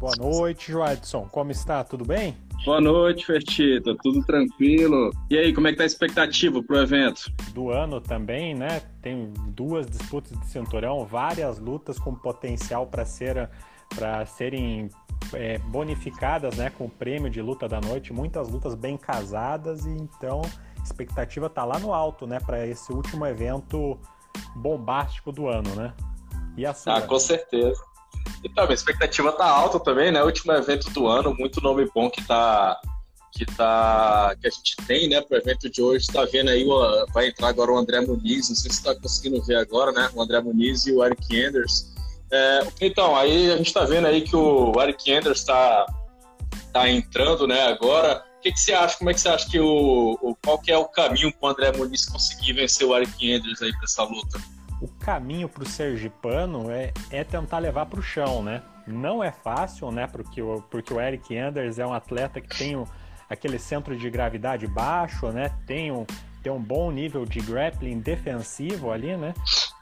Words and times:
Boa 0.00 0.16
noite, 0.16 0.72
Joadson. 0.72 1.28
Como 1.28 1.52
está? 1.52 1.84
Tudo 1.84 2.04
bem? 2.04 2.36
Boa 2.64 2.80
noite, 2.80 3.26
Fertita. 3.26 3.94
Tudo 4.02 4.24
tranquilo? 4.24 5.10
E 5.28 5.36
aí, 5.36 5.52
como 5.52 5.68
é 5.68 5.72
que 5.72 5.76
tá 5.76 5.82
a 5.82 5.86
expectativa 5.86 6.62
pro 6.62 6.78
evento? 6.78 7.30
Do 7.52 7.70
ano 7.70 8.00
também, 8.00 8.54
né? 8.54 8.80
Tem 9.02 9.30
duas 9.48 9.86
disputas 9.86 10.32
de 10.40 10.46
cinturão, 10.46 11.04
várias 11.04 11.58
lutas 11.58 11.98
com 11.98 12.14
potencial 12.14 12.86
para 12.86 13.04
ser, 13.04 13.50
para 13.94 14.24
serem 14.24 14.88
é, 15.34 15.58
bonificadas, 15.58 16.56
né? 16.56 16.70
Com 16.70 16.86
o 16.86 16.90
prêmio 16.90 17.28
de 17.28 17.42
luta 17.42 17.68
da 17.68 17.82
noite, 17.82 18.14
muitas 18.14 18.48
lutas 18.48 18.74
bem 18.74 18.96
casadas 18.96 19.84
e 19.84 19.90
então 19.90 20.40
a 20.78 20.82
expectativa 20.82 21.50
tá 21.50 21.66
lá 21.66 21.78
no 21.78 21.92
alto, 21.92 22.26
né? 22.26 22.40
Para 22.40 22.66
esse 22.66 22.90
último 22.94 23.26
evento 23.26 23.98
bombástico 24.56 25.30
do 25.30 25.48
ano, 25.48 25.68
né? 25.74 25.92
E 26.56 26.64
a 26.64 26.72
sua? 26.72 26.96
Ah, 26.96 27.02
com 27.02 27.18
certeza. 27.18 27.78
Então, 28.44 28.68
a 28.68 28.72
expectativa 28.74 29.32
tá 29.32 29.46
alta 29.46 29.80
também, 29.80 30.12
né? 30.12 30.22
Último 30.22 30.52
evento 30.52 30.90
do 30.90 31.06
ano, 31.06 31.34
muito 31.34 31.62
nome 31.62 31.88
bom 31.94 32.10
que 32.10 32.22
tá 32.22 32.78
que 33.32 33.44
tá 33.44 34.36
que 34.40 34.46
a 34.46 34.50
gente 34.50 34.76
tem, 34.86 35.08
né, 35.08 35.20
pro 35.20 35.36
evento 35.36 35.68
de 35.68 35.82
hoje. 35.82 36.06
Tá 36.06 36.24
vendo 36.24 36.50
aí, 36.50 36.64
vai 37.12 37.28
entrar 37.28 37.48
agora 37.48 37.72
o 37.72 37.76
André 37.76 38.00
Muniz, 38.00 38.48
não 38.48 38.56
sei 38.56 38.70
se 38.70 38.78
está 38.78 38.94
conseguindo 38.94 39.42
ver 39.42 39.56
agora, 39.56 39.90
né? 39.90 40.08
O 40.14 40.22
André 40.22 40.40
Muniz 40.40 40.86
e 40.86 40.92
o 40.92 41.04
Eric 41.04 41.44
Anders. 41.44 41.92
É, 42.30 42.66
então, 42.80 43.16
aí 43.16 43.50
a 43.50 43.56
gente 43.56 43.72
tá 43.72 43.84
vendo 43.84 44.06
aí 44.06 44.20
que 44.20 44.36
o 44.36 44.72
Eric 44.80 45.12
Anders 45.12 45.42
tá, 45.42 45.86
tá 46.72 46.88
entrando, 46.88 47.46
né, 47.46 47.62
agora. 47.62 48.24
O 48.38 48.40
que, 48.44 48.52
que 48.52 48.60
você 48.60 48.72
acha? 48.74 48.98
Como 48.98 49.10
é 49.10 49.14
que 49.14 49.20
você 49.20 49.28
acha 49.28 49.50
que 49.50 49.58
o, 49.58 50.18
o 50.20 50.36
qual 50.44 50.58
que 50.58 50.70
é 50.70 50.76
o 50.76 50.84
caminho 50.84 51.32
para 51.32 51.48
o 51.48 51.50
André 51.50 51.72
Muniz 51.72 52.04
conseguir 52.04 52.52
vencer 52.52 52.86
o 52.86 52.94
Eric 52.94 53.32
Anders 53.32 53.62
aí 53.62 53.72
para 53.72 53.84
essa 53.84 54.04
luta? 54.04 54.38
O 54.80 54.88
caminho 54.88 55.48
para 55.48 55.62
o 55.62 55.66
sergipano 55.66 56.70
é, 56.70 56.92
é 57.10 57.24
tentar 57.24 57.58
levar 57.58 57.86
para 57.86 58.00
o 58.00 58.02
chão, 58.02 58.42
né? 58.42 58.62
Não 58.86 59.22
é 59.22 59.32
fácil, 59.32 59.90
né? 59.90 60.06
Porque 60.06 60.42
o, 60.42 60.62
porque 60.70 60.92
o 60.92 61.00
Eric 61.00 61.36
Anders 61.36 61.78
é 61.78 61.86
um 61.86 61.92
atleta 61.92 62.40
que 62.40 62.48
tem 62.48 62.76
o, 62.76 62.86
aquele 63.28 63.58
centro 63.58 63.96
de 63.96 64.10
gravidade 64.10 64.66
baixo, 64.66 65.28
né? 65.28 65.50
Tem 65.66 65.90
um, 65.90 66.04
tem 66.44 66.52
um 66.52 66.60
bom 66.60 66.90
nível 66.90 67.24
de 67.24 67.40
grappling 67.40 68.00
defensivo 68.00 68.92
ali, 68.92 69.16
né? 69.16 69.32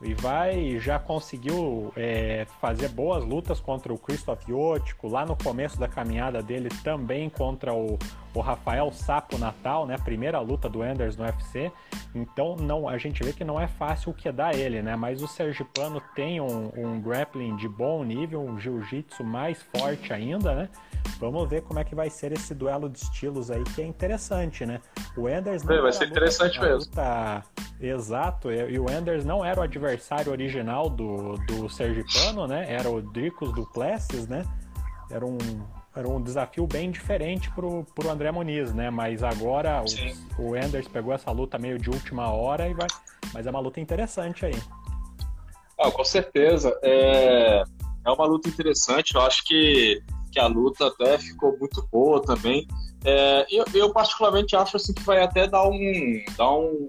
E 0.00 0.14
vai 0.14 0.78
já 0.78 0.98
conseguiu 0.98 1.92
é, 1.96 2.46
fazer 2.60 2.88
boas 2.88 3.24
lutas 3.24 3.60
contra 3.60 3.92
o 3.92 3.98
Christoph 3.98 4.48
Yotiko, 4.48 5.08
lá 5.08 5.26
no 5.26 5.36
começo 5.36 5.78
da 5.78 5.88
caminhada 5.88 6.40
dele 6.40 6.68
também 6.84 7.28
contra 7.28 7.74
o, 7.74 7.98
o 8.32 8.40
Rafael 8.40 8.92
Sapo 8.92 9.36
Natal, 9.38 9.86
né? 9.86 9.96
Primeira 10.04 10.38
luta 10.38 10.68
do 10.68 10.84
Enders 10.84 11.16
no 11.16 11.24
UFC. 11.24 11.70
Então 12.14 12.54
não, 12.56 12.88
a 12.88 12.96
gente 12.96 13.24
vê 13.24 13.32
que 13.32 13.44
não 13.44 13.60
é 13.60 13.66
fácil 13.66 14.12
o 14.12 14.14
que 14.14 14.30
dá 14.30 14.52
ele, 14.52 14.82
né? 14.82 14.94
Mas 14.94 15.20
o 15.20 15.26
Sergipano 15.26 16.00
tem 16.14 16.40
um, 16.40 16.70
um 16.76 17.00
grappling 17.00 17.56
de 17.56 17.68
bom 17.68 18.04
nível, 18.04 18.40
um 18.40 18.58
jiu-jitsu 18.58 19.24
mais 19.24 19.60
forte 19.76 20.12
ainda, 20.12 20.54
né? 20.54 20.68
Vamos 21.18 21.48
ver 21.48 21.62
como 21.62 21.78
é 21.78 21.84
que 21.84 21.94
vai 21.94 22.10
ser 22.10 22.32
esse 22.32 22.54
duelo 22.54 22.88
de 22.88 22.98
estilos 22.98 23.50
aí, 23.50 23.62
que 23.74 23.82
é 23.82 23.86
interessante, 23.86 24.64
né? 24.64 24.80
O 25.16 25.28
Enders 25.28 25.62
não 25.62 25.82
vai 25.82 25.92
ser 25.92 26.08
interessante 26.08 26.51
mesmo. 26.60 26.90
Luta... 26.90 27.42
Exato, 27.80 28.52
e 28.52 28.78
o 28.78 28.88
Enders 28.88 29.24
não 29.24 29.44
era 29.44 29.58
o 29.58 29.62
adversário 29.64 30.30
original 30.30 30.88
do, 30.88 31.36
do 31.48 31.68
Sergipano, 31.68 32.46
né? 32.46 32.72
Era 32.72 32.88
o 32.88 33.02
Dricos 33.02 33.52
Duplessis, 33.52 34.28
né? 34.28 34.44
Era 35.10 35.26
um, 35.26 35.36
era 35.94 36.08
um 36.08 36.22
desafio 36.22 36.64
bem 36.64 36.92
diferente 36.92 37.50
pro, 37.50 37.84
pro 37.92 38.08
André 38.08 38.30
Muniz, 38.30 38.72
né? 38.72 38.88
Mas 38.88 39.24
agora 39.24 39.82
o, 40.38 40.50
o 40.50 40.56
Enders 40.56 40.86
pegou 40.86 41.12
essa 41.12 41.32
luta 41.32 41.58
meio 41.58 41.76
de 41.76 41.90
última 41.90 42.30
hora 42.30 42.68
e 42.68 42.74
vai. 42.74 42.86
Mas 43.34 43.48
é 43.48 43.50
uma 43.50 43.60
luta 43.60 43.80
interessante 43.80 44.46
aí. 44.46 44.62
Ah, 45.80 45.90
com 45.90 46.04
certeza. 46.04 46.78
É, 46.84 47.64
é 48.06 48.10
uma 48.10 48.26
luta 48.26 48.48
interessante. 48.48 49.16
Eu 49.16 49.22
acho 49.22 49.42
que 49.44 50.00
que 50.32 50.40
a 50.40 50.46
luta 50.46 50.86
até 50.86 51.18
ficou 51.18 51.56
muito 51.58 51.86
boa 51.92 52.20
também. 52.22 52.66
É, 53.04 53.46
eu, 53.50 53.64
eu, 53.74 53.92
particularmente 53.92 54.54
acho 54.54 54.76
assim 54.76 54.92
que 54.92 55.02
vai 55.02 55.22
até 55.22 55.46
dar 55.46 55.66
um, 55.68 56.24
dar 56.36 56.52
um, 56.52 56.88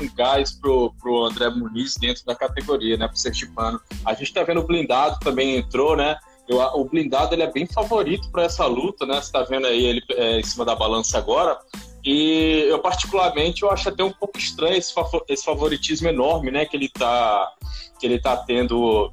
um 0.00 0.14
gás 0.14 0.52
pro, 0.52 0.92
pro 1.00 1.24
André 1.24 1.50
Muniz 1.50 1.96
dentro 1.96 2.24
da 2.24 2.34
categoria, 2.34 2.96
né, 2.96 3.06
pro 3.06 3.16
Sergipano. 3.16 3.80
A 4.04 4.14
gente 4.14 4.32
tá 4.32 4.42
vendo 4.42 4.60
o 4.60 4.66
blindado 4.66 5.18
também 5.20 5.56
entrou, 5.56 5.96
né? 5.96 6.16
Eu, 6.48 6.58
o 6.58 6.84
blindado 6.84 7.34
ele 7.34 7.42
é 7.42 7.50
bem 7.50 7.66
favorito 7.66 8.30
para 8.30 8.44
essa 8.44 8.66
luta, 8.66 9.06
né? 9.06 9.20
Você 9.20 9.32
tá 9.32 9.42
vendo 9.42 9.66
aí 9.66 9.84
ele 9.84 10.02
é, 10.10 10.40
em 10.40 10.42
cima 10.42 10.64
da 10.64 10.74
balança 10.74 11.18
agora. 11.18 11.58
E 12.04 12.66
eu 12.68 12.78
particularmente 12.80 13.62
eu 13.62 13.70
acho 13.70 13.88
até 13.88 14.04
um 14.04 14.12
pouco 14.12 14.38
estranho 14.38 14.76
esse, 14.76 14.92
esse 15.26 15.44
favoritismo 15.44 16.08
enorme, 16.08 16.50
né, 16.50 16.66
que 16.66 16.76
ele 16.76 16.90
tá 16.90 17.50
que 17.98 18.04
ele 18.04 18.20
tá 18.20 18.36
tendo 18.36 19.10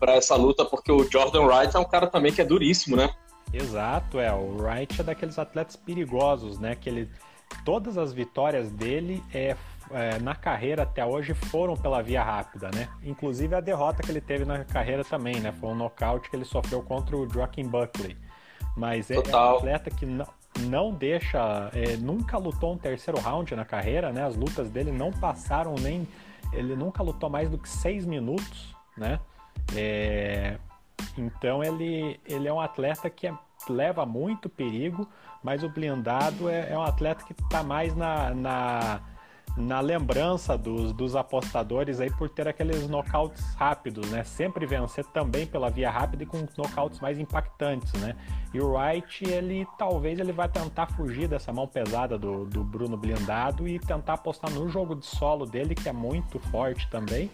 para 0.00 0.14
essa 0.14 0.34
luta, 0.34 0.64
porque 0.64 0.90
o 0.90 1.10
Jordan 1.10 1.42
Wright 1.42 1.76
é 1.76 1.78
um 1.78 1.84
cara 1.84 2.06
também 2.06 2.32
que 2.32 2.40
é 2.40 2.44
duríssimo, 2.44 2.96
né? 2.96 3.10
Exato, 3.52 4.18
é. 4.18 4.32
O 4.32 4.56
Wright 4.56 5.00
é 5.00 5.04
daqueles 5.04 5.38
atletas 5.38 5.76
perigosos, 5.76 6.58
né? 6.58 6.74
Que 6.74 6.88
ele, 6.88 7.10
todas 7.64 7.96
as 7.96 8.12
vitórias 8.12 8.70
dele 8.70 9.22
é, 9.32 9.56
é, 9.90 10.18
na 10.18 10.34
carreira 10.34 10.82
até 10.82 11.04
hoje 11.04 11.34
foram 11.34 11.76
pela 11.76 12.02
via 12.02 12.22
rápida, 12.22 12.70
né? 12.74 12.88
Inclusive 13.02 13.54
a 13.54 13.60
derrota 13.60 14.02
que 14.02 14.10
ele 14.10 14.20
teve 14.20 14.44
na 14.44 14.64
carreira 14.64 15.04
também, 15.04 15.40
né? 15.40 15.52
Foi 15.52 15.70
um 15.70 15.74
nocaute 15.74 16.28
que 16.28 16.36
ele 16.36 16.44
sofreu 16.44 16.82
contra 16.82 17.16
o 17.16 17.28
Joaquim 17.28 17.66
Buckley. 17.66 18.16
Mas 18.76 19.10
é, 19.10 19.14
é, 19.14 19.18
um 19.18 19.56
atleta 19.56 19.90
que 19.90 20.04
não, 20.04 20.26
não 20.60 20.92
deixa, 20.92 21.70
é, 21.72 21.96
nunca 21.96 22.36
lutou 22.36 22.74
um 22.74 22.78
terceiro 22.78 23.18
round 23.20 23.54
na 23.54 23.64
carreira, 23.64 24.12
né? 24.12 24.24
As 24.24 24.36
lutas 24.36 24.70
dele 24.70 24.92
não 24.92 25.10
passaram 25.10 25.74
nem, 25.80 26.06
ele 26.52 26.76
nunca 26.76 27.02
lutou 27.02 27.30
mais 27.30 27.48
do 27.48 27.56
que 27.56 27.68
seis 27.68 28.04
minutos, 28.04 28.74
né? 28.96 29.18
É, 29.74 30.58
então 31.16 31.62
ele, 31.62 32.20
ele 32.24 32.48
é 32.48 32.52
um 32.52 32.60
atleta 32.60 33.08
que 33.08 33.26
é, 33.26 33.34
leva 33.68 34.04
muito 34.04 34.48
perigo, 34.48 35.08
mas 35.42 35.62
o 35.62 35.68
blindado 35.68 36.48
é, 36.48 36.72
é 36.72 36.78
um 36.78 36.82
atleta 36.82 37.24
que 37.24 37.32
está 37.32 37.62
mais 37.62 37.94
na, 37.94 38.34
na, 38.34 39.00
na, 39.56 39.80
lembrança 39.80 40.56
dos, 40.58 40.92
dos 40.92 41.16
apostadores 41.16 42.00
aí 42.00 42.10
por 42.10 42.28
ter 42.28 42.46
aqueles 42.48 42.88
nocautes 42.88 43.54
rápidos, 43.54 44.10
né? 44.10 44.24
Sempre 44.24 44.66
vencer 44.66 45.04
também 45.06 45.46
pela 45.46 45.70
via 45.70 45.90
rápida 45.90 46.24
e 46.24 46.26
com 46.26 46.46
nocautes 46.56 47.00
mais 47.00 47.18
impactantes, 47.18 47.92
né? 47.94 48.14
E 48.52 48.60
o 48.60 48.72
Wright, 48.72 49.24
ele 49.24 49.66
talvez 49.78 50.18
ele 50.18 50.32
vai 50.32 50.48
tentar 50.48 50.86
fugir 50.88 51.28
dessa 51.28 51.52
mão 51.52 51.66
pesada 51.66 52.18
do, 52.18 52.44
do 52.44 52.62
Bruno 52.62 52.96
blindado 52.96 53.66
e 53.66 53.78
tentar 53.78 54.14
apostar 54.14 54.50
no 54.50 54.68
jogo 54.68 54.94
de 54.94 55.06
solo 55.06 55.46
dele, 55.46 55.74
que 55.74 55.88
é 55.88 55.92
muito 55.92 56.38
forte 56.38 56.88
também 56.90 57.30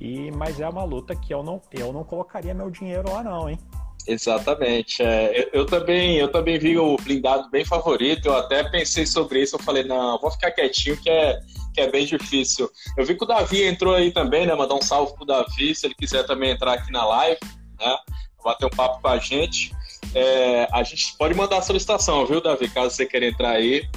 e, 0.00 0.30
mas 0.32 0.60
é 0.60 0.68
uma 0.68 0.84
luta 0.84 1.14
que 1.14 1.32
eu 1.32 1.42
não, 1.42 1.60
eu 1.72 1.92
não 1.92 2.04
colocaria 2.04 2.54
meu 2.54 2.70
dinheiro 2.70 3.10
lá 3.10 3.22
não, 3.22 3.48
hein? 3.48 3.58
Exatamente. 4.06 5.02
É, 5.02 5.40
eu, 5.40 5.60
eu, 5.60 5.66
também, 5.66 6.16
eu 6.16 6.30
também 6.30 6.58
vi 6.58 6.78
o 6.78 6.96
blindado 6.96 7.48
bem 7.50 7.64
favorito. 7.64 8.26
Eu 8.26 8.36
até 8.36 8.62
pensei 8.64 9.06
sobre 9.06 9.42
isso. 9.42 9.56
Eu 9.56 9.62
falei, 9.62 9.82
não, 9.84 10.18
vou 10.18 10.30
ficar 10.30 10.50
quietinho, 10.50 10.96
que 10.96 11.08
é, 11.08 11.40
que 11.72 11.80
é 11.80 11.90
bem 11.90 12.04
difícil. 12.04 12.68
Eu 12.96 13.04
vi 13.04 13.16
que 13.16 13.24
o 13.24 13.26
Davi 13.26 13.62
entrou 13.62 13.94
aí 13.94 14.12
também, 14.12 14.46
né? 14.46 14.54
Mandar 14.54 14.74
um 14.74 14.82
salve 14.82 15.14
pro 15.14 15.24
Davi, 15.24 15.74
se 15.74 15.86
ele 15.86 15.94
quiser 15.94 16.24
também 16.26 16.50
entrar 16.50 16.74
aqui 16.74 16.92
na 16.92 17.04
live, 17.06 17.40
né? 17.80 17.96
Bater 18.44 18.66
um 18.66 18.70
papo 18.70 19.00
com 19.00 19.08
a 19.08 19.16
gente. 19.16 19.74
É, 20.14 20.68
a 20.70 20.82
gente 20.82 21.16
pode 21.16 21.34
mandar 21.34 21.58
a 21.58 21.62
solicitação, 21.62 22.26
viu, 22.26 22.42
Davi? 22.42 22.68
Caso 22.68 22.94
você 22.94 23.06
queira 23.06 23.26
entrar 23.26 23.52
aí. 23.52 23.88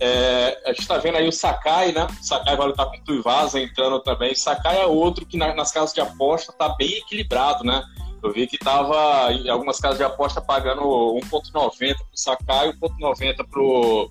É, 0.00 0.62
a 0.64 0.68
gente 0.68 0.82
está 0.82 0.96
vendo 0.98 1.16
aí 1.16 1.26
o 1.26 1.32
Sakai, 1.32 1.92
né? 1.92 2.06
O 2.20 2.24
Sakai 2.24 2.56
vai 2.56 2.68
lutar 2.68 2.86
com 2.86 2.96
o 2.96 3.04
Tuivasa 3.04 3.60
entrando 3.60 4.00
também. 4.00 4.34
Sakai 4.34 4.80
é 4.80 4.86
outro 4.86 5.26
que 5.26 5.36
na, 5.36 5.54
nas 5.54 5.72
casas 5.72 5.92
de 5.92 6.00
aposta 6.00 6.52
está 6.52 6.68
bem 6.70 6.98
equilibrado, 6.98 7.64
né? 7.64 7.82
Eu 8.22 8.32
vi 8.32 8.46
que 8.46 8.56
estava 8.56 9.32
em 9.32 9.48
algumas 9.48 9.78
casas 9.78 9.98
de 9.98 10.04
aposta 10.04 10.40
pagando 10.40 10.82
1,90 10.82 11.50
para 11.50 11.64
o 11.64 11.72
Sakai 12.14 12.70
e 12.70 12.72
1,90 12.74 13.48
pro 13.48 14.10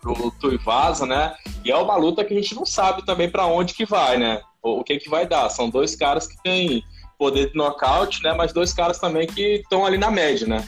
pro 0.00 0.30
Tuivasa, 0.40 1.04
né? 1.04 1.34
E 1.64 1.70
é 1.70 1.76
uma 1.76 1.94
luta 1.96 2.24
que 2.24 2.32
a 2.32 2.36
gente 2.36 2.54
não 2.54 2.64
sabe 2.64 3.04
também 3.04 3.30
para 3.30 3.46
onde 3.46 3.74
que 3.74 3.84
vai, 3.84 4.16
né? 4.16 4.40
O, 4.62 4.80
o, 4.80 4.84
que 4.84 4.98
que 4.98 5.10
vai 5.10 5.26
dar. 5.26 5.48
São 5.50 5.68
dois 5.68 5.94
caras 5.94 6.26
que 6.26 6.42
têm 6.42 6.82
poder 7.18 7.50
de 7.50 7.54
nocaute, 7.54 8.22
né? 8.22 8.32
Mas 8.32 8.52
dois 8.52 8.72
caras 8.72 8.98
também 8.98 9.26
que 9.26 9.56
estão 9.56 9.84
ali 9.84 9.98
na 9.98 10.10
média, 10.10 10.46
né? 10.46 10.66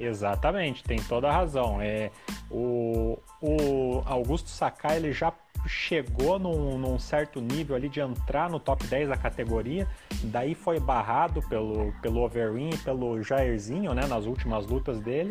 Exatamente, 0.00 0.82
tem 0.82 1.00
toda 1.02 1.28
a 1.28 1.32
razão. 1.32 1.80
É, 1.80 2.10
o, 2.50 3.18
o 3.42 4.02
Augusto 4.06 4.48
Sakai 4.48 4.96
ele 4.96 5.12
já 5.12 5.32
chegou 5.66 6.38
num, 6.38 6.78
num, 6.78 6.98
certo 6.98 7.40
nível 7.40 7.76
ali 7.76 7.88
de 7.88 8.00
entrar 8.00 8.48
no 8.48 8.60
top 8.60 8.86
10 8.86 9.08
da 9.08 9.16
categoria, 9.16 9.86
daí 10.24 10.54
foi 10.54 10.78
barrado 10.80 11.42
pelo, 11.48 11.92
pelo 12.00 12.20
Overeem 12.20 12.70
e 12.70 12.78
pelo 12.78 13.22
Jairzinho, 13.22 13.92
né, 13.92 14.06
nas 14.06 14.24
últimas 14.24 14.66
lutas 14.66 15.00
dele, 15.00 15.30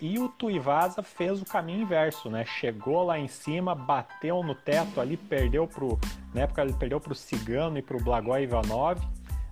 E 0.00 0.18
o 0.18 0.28
Tuivasa 0.28 1.02
fez 1.02 1.40
o 1.40 1.44
caminho 1.44 1.82
inverso, 1.82 2.28
né? 2.28 2.44
Chegou 2.44 3.04
lá 3.04 3.18
em 3.18 3.28
cima, 3.28 3.74
bateu 3.74 4.42
no 4.42 4.54
teto 4.54 5.00
ali, 5.00 5.16
perdeu 5.16 5.66
pro. 5.66 5.98
Na 6.34 6.42
época 6.42 6.60
ele 6.60 6.74
perdeu 6.74 7.00
pro 7.00 7.14
Cigano 7.14 7.78
e 7.78 7.82
pro 7.82 7.98
Blagoj 7.98 8.42
Ivanov. 8.42 9.00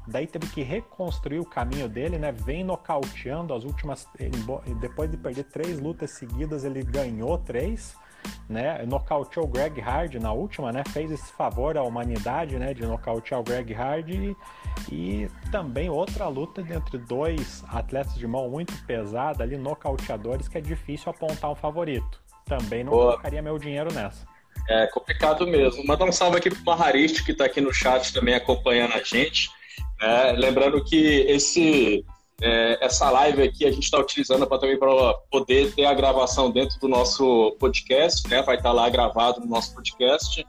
Daí 0.07 0.27
teve 0.27 0.47
que 0.49 0.63
reconstruir 0.63 1.41
o 1.41 1.45
caminho 1.45 1.89
dele, 1.89 2.19
né? 2.19 2.31
Vem 2.31 2.63
nocauteando 2.63 3.55
as 3.55 3.65
últimas. 3.65 4.07
Depois 4.81 5.11
de 5.11 5.17
perder 5.17 5.45
três 5.45 5.81
lutas 5.81 6.11
seguidas, 6.11 6.65
ele 6.65 6.83
ganhou 6.83 7.39
três 7.39 7.97
né? 8.49 8.85
Nocauteou 8.87 9.47
o 9.47 9.49
Greg 9.49 9.81
Hard 9.81 10.15
na 10.15 10.33
última, 10.33 10.73
né? 10.73 10.83
Fez 10.93 11.11
esse 11.11 11.33
favor 11.33 11.77
à 11.77 11.83
humanidade, 11.83 12.59
né? 12.59 12.75
De 12.75 12.83
nocautear 12.83 13.41
o 13.41 13.45
Greg 13.45 13.73
Hard 13.73 14.09
e, 14.11 14.37
e 14.91 15.29
também 15.51 15.89
outra 15.89 16.27
luta 16.29 16.61
entre 16.61 16.99
dois 16.99 17.65
atletas 17.69 18.15
de 18.15 18.27
mão 18.27 18.49
muito 18.49 18.73
pesada 18.87 19.43
ali, 19.43 19.57
nocauteadores, 19.57 20.49
que 20.49 20.59
é 20.59 20.61
difícil 20.61 21.11
apontar 21.11 21.51
um 21.51 21.55
favorito. 21.55 22.21
Também 22.45 22.85
não 22.85 22.93
Boa. 22.93 23.13
colocaria 23.13 23.41
meu 23.41 23.59
dinheiro 23.59 23.93
nessa. 23.93 24.27
É 24.69 24.87
complicado 24.87 25.47
mesmo. 25.47 25.85
Mandar 25.87 26.05
um 26.05 26.13
salve 26.13 26.39
aqui 26.39 26.51
pro 26.51 26.65
Maharist, 26.65 27.25
que 27.25 27.33
está 27.33 27.45
aqui 27.45 27.61
no 27.61 27.73
chat 27.73 28.13
também 28.13 28.35
acompanhando 28.35 28.95
a 28.95 29.03
gente. 29.03 29.51
É, 30.05 30.33
lembrando 30.33 30.85
que 30.85 31.25
esse 31.29 32.05
é, 32.43 32.85
essa 32.85 33.09
live 33.11 33.43
aqui 33.43 33.65
a 33.65 33.71
gente 33.71 33.85
está 33.85 33.99
utilizando 33.99 34.47
para 34.47 34.59
também 34.59 34.79
para 34.79 34.91
poder 35.31 35.73
ter 35.75 35.87
a 35.87 35.95
gravação 35.95 36.51
dentro 36.51 36.79
do 36.79 36.89
nosso 36.89 37.57
podcast, 37.59 38.29
né? 38.29 38.43
Vai 38.43 38.57
estar 38.57 38.69
tá 38.69 38.75
lá 38.75 38.91
gravado 38.91 39.41
no 39.41 39.47
nosso 39.47 39.73
podcast 39.75 40.47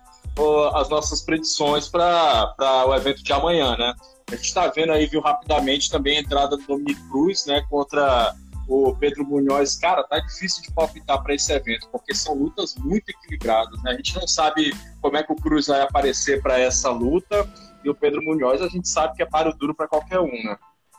as 0.74 0.90
nossas 0.90 1.22
predições 1.22 1.88
para 1.88 2.54
o 2.86 2.94
evento 2.94 3.24
de 3.24 3.32
amanhã, 3.32 3.78
né? 3.78 3.94
A 4.30 4.36
gente 4.36 4.48
está 4.48 4.68
vendo 4.68 4.92
aí, 4.92 5.06
viu 5.06 5.22
rapidamente 5.22 5.90
também 5.90 6.18
a 6.18 6.20
entrada 6.20 6.58
do 6.58 6.64
Dominic 6.64 7.02
Cruz, 7.10 7.46
né? 7.46 7.64
Contra 7.70 8.36
o 8.68 8.94
Pedro 8.96 9.26
Munhoz. 9.26 9.78
Cara, 9.78 10.04
tá 10.04 10.20
difícil 10.20 10.64
de 10.64 10.74
palpitar 10.74 11.24
para 11.24 11.34
esse 11.34 11.54
evento, 11.54 11.88
porque 11.90 12.14
são 12.14 12.36
lutas 12.36 12.76
muito 12.76 13.08
equilibradas, 13.10 13.82
né? 13.84 13.92
A 13.92 13.96
gente 13.96 14.16
não 14.16 14.28
sabe 14.28 14.76
como 15.02 15.16
é 15.16 15.24
que 15.24 15.32
o 15.32 15.36
Cruz 15.36 15.68
vai 15.68 15.82
aparecer 15.82 16.42
para 16.42 16.60
essa 16.60 16.90
luta 16.90 17.48
e 17.86 17.90
o 17.90 17.96
Pedro 17.96 18.22
Munhoz 18.24 18.62
a 18.62 18.68
gente 18.68 18.88
sabe 18.88 19.16
que 19.16 19.22
é 19.22 19.26
páreo 19.26 19.56
duro 19.56 19.74
para 19.74 19.88
qualquer 19.88 20.20
um, 20.20 20.32
né? 20.32 20.58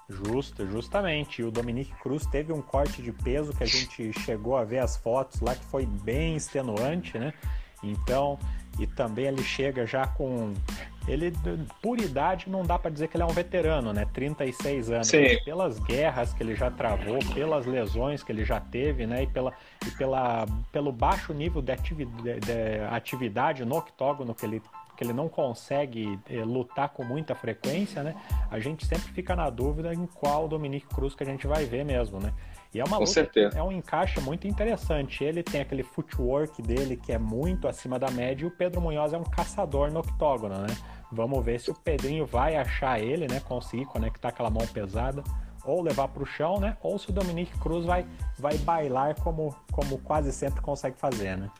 Justo, 0.08 0.66
justamente. 0.66 1.42
E 1.42 1.44
o 1.44 1.50
Dominique 1.50 1.92
Cruz 2.00 2.24
teve 2.26 2.52
um 2.52 2.62
corte 2.62 3.02
de 3.02 3.12
peso 3.12 3.52
que 3.52 3.64
a 3.64 3.66
gente 3.66 4.12
chegou 4.20 4.56
a 4.56 4.64
ver 4.64 4.78
as 4.78 4.96
fotos 4.96 5.40
lá 5.40 5.54
que 5.54 5.64
foi 5.64 5.84
bem 5.84 6.36
extenuante, 6.36 7.18
né? 7.18 7.34
Então, 7.82 8.38
e 8.78 8.86
também 8.86 9.26
ele 9.26 9.42
chega 9.42 9.84
já 9.84 10.06
com 10.06 10.54
ele 11.08 11.32
por 11.80 12.00
idade 12.00 12.50
não 12.50 12.64
dá 12.64 12.76
para 12.78 12.90
dizer 12.90 13.06
que 13.06 13.16
ele 13.16 13.22
é 13.22 13.26
um 13.26 13.32
veterano, 13.32 13.92
né? 13.92 14.06
36 14.12 14.90
anos. 14.90 15.08
Sim. 15.08 15.38
Pelas 15.44 15.78
guerras 15.78 16.32
que 16.34 16.42
ele 16.42 16.54
já 16.54 16.70
travou, 16.70 17.18
pelas 17.32 17.64
lesões 17.64 18.22
que 18.22 18.32
ele 18.32 18.44
já 18.44 18.60
teve, 18.60 19.06
né? 19.06 19.22
E, 19.22 19.26
pela, 19.26 19.52
e 19.86 19.90
pela, 19.92 20.46
pelo 20.72 20.90
baixo 20.90 21.32
nível 21.32 21.62
de 21.62 21.72
atividade, 21.72 22.40
de 22.40 22.80
atividade 22.90 23.64
no 23.64 23.76
octógono 23.76 24.34
que 24.34 24.44
ele 24.44 24.60
que 24.96 25.04
ele 25.04 25.12
não 25.12 25.28
consegue 25.28 26.18
é, 26.28 26.42
lutar 26.44 26.88
com 26.88 27.04
muita 27.04 27.34
frequência, 27.34 28.02
né? 28.02 28.14
A 28.50 28.58
gente 28.58 28.86
sempre 28.86 29.12
fica 29.12 29.36
na 29.36 29.50
dúvida 29.50 29.94
em 29.94 30.06
qual 30.06 30.48
Dominique 30.48 30.86
Cruz 30.86 31.14
que 31.14 31.22
a 31.22 31.26
gente 31.26 31.46
vai 31.46 31.64
ver 31.64 31.84
mesmo, 31.84 32.18
né? 32.18 32.32
E 32.74 32.80
é 32.80 32.84
uma 32.84 32.96
com 32.96 33.04
luta, 33.04 33.12
certeza. 33.12 33.58
é 33.58 33.62
um 33.62 33.72
encaixe 33.72 34.20
muito 34.20 34.46
interessante. 34.46 35.22
Ele 35.22 35.42
tem 35.42 35.60
aquele 35.60 35.82
footwork 35.82 36.60
dele 36.60 36.96
que 36.96 37.12
é 37.12 37.18
muito 37.18 37.68
acima 37.68 37.98
da 37.98 38.10
média 38.10 38.44
e 38.44 38.48
o 38.48 38.50
Pedro 38.50 38.80
Munhoz 38.80 39.12
é 39.12 39.16
um 39.16 39.24
caçador 39.24 39.90
no 39.90 40.00
octógono, 40.00 40.58
né? 40.58 40.76
Vamos 41.10 41.44
ver 41.44 41.60
se 41.60 41.70
o 41.70 41.74
Pedrinho 41.74 42.26
vai 42.26 42.56
achar 42.56 43.00
ele, 43.00 43.28
né? 43.28 43.40
Conseguir 43.40 43.86
conectar 43.86 44.28
aquela 44.28 44.50
mão 44.50 44.66
pesada 44.66 45.22
ou 45.64 45.82
levar 45.82 46.08
para 46.08 46.22
o 46.22 46.26
chão, 46.26 46.60
né? 46.60 46.76
Ou 46.82 46.98
se 46.98 47.10
o 47.10 47.12
Dominique 47.12 47.58
Cruz 47.58 47.84
vai, 47.84 48.06
vai 48.38 48.56
bailar 48.58 49.14
como, 49.20 49.54
como 49.72 49.98
quase 49.98 50.32
sempre 50.32 50.60
consegue 50.60 50.96
fazer, 50.96 51.36
né? 51.36 51.50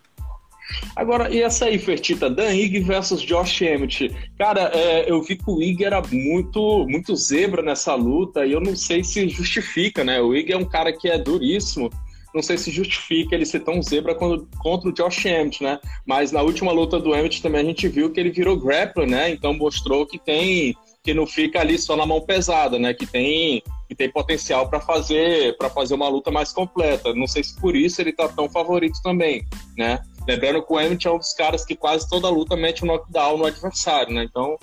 Agora, 0.94 1.32
e 1.32 1.42
essa 1.42 1.66
aí, 1.66 1.78
Fertita? 1.78 2.28
Dan 2.28 2.54
Ig 2.54 2.80
versus 2.80 3.22
Josh 3.22 3.62
Emmett. 3.62 4.10
Cara, 4.38 4.70
é, 4.74 5.10
eu 5.10 5.22
vi 5.22 5.36
que 5.36 5.50
o 5.50 5.62
Ig 5.62 5.84
era 5.84 6.02
muito, 6.10 6.86
muito 6.88 7.14
zebra 7.14 7.62
nessa 7.62 7.94
luta 7.94 8.46
e 8.46 8.52
eu 8.52 8.60
não 8.60 8.74
sei 8.74 9.04
se 9.04 9.28
justifica, 9.28 10.02
né? 10.02 10.20
O 10.20 10.34
Ig 10.34 10.52
é 10.52 10.56
um 10.56 10.64
cara 10.64 10.92
que 10.92 11.08
é 11.08 11.18
duríssimo. 11.18 11.90
Não 12.34 12.42
sei 12.42 12.58
se 12.58 12.70
justifica 12.70 13.34
ele 13.34 13.46
ser 13.46 13.60
tão 13.60 13.82
zebra 13.82 14.14
quando, 14.14 14.46
contra 14.58 14.90
o 14.90 14.92
Josh 14.92 15.24
Emmett, 15.24 15.62
né? 15.62 15.78
Mas 16.04 16.32
na 16.32 16.42
última 16.42 16.72
luta 16.72 16.98
do 16.98 17.14
Emmett 17.14 17.40
também 17.40 17.62
a 17.62 17.64
gente 17.64 17.88
viu 17.88 18.10
que 18.10 18.20
ele 18.20 18.30
virou 18.30 18.58
grappler, 18.58 19.08
né? 19.08 19.30
Então 19.30 19.54
mostrou 19.54 20.06
que 20.06 20.18
tem 20.18 20.76
que 21.02 21.14
não 21.14 21.24
fica 21.24 21.60
ali 21.60 21.78
só 21.78 21.94
na 21.94 22.04
mão 22.04 22.20
pesada, 22.20 22.78
né? 22.78 22.92
Que 22.92 23.06
tem 23.06 23.62
que 23.88 23.94
tem 23.94 24.10
potencial 24.10 24.68
para 24.68 24.80
fazer 24.80 25.56
para 25.56 25.70
fazer 25.70 25.94
uma 25.94 26.08
luta 26.08 26.30
mais 26.30 26.52
completa. 26.52 27.14
Não 27.14 27.26
sei 27.26 27.44
se 27.44 27.58
por 27.60 27.76
isso 27.76 28.02
ele 28.02 28.12
tá 28.12 28.28
tão 28.28 28.50
favorito 28.50 29.00
também, 29.02 29.46
né? 29.78 30.00
Lembrando 30.26 30.62
que 30.62 30.72
o 30.72 30.80
Emmett 30.80 31.06
é 31.06 31.10
um 31.10 31.18
dos 31.18 31.32
caras 31.32 31.64
que 31.64 31.76
quase 31.76 32.08
toda 32.08 32.28
luta 32.28 32.56
mete 32.56 32.84
um 32.84 32.88
knockdown 32.88 33.38
no 33.38 33.46
adversário, 33.46 34.12
né? 34.12 34.24
Então, 34.24 34.58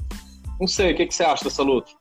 não 0.60 0.68
sei, 0.68 0.94
o 0.94 0.96
que, 0.96 1.06
que 1.06 1.16
você 1.16 1.24
acha 1.24 1.44
dessa 1.44 1.64
luta? 1.64 1.92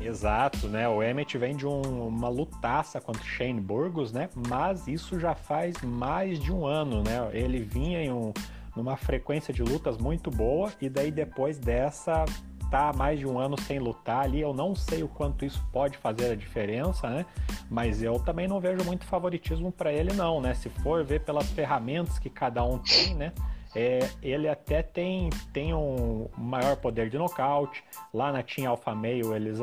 Exato, 0.00 0.68
né? 0.68 0.86
O 0.86 1.02
Emmett 1.02 1.36
vem 1.38 1.56
de 1.56 1.66
um, 1.66 1.80
uma 2.06 2.28
lutaça 2.28 3.00
contra 3.00 3.22
Shane 3.24 3.60
Burgos, 3.60 4.12
né? 4.12 4.28
Mas 4.48 4.86
isso 4.86 5.18
já 5.18 5.34
faz 5.34 5.80
mais 5.82 6.38
de 6.38 6.52
um 6.52 6.66
ano, 6.66 7.02
né? 7.02 7.30
Ele 7.32 7.60
vinha 7.60 8.02
em 8.02 8.12
um, 8.12 8.32
numa 8.76 8.96
frequência 8.96 9.52
de 9.52 9.62
lutas 9.62 9.96
muito 9.96 10.30
boa 10.30 10.70
e 10.80 10.88
daí 10.88 11.10
depois 11.10 11.58
dessa 11.58 12.24
tá 12.70 12.92
mais 12.92 13.18
de 13.18 13.26
um 13.26 13.38
ano 13.38 13.60
sem 13.60 13.78
lutar 13.78 14.24
ali, 14.24 14.40
eu 14.40 14.52
não 14.52 14.74
sei 14.74 15.02
o 15.02 15.08
quanto 15.08 15.44
isso 15.44 15.64
pode 15.72 15.96
fazer 15.98 16.32
a 16.32 16.34
diferença, 16.34 17.08
né? 17.08 17.26
Mas 17.70 18.02
eu 18.02 18.18
também 18.18 18.46
não 18.46 18.60
vejo 18.60 18.84
muito 18.84 19.04
favoritismo 19.04 19.72
para 19.72 19.92
ele 19.92 20.12
não, 20.12 20.40
né? 20.40 20.54
Se 20.54 20.68
for 20.68 21.04
ver 21.04 21.20
pelas 21.20 21.50
ferramentas 21.50 22.18
que 22.18 22.30
cada 22.30 22.64
um 22.64 22.78
tem, 22.78 23.14
né? 23.14 23.32
É, 23.74 24.08
ele 24.22 24.48
até 24.48 24.82
tem, 24.82 25.30
tem 25.52 25.74
um 25.74 26.28
maior 26.38 26.76
poder 26.76 27.10
de 27.10 27.18
nocaute. 27.18 27.82
Lá 28.12 28.30
na 28.30 28.42
Team 28.42 28.70
Alpha 28.70 28.94
Male 28.94 29.26
eles 29.34 29.58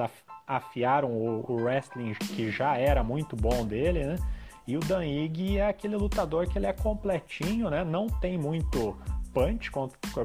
afiaram 0.45 1.09
o, 1.09 1.45
o 1.49 1.55
wrestling 1.63 2.13
que 2.13 2.51
já 2.51 2.77
era 2.77 3.03
muito 3.03 3.35
bom 3.35 3.65
dele, 3.65 4.03
né? 4.03 4.15
E 4.67 4.77
o 4.77 4.79
Dan 4.79 5.05
Ig 5.05 5.57
é 5.57 5.67
aquele 5.67 5.95
lutador 5.95 6.47
que 6.47 6.57
ele 6.57 6.67
é 6.67 6.73
completinho, 6.73 7.69
né? 7.69 7.83
Não 7.83 8.07
tem 8.07 8.37
muito 8.37 8.95
punch 9.33 9.71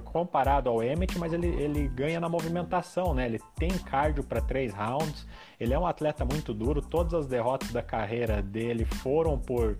comparado 0.04 0.68
ao 0.68 0.82
Emmett, 0.82 1.18
mas 1.18 1.32
ele, 1.32 1.48
ele 1.48 1.88
ganha 1.88 2.20
na 2.20 2.28
movimentação, 2.28 3.14
né? 3.14 3.26
Ele 3.26 3.40
tem 3.56 3.70
cardio 3.70 4.22
para 4.22 4.40
três 4.40 4.72
rounds, 4.74 5.26
ele 5.58 5.72
é 5.72 5.78
um 5.78 5.86
atleta 5.86 6.24
muito 6.24 6.52
duro, 6.52 6.82
todas 6.82 7.14
as 7.14 7.26
derrotas 7.26 7.70
da 7.70 7.82
carreira 7.82 8.42
dele 8.42 8.84
foram 8.84 9.38
por, 9.38 9.78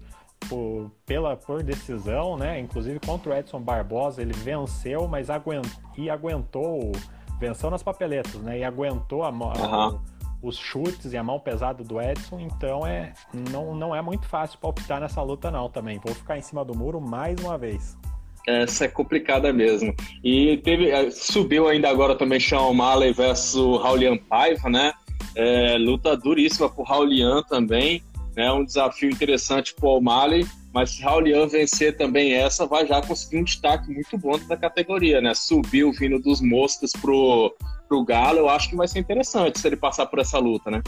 por, 0.48 0.90
pela, 1.04 1.36
por 1.36 1.62
decisão, 1.62 2.36
né? 2.36 2.58
Inclusive 2.60 3.00
contra 3.00 3.32
o 3.32 3.36
Edson 3.36 3.60
Barbosa, 3.60 4.22
ele 4.22 4.32
venceu, 4.32 5.06
mas 5.08 5.28
aguent, 5.28 5.66
e 5.96 6.08
aguentou, 6.08 6.92
venceu 7.38 7.70
nas 7.70 7.82
papeletas, 7.82 8.40
né? 8.40 8.60
E 8.60 8.64
aguentou 8.64 9.24
a, 9.24 9.30
uhum. 9.30 10.00
os 10.40 10.56
chutes 10.56 11.12
e 11.12 11.16
a 11.16 11.22
mão 11.22 11.40
pesada 11.40 11.82
do 11.82 12.00
Edson, 12.00 12.38
então 12.38 12.86
é, 12.86 13.12
não, 13.50 13.74
não 13.74 13.94
é 13.94 14.00
muito 14.00 14.26
fácil 14.26 14.58
palpitar 14.58 15.00
nessa 15.00 15.20
luta 15.20 15.50
não 15.50 15.68
também. 15.68 15.98
Vou 15.98 16.14
ficar 16.14 16.38
em 16.38 16.42
cima 16.42 16.64
do 16.64 16.76
muro 16.76 17.00
mais 17.00 17.38
uma 17.40 17.58
vez. 17.58 17.98
Essa 18.46 18.84
é 18.84 18.88
complicada 18.88 19.52
mesmo. 19.52 19.92
E 20.22 20.58
teve, 20.58 20.90
eh, 20.90 21.10
subiu 21.10 21.66
ainda 21.66 21.90
agora 21.90 22.14
também 22.14 22.38
Sean 22.38 22.60
O'Malley 22.60 23.12
versus 23.12 23.82
Raulian 23.82 24.16
Paiva, 24.16 24.70
né? 24.70 24.92
É, 25.34 25.76
luta 25.76 26.16
duríssima 26.16 26.70
pro 26.70 26.84
Raulian 26.84 27.42
também, 27.42 28.02
né? 28.36 28.50
Um 28.52 28.64
desafio 28.64 29.10
interessante 29.10 29.74
pro 29.74 29.88
O'Malley, 29.88 30.46
mas 30.72 30.90
se 30.90 31.02
Raulian 31.02 31.48
vencer 31.48 31.96
também 31.96 32.34
essa, 32.34 32.66
vai 32.66 32.86
já 32.86 33.02
conseguir 33.02 33.38
um 33.38 33.44
destaque 33.44 33.90
muito 33.90 34.16
bom 34.16 34.38
da 34.38 34.56
categoria, 34.56 35.20
né? 35.20 35.34
Subiu 35.34 35.90
vindo 35.92 36.20
dos 36.20 36.40
moscas 36.40 36.92
pro, 36.92 37.52
pro 37.88 38.04
Galo, 38.04 38.38
eu 38.38 38.48
acho 38.48 38.70
que 38.70 38.76
vai 38.76 38.86
ser 38.86 39.00
interessante 39.00 39.58
se 39.58 39.66
ele 39.66 39.76
passar 39.76 40.06
por 40.06 40.20
essa 40.20 40.38
luta, 40.38 40.70
né? 40.70 40.82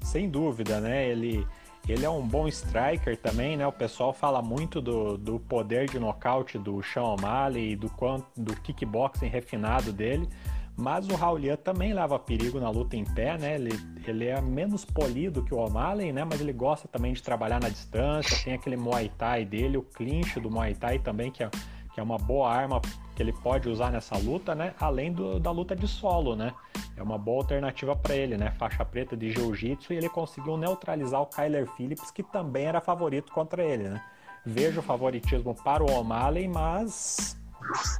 Sem 0.00 0.30
dúvida, 0.30 0.80
né? 0.80 1.10
Ele 1.10 1.44
ele 1.88 2.04
é 2.04 2.10
um 2.10 2.26
bom 2.26 2.48
striker 2.48 3.16
também, 3.16 3.56
né? 3.56 3.66
O 3.66 3.72
pessoal 3.72 4.12
fala 4.12 4.42
muito 4.42 4.80
do, 4.80 5.16
do 5.16 5.38
poder 5.38 5.88
de 5.88 5.98
nocaute 5.98 6.58
do 6.58 6.82
Sean 6.82 7.14
O'Malley 7.14 7.72
e 7.72 7.76
do, 7.76 7.90
do 8.36 8.56
kickboxing 8.60 9.26
refinado 9.26 9.92
dele. 9.92 10.28
Mas 10.76 11.08
o 11.08 11.14
Raulian 11.14 11.56
também 11.56 11.94
leva 11.94 12.18
perigo 12.18 12.60
na 12.60 12.68
luta 12.68 12.96
em 12.96 13.04
pé, 13.04 13.38
né? 13.38 13.54
Ele, 13.54 13.70
ele 14.06 14.26
é 14.26 14.40
menos 14.42 14.84
polido 14.84 15.42
que 15.42 15.54
o 15.54 15.58
O'Malley, 15.58 16.12
né? 16.12 16.22
Mas 16.22 16.40
ele 16.40 16.52
gosta 16.52 16.86
também 16.86 17.14
de 17.14 17.22
trabalhar 17.22 17.60
na 17.60 17.70
distância. 17.70 18.44
Tem 18.44 18.52
aquele 18.52 18.76
Muay 18.76 19.10
Thai 19.16 19.46
dele, 19.46 19.78
o 19.78 19.82
clinch 19.82 20.38
do 20.38 20.50
Muay 20.50 20.74
Thai 20.74 20.98
também, 20.98 21.30
que 21.30 21.42
é, 21.42 21.50
que 21.96 22.00
é 22.00 22.02
uma 22.02 22.18
boa 22.18 22.52
arma 22.52 22.78
que 23.14 23.22
ele 23.22 23.32
pode 23.32 23.70
usar 23.70 23.90
nessa 23.90 24.18
luta, 24.18 24.54
né? 24.54 24.74
Além 24.78 25.10
do, 25.10 25.40
da 25.40 25.50
luta 25.50 25.74
de 25.74 25.88
solo, 25.88 26.36
né? 26.36 26.52
É 26.94 27.02
uma 27.02 27.16
boa 27.16 27.38
alternativa 27.38 27.96
para 27.96 28.14
ele, 28.14 28.36
né? 28.36 28.50
Faixa 28.58 28.84
preta 28.84 29.16
de 29.16 29.32
jiu-jitsu 29.32 29.94
e 29.94 29.96
ele 29.96 30.10
conseguiu 30.10 30.58
neutralizar 30.58 31.22
o 31.22 31.26
Kyler 31.26 31.66
Phillips, 31.66 32.10
que 32.10 32.22
também 32.22 32.66
era 32.66 32.82
favorito 32.82 33.32
contra 33.32 33.64
ele, 33.64 33.84
né? 33.84 34.02
Vejo 34.44 34.82
favoritismo 34.82 35.54
para 35.54 35.82
o 35.82 35.90
O'Malley, 35.90 36.46
mas 36.46 37.40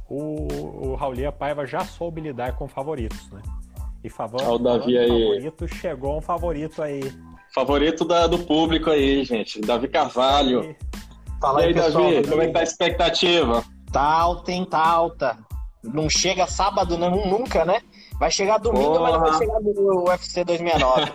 o, 0.07 0.89
o 0.89 0.93
Raulia 0.93 1.31
Paiva 1.31 1.65
já 1.65 1.83
soube 1.83 2.21
lidar 2.21 2.55
com 2.55 2.67
favoritos, 2.67 3.31
né? 3.31 3.41
E 4.03 4.11
favor, 4.11 4.47
o 4.47 4.59
Davi 4.59 4.95
aí. 4.95 5.07
favorito, 5.07 5.67
chegou 5.67 6.19
um 6.19 6.21
favorito 6.21 6.83
aí 6.83 7.01
Favorito 7.51 8.05
da, 8.05 8.27
do 8.27 8.37
público 8.37 8.91
aí, 8.91 9.23
gente. 9.23 9.59
Davi 9.59 9.87
Carvalho. 9.87 10.75
Fala 11.41 11.61
aí, 11.61 11.69
aí 11.69 11.73
pessoal, 11.73 12.11
Davi, 12.11 12.27
como 12.27 12.41
é 12.43 12.45
que 12.45 12.53
tá 12.53 12.59
a 12.59 12.63
expectativa? 12.63 13.76
Tá 13.91 14.01
alta, 14.01 14.51
hein? 14.51 14.65
Tá 14.65 14.85
alta. 14.85 15.37
Não 15.83 16.09
chega 16.09 16.47
sábado, 16.47 16.97
não, 16.97 17.25
nunca, 17.25 17.63
né? 17.63 17.81
Vai 18.19 18.31
chegar 18.31 18.57
domingo, 18.57 18.93
Porra. 18.93 19.01
mas 19.01 19.13
não 19.13 19.19
vai 19.21 19.37
chegar 19.37 19.59
no 19.61 20.09
UFC 20.09 20.43
269. 20.43 21.11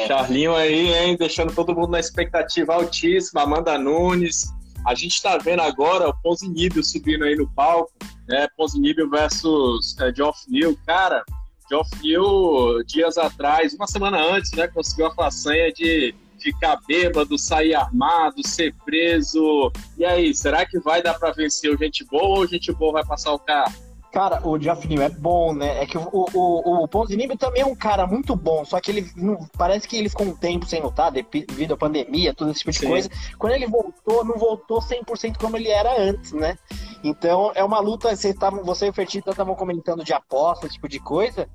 Charlinho 0.06 0.56
aí, 0.56 0.94
hein? 0.94 1.16
Deixando 1.16 1.54
todo 1.54 1.74
mundo 1.74 1.90
na 1.90 2.00
expectativa 2.00 2.74
altíssima. 2.74 3.42
Amanda 3.42 3.78
Nunes. 3.78 4.52
A 4.86 4.94
gente 4.94 5.20
tá 5.22 5.36
vendo 5.36 5.60
agora 5.60 6.08
o 6.08 6.14
Ponzinibio 6.22 6.82
subindo 6.82 7.24
aí 7.24 7.36
no 7.36 7.46
palco, 7.48 7.92
né? 8.26 8.48
Ponzinibio 8.56 9.10
versus 9.10 9.94
é, 10.00 10.14
Geoff 10.14 10.40
Neal. 10.48 10.74
Cara, 10.86 11.22
Geoff 11.68 11.90
Neal, 12.02 12.82
dias 12.84 13.18
atrás, 13.18 13.74
uma 13.74 13.86
semana 13.86 14.18
antes, 14.18 14.52
né? 14.52 14.66
Conseguiu 14.68 15.06
a 15.06 15.14
façanha 15.14 15.70
de 15.70 16.14
ficar 16.38 16.78
bêbado, 16.86 17.38
sair 17.38 17.74
armado, 17.74 18.46
ser 18.46 18.74
preso. 18.84 19.70
E 19.96 20.04
aí, 20.04 20.34
será 20.34 20.64
que 20.64 20.78
vai 20.78 21.02
dar 21.02 21.14
para 21.14 21.32
vencer 21.32 21.72
o 21.72 21.78
Gente 21.78 22.04
Boa 22.04 22.38
ou 22.38 22.40
o 22.40 22.46
Gente 22.46 22.72
Boa 22.72 22.92
vai 22.92 23.04
passar 23.04 23.32
o 23.32 23.38
carro? 23.38 23.88
Cara, 24.12 24.40
o 24.46 24.56
Neal 24.56 24.78
é 25.02 25.08
bom, 25.10 25.52
né? 25.52 25.82
É 25.82 25.86
que 25.86 25.98
o, 25.98 26.08
o, 26.12 26.84
o 26.84 26.88
Ponzinibbio 26.88 27.36
também 27.36 27.62
é 27.62 27.66
um 27.66 27.74
cara 27.74 28.06
muito 28.06 28.34
bom, 28.34 28.64
só 28.64 28.80
que 28.80 28.90
ele 28.90 29.10
não, 29.14 29.46
parece 29.56 29.86
que 29.86 29.96
ele 29.96 30.08
ficou 30.08 30.26
um 30.26 30.34
tempo 30.34 30.66
sem 30.66 30.80
lutar 30.80 31.12
devido 31.12 31.74
à 31.74 31.76
pandemia, 31.76 32.32
todo 32.32 32.50
esse 32.50 32.60
tipo 32.60 32.70
de 32.70 32.78
Sim. 32.78 32.88
coisa. 32.88 33.10
Quando 33.38 33.52
ele 33.52 33.66
voltou, 33.66 34.24
não 34.24 34.38
voltou 34.38 34.80
100% 34.80 35.36
como 35.36 35.56
ele 35.56 35.68
era 35.68 36.00
antes, 36.00 36.32
né? 36.32 36.56
Então 37.02 37.52
é 37.54 37.62
uma 37.62 37.78
luta, 37.80 38.14
você, 38.14 38.34
tava, 38.34 38.62
você 38.62 38.86
e 38.86 38.90
o 38.90 38.92
Fertita 38.92 39.30
estavam 39.30 39.54
comentando 39.54 40.04
de 40.04 40.12
aposta, 40.12 40.66
esse 40.66 40.74
tipo 40.74 40.88
de 40.88 40.98
coisa. 40.98 41.48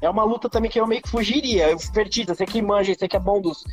É 0.00 0.10
uma 0.10 0.24
luta 0.24 0.50
também 0.50 0.70
que 0.70 0.80
eu 0.80 0.86
meio 0.86 1.02
que 1.02 1.08
fugiria. 1.08 1.76
Fertita, 1.78 2.34
você 2.34 2.44
que 2.44 2.60
manja, 2.60 2.94
você 2.94 3.08
que 3.08 3.16
é 3.16 3.20
bom 3.20 3.40
dos. 3.40 3.64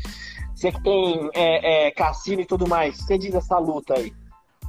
Você 0.56 0.72
que 0.72 0.82
tem 0.82 1.30
é, 1.34 1.88
é, 1.88 1.92
cassino 1.92 2.42
e 2.42 2.46
tudo 2.46 2.68
mais, 2.68 2.98
você 2.98 3.18
diz 3.18 3.34
essa 3.34 3.58
luta 3.58 3.96
aí. 3.96 4.14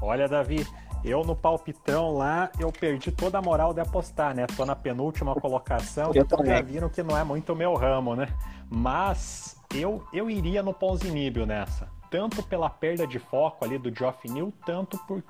Olha, 0.01 0.29
Davi, 0.29 0.67
eu 1.05 1.25
no 1.25 1.35
palpitão 1.35 2.13
lá, 2.15 2.51
eu 2.59 2.71
perdi 2.71 3.11
toda 3.11 3.39
a 3.39 3.43
moral 3.43 3.73
de 3.73 3.81
apostar, 3.81 4.35
né? 4.35 4.47
Tô 4.57 4.65
na 4.65 4.77
penúltima 4.77 5.35
colocação, 5.35 6.13
eu 6.15 6.23
então 6.23 6.45
já 6.45 6.61
viram 6.63 6.89
que 6.89 7.03
não 7.03 7.17
é 7.17 7.25
muito 7.25 7.55
meu 7.55 7.75
ramo, 7.75 8.15
né? 8.15 8.29
Mas 8.69 9.57
eu, 9.75 10.03
eu 10.13 10.31
iria 10.31 10.63
no 10.63 10.73
Ponzinibio 10.73 11.47
nessa. 11.47 11.89
Tanto 12.11 12.43
pela 12.43 12.69
perda 12.69 13.07
de 13.07 13.19
foco 13.19 13.65
ali 13.65 13.79
do 13.79 13.95
Geoff 13.95 14.29
Neal, 14.29 14.53
tanto 14.67 14.99
por, 15.07 15.23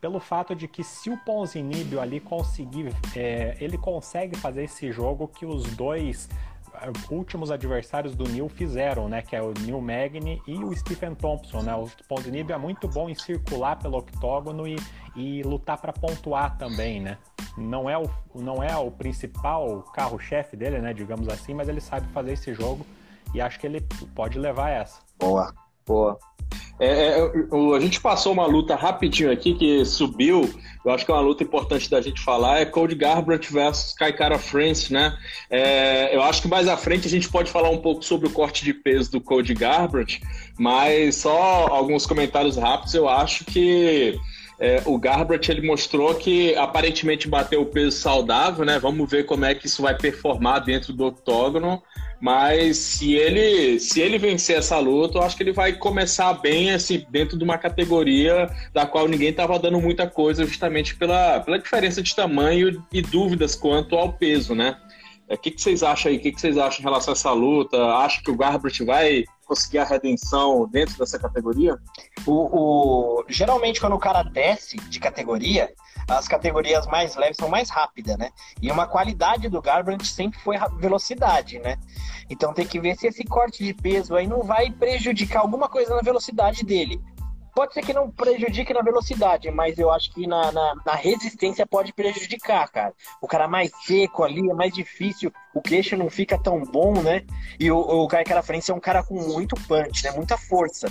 pelo 0.00 0.20
fato 0.20 0.54
de 0.54 0.68
que 0.68 0.84
se 0.84 1.10
o 1.10 1.18
Ponzinibio 1.18 2.00
ali 2.00 2.20
conseguir, 2.20 2.94
é, 3.16 3.56
ele 3.60 3.76
consegue 3.76 4.36
fazer 4.36 4.64
esse 4.64 4.92
jogo 4.92 5.26
que 5.26 5.44
os 5.44 5.64
dois 5.74 6.28
últimos 7.10 7.50
adversários 7.50 8.14
do 8.14 8.24
Neil 8.24 8.48
fizeram, 8.48 9.08
né? 9.08 9.22
Que 9.22 9.36
é 9.36 9.42
o 9.42 9.52
Neil 9.52 9.80
Magny 9.80 10.40
e 10.46 10.54
o 10.64 10.74
Stephen 10.76 11.14
Thompson, 11.14 11.62
né? 11.62 11.74
O 11.74 11.88
Ponzinibbio 12.08 12.54
é 12.54 12.58
muito 12.58 12.88
bom 12.88 13.08
em 13.08 13.14
circular 13.14 13.76
pelo 13.76 13.98
octógono 13.98 14.66
e, 14.66 14.76
e 15.16 15.42
lutar 15.42 15.78
para 15.78 15.92
pontuar 15.92 16.56
também, 16.56 17.00
né? 17.00 17.18
Não 17.56 17.90
é 17.90 17.98
o, 17.98 18.08
não 18.34 18.62
é 18.62 18.76
o 18.76 18.90
principal 18.90 19.82
carro-chefe 19.94 20.56
dele, 20.56 20.78
né? 20.78 20.94
Digamos 20.94 21.28
assim, 21.28 21.54
mas 21.54 21.68
ele 21.68 21.80
sabe 21.80 22.06
fazer 22.12 22.32
esse 22.32 22.54
jogo 22.54 22.86
e 23.34 23.40
acho 23.40 23.58
que 23.58 23.66
ele 23.66 23.80
pode 24.14 24.38
levar 24.38 24.70
essa. 24.70 25.00
Boa, 25.18 25.52
boa. 25.86 26.18
É, 26.80 27.18
é, 27.18 27.76
a 27.76 27.80
gente 27.80 28.00
passou 28.00 28.32
uma 28.32 28.46
luta 28.46 28.74
rapidinho 28.74 29.30
aqui 29.30 29.54
que 29.54 29.84
subiu. 29.84 30.48
Eu 30.82 30.92
acho 30.92 31.04
que 31.04 31.10
é 31.10 31.14
uma 31.14 31.20
luta 31.20 31.44
importante 31.44 31.90
da 31.90 32.00
gente 32.00 32.22
falar. 32.22 32.60
É 32.60 32.64
Cody 32.64 32.94
Garbrandt 32.94 33.52
versus 33.52 33.92
Kaikara 33.92 34.38
France, 34.38 34.90
né? 34.90 35.14
É, 35.50 36.16
eu 36.16 36.22
acho 36.22 36.40
que 36.40 36.48
mais 36.48 36.66
à 36.66 36.78
frente 36.78 37.06
a 37.06 37.10
gente 37.10 37.28
pode 37.28 37.50
falar 37.50 37.68
um 37.68 37.76
pouco 37.76 38.02
sobre 38.02 38.28
o 38.28 38.30
corte 38.30 38.64
de 38.64 38.72
peso 38.72 39.12
do 39.12 39.20
Cody 39.20 39.52
Garbrandt, 39.52 40.22
mas 40.58 41.16
só 41.16 41.66
alguns 41.66 42.06
comentários 42.06 42.56
rápidos. 42.56 42.94
Eu 42.94 43.06
acho 43.06 43.44
que 43.44 44.18
é, 44.60 44.82
o 44.84 44.98
Garbrandt 44.98 45.50
ele 45.50 45.66
mostrou 45.66 46.14
que 46.14 46.54
aparentemente 46.54 47.26
bateu 47.26 47.62
o 47.62 47.66
peso 47.66 47.96
saudável, 47.96 48.62
né? 48.62 48.78
Vamos 48.78 49.10
ver 49.10 49.24
como 49.24 49.46
é 49.46 49.54
que 49.54 49.66
isso 49.66 49.80
vai 49.80 49.96
performar 49.96 50.62
dentro 50.62 50.92
do 50.92 51.06
octógono. 51.06 51.82
Mas 52.20 52.76
se 52.76 53.14
ele 53.14 53.80
se 53.80 54.02
ele 54.02 54.18
vencer 54.18 54.58
essa 54.58 54.78
luta, 54.78 55.16
eu 55.16 55.22
acho 55.22 55.34
que 55.34 55.42
ele 55.42 55.54
vai 55.54 55.72
começar 55.72 56.34
bem 56.34 56.70
assim 56.70 57.06
dentro 57.08 57.38
de 57.38 57.42
uma 57.42 57.56
categoria 57.56 58.50
da 58.74 58.84
qual 58.84 59.08
ninguém 59.08 59.30
estava 59.30 59.58
dando 59.58 59.80
muita 59.80 60.06
coisa, 60.06 60.44
justamente 60.44 60.94
pela, 60.94 61.40
pela 61.40 61.58
diferença 61.58 62.02
de 62.02 62.14
tamanho 62.14 62.84
e 62.92 63.00
dúvidas 63.00 63.54
quanto 63.54 63.96
ao 63.96 64.12
peso, 64.12 64.54
né? 64.54 64.76
O 65.30 65.32
é, 65.32 65.36
que, 65.36 65.52
que 65.52 65.62
vocês 65.62 65.84
acham 65.84 66.10
aí? 66.10 66.18
O 66.18 66.20
que, 66.20 66.32
que 66.32 66.40
vocês 66.40 66.58
acham 66.58 66.80
em 66.80 66.82
relação 66.82 67.12
a 67.12 67.16
essa 67.16 67.30
luta? 67.30 67.80
Acha 67.94 68.20
que 68.20 68.32
o 68.32 68.36
Garbrandt 68.36 68.84
vai 68.84 69.22
conseguir 69.46 69.78
a 69.78 69.84
redenção 69.84 70.68
dentro 70.68 70.98
dessa 70.98 71.20
categoria? 71.20 71.78
O, 72.26 72.32
o, 72.32 73.24
Geralmente, 73.28 73.80
quando 73.80 73.94
o 73.94 73.98
cara 73.98 74.24
desce 74.24 74.76
de 74.76 74.98
categoria, 74.98 75.72
as 76.08 76.26
categorias 76.26 76.84
mais 76.88 77.14
leves 77.14 77.36
são 77.36 77.48
mais 77.48 77.70
rápidas, 77.70 78.18
né? 78.18 78.30
E 78.60 78.72
uma 78.72 78.88
qualidade 78.88 79.48
do 79.48 79.62
Garbrandt 79.62 80.04
sempre 80.04 80.40
foi 80.40 80.56
velocidade, 80.80 81.60
né? 81.60 81.78
Então 82.28 82.52
tem 82.52 82.66
que 82.66 82.80
ver 82.80 82.96
se 82.96 83.06
esse 83.06 83.22
corte 83.22 83.64
de 83.64 83.72
peso 83.72 84.16
aí 84.16 84.26
não 84.26 84.42
vai 84.42 84.68
prejudicar 84.68 85.42
alguma 85.42 85.68
coisa 85.68 85.94
na 85.94 86.02
velocidade 86.02 86.64
dele. 86.64 87.00
Pode 87.54 87.74
ser 87.74 87.82
que 87.82 87.92
não 87.92 88.10
prejudique 88.10 88.72
na 88.72 88.82
velocidade, 88.82 89.50
mas 89.50 89.78
eu 89.78 89.90
acho 89.90 90.12
que 90.12 90.26
na, 90.26 90.52
na, 90.52 90.74
na, 90.86 90.94
resistência 90.94 91.66
pode 91.66 91.92
prejudicar, 91.92 92.70
cara. 92.70 92.94
O 93.20 93.26
cara 93.26 93.48
mais 93.48 93.70
seco 93.84 94.22
ali 94.22 94.48
é 94.48 94.54
mais 94.54 94.72
difícil, 94.72 95.32
o 95.54 95.60
queixo 95.60 95.96
não 95.96 96.08
fica 96.08 96.38
tão 96.38 96.62
bom, 96.62 97.02
né? 97.02 97.24
E 97.58 97.70
o, 97.70 97.78
o 97.78 98.08
cara 98.08 98.24
que 98.24 98.32
era 98.32 98.42
frente 98.42 98.70
é 98.70 98.74
um 98.74 98.80
cara 98.80 99.02
com 99.02 99.14
muito 99.14 99.56
punch, 99.66 100.04
né? 100.04 100.12
Muita 100.12 100.38
força. 100.38 100.88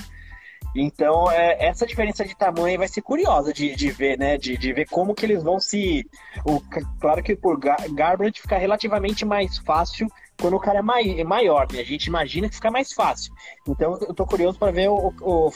Então, 0.76 1.32
é, 1.32 1.66
essa 1.66 1.86
diferença 1.86 2.24
de 2.24 2.36
tamanho 2.36 2.78
vai 2.78 2.88
ser 2.88 3.02
curiosa 3.02 3.52
de, 3.52 3.76
de 3.76 3.90
ver, 3.90 4.18
né? 4.18 4.38
De, 4.38 4.58
de 4.58 4.74
ver 4.74 4.88
como 4.88 5.16
que 5.16 5.26
eles 5.26 5.42
vão 5.42 5.60
se. 5.60 6.06
O, 6.46 6.62
claro 7.00 7.24
que 7.24 7.36
por 7.36 7.58
Gar 7.60 7.90
Garbrandt 7.90 8.42
fica 8.42 8.58
relativamente 8.58 9.26
mais 9.26 9.58
fácil 9.58 10.08
quando 10.40 10.56
o 10.56 10.60
cara 10.60 10.80
é, 10.80 11.20
é 11.20 11.24
maior, 11.24 11.68
né? 11.72 11.80
A 11.80 11.86
gente 11.86 12.06
imagina 12.06 12.50
que 12.50 12.56
fica 12.56 12.72
mais 12.72 12.94
fácil. 12.94 13.34
Então, 13.68 13.98
eu 14.02 14.14
tô 14.14 14.26
curioso 14.26 14.58
para 14.58 14.72
ver 14.72 14.90
o, 14.90 15.14
o 15.22 15.52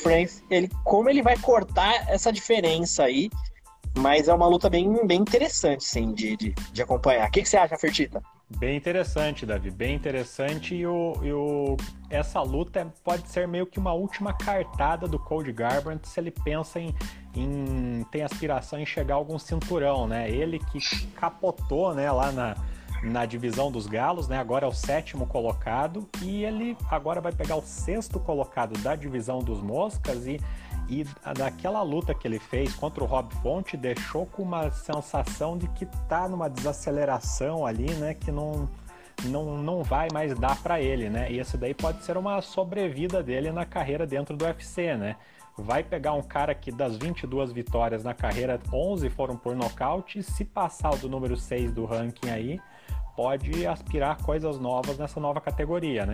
ele, 0.50 0.70
como 0.84 1.10
ele 1.10 1.22
vai 1.22 1.38
cortar 1.38 2.10
essa 2.10 2.32
diferença 2.32 3.04
aí. 3.04 3.30
Mas 3.96 4.28
é 4.28 4.34
uma 4.34 4.48
luta 4.48 4.72
bem, 4.72 5.06
bem 5.06 5.22
interessante, 5.22 5.84
sim, 5.84 6.13
de, 6.13 6.36
de, 6.36 6.56
de 6.72 6.82
acompanhar. 6.82 7.28
O 7.28 7.32
que, 7.32 7.44
que 7.44 7.50
você 7.50 7.58
acha, 7.58 7.78
Fertita? 7.78 8.24
Bem 8.58 8.75
interessante, 8.75 9.46
Davi, 9.46 9.70
bem 9.70 9.96
interessante. 9.96 10.74
E, 10.74 10.86
o, 10.86 11.13
e 11.22 11.32
o, 11.32 11.78
essa 12.10 12.42
luta 12.42 12.92
pode 13.04 13.30
ser 13.30 13.48
meio 13.48 13.68
que 13.68 13.78
uma 13.78 13.94
última 13.94 14.34
cartada 14.34 15.08
do 15.08 15.20
Cody 15.20 15.52
Garbrandt 15.52 16.08
se 16.08 16.20
ele 16.20 16.32
pensa 16.32 16.80
em, 16.80 16.94
em 17.36 18.04
tem 18.12 18.24
aspiração 18.24 18.80
em 18.80 18.86
chegar 18.86 19.13
a 19.13 19.18
algum 19.18 19.38
cinturão, 19.38 20.08
né? 20.08 20.28
Ele 20.30 20.58
que 20.58 20.80
capotou, 21.16 21.94
né, 21.94 22.12
lá 22.12 22.32
na, 22.32 22.56
na 23.03 23.25
divisão 23.25 23.72
dos 23.72 23.86
galos, 23.86 24.27
né? 24.27 24.38
Agora 24.38 24.65
é 24.65 24.69
o 24.69 24.74
sétimo 24.74 25.27
colocado 25.27 26.07
e 26.22 26.43
ele 26.43 26.77
agora 26.89 27.19
vai 27.19 27.31
pegar 27.31 27.55
o 27.55 27.62
sexto 27.62 28.19
colocado 28.19 28.79
da 28.81 28.95
divisão 28.95 29.39
dos 29.39 29.62
moscas 29.62 30.25
e 30.25 30.39
e 30.89 31.05
daquela 31.38 31.81
luta 31.81 32.13
que 32.13 32.27
ele 32.27 32.39
fez 32.39 32.74
contra 32.75 33.03
o 33.03 33.07
Rob 33.07 33.33
Fonte 33.36 33.77
deixou 33.77 34.25
com 34.25 34.43
uma 34.43 34.69
sensação 34.69 35.57
de 35.57 35.67
que 35.69 35.86
tá 36.07 36.27
numa 36.27 36.50
desaceleração 36.50 37.65
ali, 37.65 37.91
né? 37.95 38.13
Que 38.13 38.31
não, 38.31 38.69
não, 39.24 39.57
não 39.57 39.83
vai 39.83 40.07
mais 40.12 40.38
dar 40.38 40.62
para 40.62 40.81
ele, 40.81 41.10
né? 41.10 41.31
E 41.31 41.39
esse 41.39 41.57
daí 41.57 41.74
pode 41.74 42.03
ser 42.03 42.17
uma 42.17 42.41
sobrevida 42.41 43.24
dele 43.24 43.51
na 43.51 43.65
carreira 43.65 44.05
dentro 44.05 44.36
do 44.36 44.45
UFC, 44.45 44.95
né? 44.95 45.15
Vai 45.57 45.83
pegar 45.83 46.13
um 46.13 46.22
cara 46.22 46.53
que 46.55 46.72
das 46.72 46.98
22 46.98 47.51
vitórias 47.51 48.03
na 48.03 48.13
carreira, 48.13 48.60
11 48.72 49.10
foram 49.12 49.38
por 49.38 49.55
nocaute, 49.55 50.24
se 50.24 50.43
passar 50.43 50.95
o 50.95 50.98
do 50.98 51.07
número 51.07 51.38
6 51.38 51.72
do 51.72 51.86
ranking 51.86 52.29
aí, 52.29 52.60
pode 53.15 53.65
aspirar 53.65 54.17
coisas 54.22 54.60
novas 54.60 54.98
nessa 54.98 55.20
nova 55.20 55.39
categoria, 55.41 56.05
né? 56.05 56.13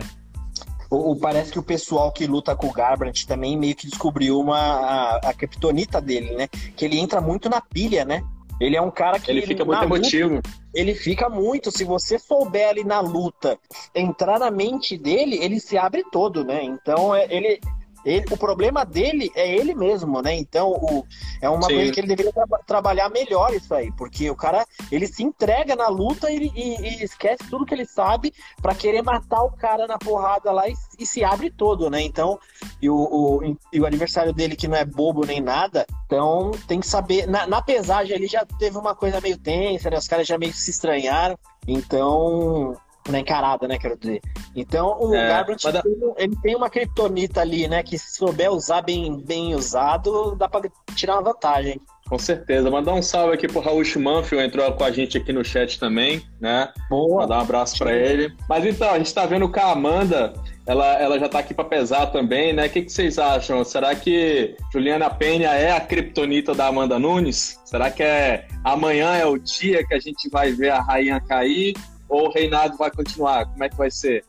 O, 0.90 1.12
o, 1.12 1.16
parece 1.16 1.52
que 1.52 1.58
o 1.58 1.62
pessoal 1.62 2.10
que 2.10 2.26
luta 2.26 2.56
com 2.56 2.66
o 2.66 2.72
Garbrandt 2.72 3.26
também 3.26 3.56
meio 3.56 3.76
que 3.76 3.86
descobriu 3.86 4.40
uma, 4.40 4.58
a, 4.58 5.16
a 5.30 5.34
criptonita 5.34 6.00
dele, 6.00 6.34
né? 6.34 6.48
Que 6.48 6.84
ele 6.84 6.98
entra 6.98 7.20
muito 7.20 7.48
na 7.48 7.60
pilha, 7.60 8.04
né? 8.04 8.22
Ele 8.60 8.76
é 8.76 8.82
um 8.82 8.90
cara 8.90 9.18
que. 9.18 9.30
Ele 9.30 9.40
fica 9.40 9.64
muito 9.64 9.82
emotivo. 9.82 10.34
Luta, 10.34 10.50
ele 10.74 10.94
fica 10.94 11.28
muito. 11.30 11.70
Se 11.70 11.82
você 11.82 12.18
souber 12.18 12.68
ali 12.68 12.84
na 12.84 13.00
luta 13.00 13.58
entrar 13.94 14.38
na 14.38 14.50
mente 14.50 14.98
dele, 14.98 15.38
ele 15.40 15.58
se 15.58 15.78
abre 15.78 16.04
todo, 16.12 16.44
né? 16.44 16.62
Então 16.62 17.14
é, 17.14 17.26
ele, 17.30 17.58
ele, 18.04 18.24
o 18.30 18.36
problema 18.36 18.84
dele 18.84 19.30
é 19.34 19.54
ele 19.54 19.74
mesmo, 19.74 20.22
né? 20.22 20.34
Então, 20.34 20.70
o, 20.70 21.04
é 21.40 21.48
uma 21.48 21.68
Sim. 21.68 21.74
coisa 21.74 21.92
que 21.92 22.00
ele 22.00 22.08
deveria 22.08 22.32
tra 22.32 22.46
trabalhar 22.66 23.08
melhor 23.10 23.52
isso 23.54 23.74
aí, 23.74 23.92
porque 23.92 24.30
o 24.30 24.36
cara 24.36 24.66
ele 24.90 25.06
se 25.06 25.22
entrega 25.22 25.76
na 25.76 25.88
luta 25.88 26.30
e, 26.30 26.50
e, 26.54 26.80
e 26.80 27.04
esquece 27.04 27.44
tudo 27.48 27.66
que 27.66 27.74
ele 27.74 27.86
sabe 27.86 28.32
para 28.60 28.74
querer 28.74 29.02
matar 29.02 29.42
o 29.42 29.52
cara 29.52 29.86
na 29.86 29.98
porrada 29.98 30.50
lá 30.52 30.68
e, 30.68 30.74
e 30.98 31.06
se 31.06 31.22
abre 31.24 31.50
todo, 31.50 31.90
né? 31.90 32.00
Então, 32.02 32.38
e 32.80 32.88
o, 32.88 32.96
o, 32.96 33.56
e 33.72 33.80
o 33.80 33.86
aniversário 33.86 34.32
dele 34.32 34.56
que 34.56 34.68
não 34.68 34.76
é 34.76 34.84
bobo 34.84 35.26
nem 35.26 35.40
nada, 35.40 35.86
então 36.06 36.52
tem 36.66 36.80
que 36.80 36.86
saber. 36.86 37.26
Na, 37.26 37.46
na 37.46 37.60
pesagem 37.62 38.16
ele 38.16 38.26
já 38.26 38.44
teve 38.44 38.78
uma 38.78 38.94
coisa 38.94 39.20
meio 39.20 39.38
tensa, 39.38 39.90
né? 39.90 39.98
Os 39.98 40.08
caras 40.08 40.26
já 40.26 40.38
meio 40.38 40.52
se 40.52 40.70
estranharam. 40.70 41.38
Então, 41.66 42.76
na 43.08 43.20
encarada, 43.20 43.66
né, 43.66 43.78
quero 43.78 43.96
dizer. 43.96 44.20
Então, 44.54 44.98
o 45.00 45.14
é, 45.14 45.28
Garbrandt, 45.28 45.64
mas... 45.64 45.82
ele 46.16 46.36
tem 46.42 46.54
uma 46.54 46.68
criptonita 46.68 47.40
ali, 47.40 47.68
né, 47.68 47.82
que 47.82 47.98
se 47.98 48.16
souber 48.16 48.50
usar 48.50 48.82
bem, 48.82 49.18
bem 49.24 49.54
usado, 49.54 50.34
dá 50.36 50.48
pra 50.48 50.62
tirar 50.94 51.14
uma 51.14 51.22
vantagem. 51.22 51.80
Com 52.10 52.18
certeza. 52.18 52.68
Mandar 52.68 52.92
um 52.94 53.02
salve 53.02 53.34
aqui 53.34 53.46
pro 53.46 53.60
Raul 53.60 53.84
Schmanfield, 53.84 54.44
entrou 54.44 54.72
com 54.72 54.82
a 54.82 54.90
gente 54.90 55.16
aqui 55.16 55.32
no 55.32 55.44
chat 55.44 55.78
também, 55.78 56.20
né? 56.40 56.68
Boa. 56.90 57.22
Mandar 57.22 57.38
um 57.38 57.42
abraço 57.42 57.78
para 57.78 57.94
ele. 57.94 58.34
Mas 58.48 58.66
então, 58.66 58.90
a 58.90 58.98
gente 58.98 59.14
tá 59.14 59.24
vendo 59.26 59.48
que 59.48 59.60
a 59.60 59.70
Amanda, 59.70 60.32
ela, 60.66 60.94
ela 61.00 61.20
já 61.20 61.28
tá 61.28 61.38
aqui 61.38 61.54
para 61.54 61.64
pesar 61.64 62.06
também, 62.06 62.52
né? 62.52 62.66
O 62.66 62.70
que, 62.70 62.82
que 62.82 62.90
vocês 62.90 63.16
acham? 63.16 63.62
Será 63.64 63.94
que 63.94 64.56
Juliana 64.72 65.08
Penha 65.08 65.50
é 65.50 65.70
a 65.70 65.80
criptonita 65.80 66.52
da 66.52 66.66
Amanda 66.66 66.98
Nunes? 66.98 67.60
Será 67.64 67.92
que 67.92 68.02
é 68.02 68.48
amanhã 68.64 69.14
é 69.14 69.24
o 69.24 69.38
dia 69.38 69.86
que 69.86 69.94
a 69.94 70.00
gente 70.00 70.28
vai 70.28 70.50
ver 70.50 70.70
a 70.70 70.80
rainha 70.80 71.20
cair? 71.20 71.74
Ou 72.10 72.26
o 72.26 72.30
reinado 72.30 72.76
vai 72.76 72.90
continuar? 72.90 73.46
Como 73.46 73.64
é 73.64 73.68
que 73.70 73.76
vai 73.76 73.90
ser? 73.90 74.24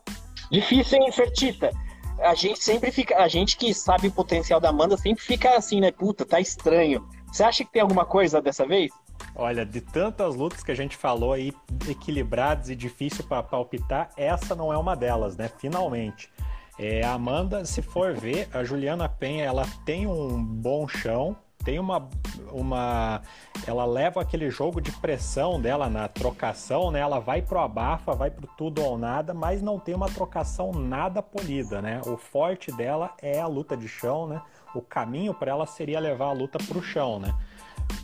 Difícil, 0.49 0.99
hein, 0.99 1.11
Fertita? 1.11 1.71
A 2.19 2.35
gente 2.35 2.63
sempre 2.63 2.91
fica, 2.91 3.17
a 3.17 3.27
gente 3.27 3.57
que 3.57 3.73
sabe 3.73 4.07
o 4.07 4.11
potencial 4.11 4.59
da 4.59 4.69
Amanda 4.69 4.95
sempre 4.95 5.23
fica 5.23 5.57
assim, 5.57 5.81
né? 5.81 5.91
Puta, 5.91 6.23
tá 6.23 6.39
estranho 6.39 7.03
você 7.31 7.43
acha 7.43 7.63
que 7.63 7.71
tem 7.71 7.81
alguma 7.81 8.05
coisa 8.05 8.41
dessa 8.41 8.67
vez? 8.67 8.91
Olha, 9.35 9.65
de 9.65 9.79
tantas 9.79 10.35
lutas 10.35 10.61
que 10.63 10.71
a 10.71 10.75
gente 10.75 10.97
falou 10.97 11.31
aí, 11.31 11.53
equilibradas 11.87 12.69
e 12.69 12.75
difícil 12.75 13.23
para 13.23 13.41
palpitar, 13.41 14.09
essa 14.17 14.53
não 14.53 14.73
é 14.73 14.77
uma 14.77 14.95
delas, 14.95 15.37
né? 15.37 15.49
Finalmente. 15.57 16.29
É, 16.77 17.03
a 17.03 17.13
Amanda, 17.13 17.63
se 17.63 17.81
for 17.81 18.13
ver, 18.13 18.49
a 18.53 18.63
Juliana 18.63 19.07
Penha, 19.07 19.45
ela 19.45 19.65
tem 19.85 20.07
um 20.07 20.43
bom 20.43 20.87
chão, 20.87 21.37
tem 21.63 21.79
uma, 21.79 22.09
uma. 22.51 23.21
Ela 23.65 23.85
leva 23.85 24.21
aquele 24.21 24.49
jogo 24.49 24.81
de 24.81 24.91
pressão 24.91 25.59
dela 25.59 25.89
na 25.89 26.07
trocação, 26.07 26.91
né? 26.91 26.99
Ela 26.99 27.19
vai 27.19 27.41
pro 27.41 27.59
abafa, 27.59 28.13
vai 28.13 28.29
pro 28.29 28.47
tudo 28.57 28.83
ou 28.83 28.97
nada, 28.97 29.33
mas 29.33 29.61
não 29.61 29.79
tem 29.79 29.95
uma 29.95 30.07
trocação 30.07 30.71
nada 30.71 31.21
polida, 31.21 31.81
né? 31.81 32.01
O 32.05 32.17
forte 32.17 32.71
dela 32.71 33.13
é 33.21 33.39
a 33.39 33.47
luta 33.47 33.77
de 33.77 33.87
chão, 33.87 34.27
né? 34.27 34.41
o 34.73 34.81
caminho 34.81 35.33
para 35.33 35.51
ela 35.51 35.65
seria 35.65 35.99
levar 35.99 36.27
a 36.27 36.31
luta 36.31 36.57
para 36.57 36.77
o 36.77 36.83
chão, 36.83 37.19
né? 37.19 37.33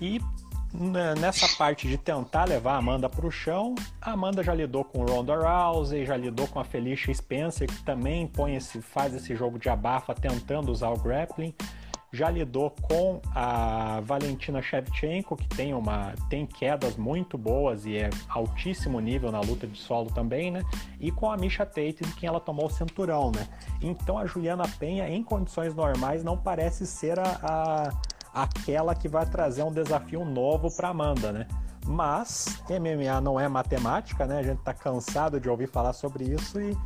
E 0.01 0.19
né, 0.73 1.15
nessa 1.15 1.47
parte 1.57 1.87
de 1.87 1.97
tentar 1.97 2.45
levar 2.45 2.73
a 2.73 2.77
Amanda 2.77 3.07
para 3.07 3.25
o 3.25 3.31
chão, 3.31 3.73
a 4.01 4.11
Amanda 4.11 4.43
já 4.43 4.53
lidou 4.53 4.83
com 4.83 5.05
Ronda 5.05 5.35
Rousey, 5.35 6.05
já 6.05 6.17
lidou 6.17 6.47
com 6.47 6.59
a 6.59 6.63
Felicia 6.63 7.13
Spencer, 7.13 7.67
que 7.67 7.83
também 7.83 8.27
põe 8.27 8.55
esse, 8.55 8.81
faz 8.81 9.13
esse 9.13 9.35
jogo 9.35 9.57
de 9.57 9.69
abafa 9.69 10.13
tentando 10.13 10.71
usar 10.71 10.89
o 10.89 10.97
grappling. 10.97 11.53
Já 12.11 12.29
lidou 12.29 12.73
com 12.81 13.21
a 13.35 13.99
Valentina 14.01 14.61
Shevchenko, 14.61 15.35
que 15.35 15.47
tem, 15.49 15.73
uma, 15.73 16.13
tem 16.29 16.45
quedas 16.45 16.95
muito 16.95 17.37
boas 17.37 17.85
e 17.85 17.97
é 17.97 18.09
altíssimo 18.29 18.99
nível 18.99 19.31
na 19.31 19.41
luta 19.41 19.67
de 19.67 19.77
solo 19.77 20.09
também, 20.11 20.49
né? 20.49 20.63
E 20.99 21.11
com 21.11 21.29
a 21.29 21.35
Misha 21.35 21.65
Tate, 21.65 22.03
de 22.03 22.13
quem 22.13 22.27
ela 22.27 22.39
tomou 22.39 22.67
o 22.67 22.69
cinturão, 22.69 23.31
né? 23.35 23.47
Então 23.81 24.17
a 24.17 24.25
Juliana 24.25 24.63
Penha, 24.79 25.09
em 25.09 25.21
condições 25.21 25.75
normais, 25.75 26.23
não 26.23 26.37
parece 26.37 26.87
ser 26.87 27.19
a, 27.19 27.37
a 27.43 28.17
aquela 28.33 28.93
que 28.93 29.07
vai 29.07 29.25
trazer 29.25 29.63
um 29.63 29.71
desafio 29.71 30.23
novo 30.23 30.69
para 30.75 30.89
Amanda, 30.89 31.31
né? 31.31 31.47
Mas 31.85 32.61
MMA 32.69 33.19
não 33.21 33.39
é 33.39 33.47
matemática, 33.47 34.25
né? 34.25 34.39
A 34.39 34.43
gente 34.43 34.59
tá 34.59 34.73
cansado 34.73 35.39
de 35.39 35.49
ouvir 35.49 35.67
falar 35.67 35.93
sobre 35.93 36.25
isso 36.25 36.59
e 36.61 36.77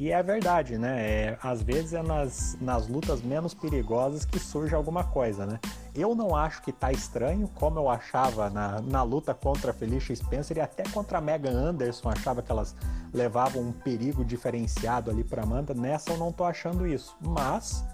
e 0.00 0.10
é 0.10 0.22
verdade, 0.22 0.78
né? 0.78 0.98
É, 0.98 1.38
às 1.42 1.60
vezes 1.62 1.92
é 1.92 2.02
nas, 2.02 2.56
nas 2.58 2.88
lutas 2.88 3.20
menos 3.20 3.52
perigosas 3.52 4.24
que 4.24 4.38
surge 4.38 4.74
alguma 4.74 5.04
coisa, 5.04 5.44
né? 5.44 5.60
Eu 5.94 6.14
não 6.14 6.34
acho 6.34 6.62
que 6.62 6.72
tá 6.72 6.90
estranho, 6.90 7.46
como 7.56 7.78
eu 7.78 7.86
achava 7.86 8.48
na, 8.48 8.80
na 8.80 9.02
luta 9.02 9.34
contra 9.34 9.74
Felicia 9.74 10.16
Spencer 10.16 10.56
e 10.56 10.60
até 10.62 10.84
contra 10.84 11.20
Megan 11.20 11.52
Anderson, 11.52 12.08
achava 12.08 12.40
que 12.40 12.50
elas 12.50 12.74
levavam 13.12 13.60
um 13.60 13.72
perigo 13.72 14.24
diferenciado 14.24 15.10
ali 15.10 15.22
para 15.22 15.42
Amanda. 15.42 15.74
Nessa 15.74 16.12
eu 16.12 16.16
não 16.16 16.32
tô 16.32 16.44
achando 16.44 16.86
isso, 16.86 17.14
mas 17.20 17.84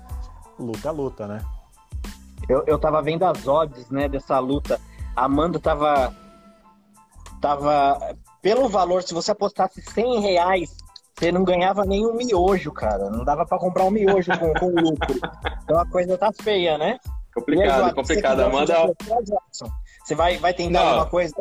luta 0.60 0.88
é 0.88 0.92
luta, 0.92 1.26
né? 1.26 1.44
Eu, 2.48 2.62
eu 2.68 2.78
tava 2.78 3.02
vendo 3.02 3.24
as 3.24 3.48
odds, 3.48 3.90
né, 3.90 4.08
dessa 4.08 4.38
luta. 4.38 4.80
A 5.16 5.24
Amanda 5.24 5.58
tava. 5.58 6.14
Tava. 7.40 8.16
Pelo 8.40 8.68
valor, 8.68 9.02
se 9.02 9.12
você 9.12 9.32
apostasse 9.32 9.82
100 9.82 10.20
reais 10.20 10.85
você 11.18 11.32
não 11.32 11.44
ganhava 11.44 11.84
nem 11.84 12.06
um 12.06 12.14
miojo, 12.14 12.70
cara. 12.72 13.08
Não 13.10 13.24
dava 13.24 13.46
para 13.46 13.58
comprar 13.58 13.84
um 13.84 13.90
miojo 13.90 14.30
com, 14.38 14.52
com 14.54 14.68
lucro. 14.68 15.18
Então 15.64 15.78
a 15.78 15.86
coisa 15.86 16.18
tá 16.18 16.30
feia, 16.32 16.76
né? 16.76 16.98
Complicado, 17.34 17.84
aí, 17.84 17.94
complicado. 17.94 18.40
Amanda. 18.40 18.74
Você 20.04 20.14
vai, 20.14 20.36
vai 20.38 20.54
tentar 20.54 20.80
não. 20.80 20.88
alguma 20.88 21.06
coisa? 21.06 21.34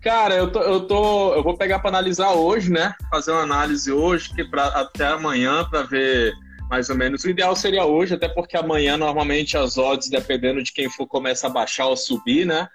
Cara, 0.00 0.34
eu 0.34 0.50
tô, 0.50 0.60
eu 0.60 0.86
tô. 0.86 1.34
Eu 1.34 1.42
vou 1.42 1.56
pegar 1.56 1.78
para 1.78 1.90
analisar 1.90 2.32
hoje, 2.32 2.70
né? 2.70 2.94
Fazer 3.10 3.32
uma 3.32 3.42
análise 3.42 3.90
hoje, 3.92 4.34
que 4.34 4.44
pra, 4.44 4.66
até 4.68 5.06
amanhã, 5.06 5.64
para 5.70 5.82
ver 5.82 6.34
mais 6.68 6.90
ou 6.90 6.96
menos. 6.96 7.24
O 7.24 7.30
ideal 7.30 7.54
seria 7.56 7.84
hoje, 7.84 8.14
até 8.14 8.28
porque 8.28 8.56
amanhã, 8.56 8.96
normalmente, 8.96 9.56
as 9.56 9.78
odds, 9.78 10.10
dependendo 10.10 10.62
de 10.62 10.72
quem 10.72 10.90
for, 10.90 11.06
começa 11.06 11.46
a 11.46 11.50
baixar 11.50 11.86
ou 11.86 11.96
subir, 11.96 12.46
né? 12.46 12.68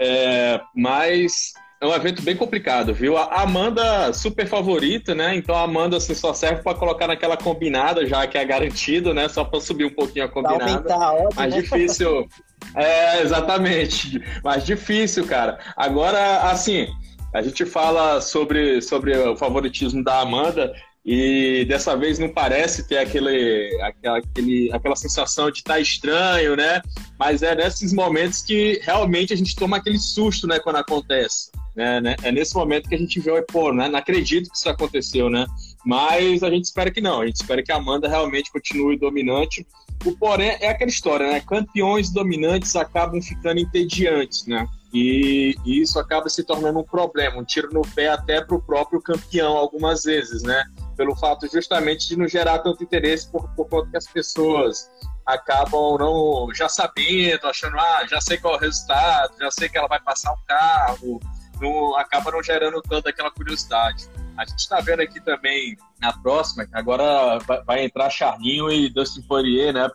É, 0.00 0.60
mas 0.74 1.54
é 1.80 1.86
um 1.86 1.94
evento 1.94 2.22
bem 2.22 2.36
complicado, 2.36 2.92
viu? 2.92 3.16
A 3.16 3.42
Amanda, 3.42 4.12
super 4.12 4.46
favorita, 4.48 5.14
né? 5.14 5.36
Então 5.36 5.54
a 5.54 5.62
Amanda 5.62 5.96
assim, 5.96 6.14
só 6.14 6.34
serve 6.34 6.62
para 6.62 6.76
colocar 6.76 7.06
naquela 7.06 7.36
combinada, 7.36 8.04
já 8.04 8.26
que 8.26 8.36
é 8.36 8.44
garantido, 8.44 9.14
né? 9.14 9.28
Só 9.28 9.44
para 9.44 9.60
subir 9.60 9.84
um 9.84 9.94
pouquinho 9.94 10.24
a 10.24 10.28
combinada. 10.28 10.96
Óbvio, 10.96 11.28
Mais 11.36 11.54
né? 11.54 11.60
difícil. 11.60 12.28
é, 12.74 13.22
exatamente. 13.22 14.20
Mais 14.42 14.64
difícil, 14.64 15.24
cara. 15.24 15.58
Agora, 15.76 16.50
assim, 16.50 16.88
a 17.32 17.42
gente 17.42 17.64
fala 17.64 18.20
sobre, 18.20 18.82
sobre 18.82 19.16
o 19.16 19.36
favoritismo 19.36 20.02
da 20.02 20.20
Amanda. 20.20 20.72
E 21.10 21.64
dessa 21.66 21.96
vez 21.96 22.18
não 22.18 22.28
parece 22.28 22.86
ter 22.86 22.98
aquele, 22.98 23.80
aquela, 23.82 24.18
aquele, 24.18 24.70
aquela 24.72 24.96
sensação 24.96 25.50
de 25.50 25.60
estar 25.60 25.74
tá 25.74 25.80
estranho, 25.80 26.54
né? 26.54 26.82
Mas 27.18 27.42
é 27.42 27.54
nesses 27.54 27.94
momentos 27.94 28.42
que 28.42 28.78
realmente 28.82 29.32
a 29.32 29.36
gente 29.36 29.56
toma 29.56 29.78
aquele 29.78 29.98
susto, 29.98 30.46
né? 30.46 30.58
Quando 30.58 30.76
acontece. 30.76 31.50
Né, 31.78 32.00
né? 32.00 32.16
É 32.24 32.32
nesse 32.32 32.56
momento 32.56 32.88
que 32.88 32.96
a 32.96 32.98
gente 32.98 33.20
vê, 33.20 33.40
pô, 33.40 33.72
né? 33.72 33.88
Não 33.88 34.00
acredito 34.00 34.50
que 34.50 34.56
isso 34.56 34.68
aconteceu, 34.68 35.30
né? 35.30 35.46
Mas 35.86 36.42
a 36.42 36.50
gente 36.50 36.64
espera 36.64 36.90
que 36.90 37.00
não. 37.00 37.20
A 37.20 37.26
gente 37.26 37.36
espera 37.36 37.62
que 37.62 37.70
a 37.70 37.76
Amanda 37.76 38.08
realmente 38.08 38.50
continue 38.50 38.98
dominante. 38.98 39.64
O 40.04 40.10
porém 40.18 40.56
é 40.60 40.70
aquela 40.70 40.90
história, 40.90 41.30
né? 41.30 41.40
Campeões 41.40 42.10
dominantes 42.10 42.74
acabam 42.74 43.22
ficando 43.22 43.60
entediantes, 43.60 44.44
né? 44.44 44.66
E, 44.92 45.54
e, 45.64 45.80
isso 45.80 46.00
acaba 46.00 46.28
se 46.28 46.42
tornando 46.42 46.80
um 46.80 46.82
problema, 46.82 47.38
um 47.38 47.44
tiro 47.44 47.72
no 47.72 47.82
pé 47.82 48.08
até 48.08 48.44
para 48.44 48.56
o 48.56 48.62
próprio 48.62 49.00
campeão 49.00 49.56
algumas 49.56 50.02
vezes, 50.02 50.42
né? 50.42 50.64
Pelo 50.96 51.14
fato 51.14 51.46
justamente 51.46 52.08
de 52.08 52.18
não 52.18 52.26
gerar 52.26 52.58
tanto 52.58 52.82
interesse 52.82 53.30
por, 53.30 53.48
por 53.50 53.68
conta 53.68 53.88
que 53.88 53.96
as 53.96 54.08
pessoas 54.08 54.90
acabam 55.24 55.96
não 55.96 56.52
já 56.52 56.68
sabendo, 56.68 57.46
achando, 57.46 57.78
ah, 57.78 58.04
já 58.10 58.20
sei 58.20 58.36
qual 58.36 58.54
é 58.54 58.56
o 58.56 58.60
resultado, 58.60 59.34
já 59.38 59.50
sei 59.52 59.68
que 59.68 59.78
ela 59.78 59.86
vai 59.86 60.00
passar 60.00 60.32
o 60.32 60.38
carro, 60.44 61.20
não, 61.60 61.96
acaba 61.96 62.30
não 62.30 62.42
gerando 62.42 62.80
tanto 62.82 63.08
aquela 63.08 63.30
curiosidade. 63.30 64.08
A 64.36 64.44
gente 64.44 64.60
está 64.60 64.80
vendo 64.80 65.00
aqui 65.00 65.20
também 65.20 65.76
na 66.00 66.12
próxima, 66.12 66.64
que 66.64 66.76
agora 66.76 67.38
vai, 67.40 67.64
vai, 67.64 67.84
entrar 67.84 68.08
Charlinho 68.08 68.70
e 68.70 68.88
Dustin 68.88 69.22
Poirier, 69.22 69.72
né, 69.72 69.90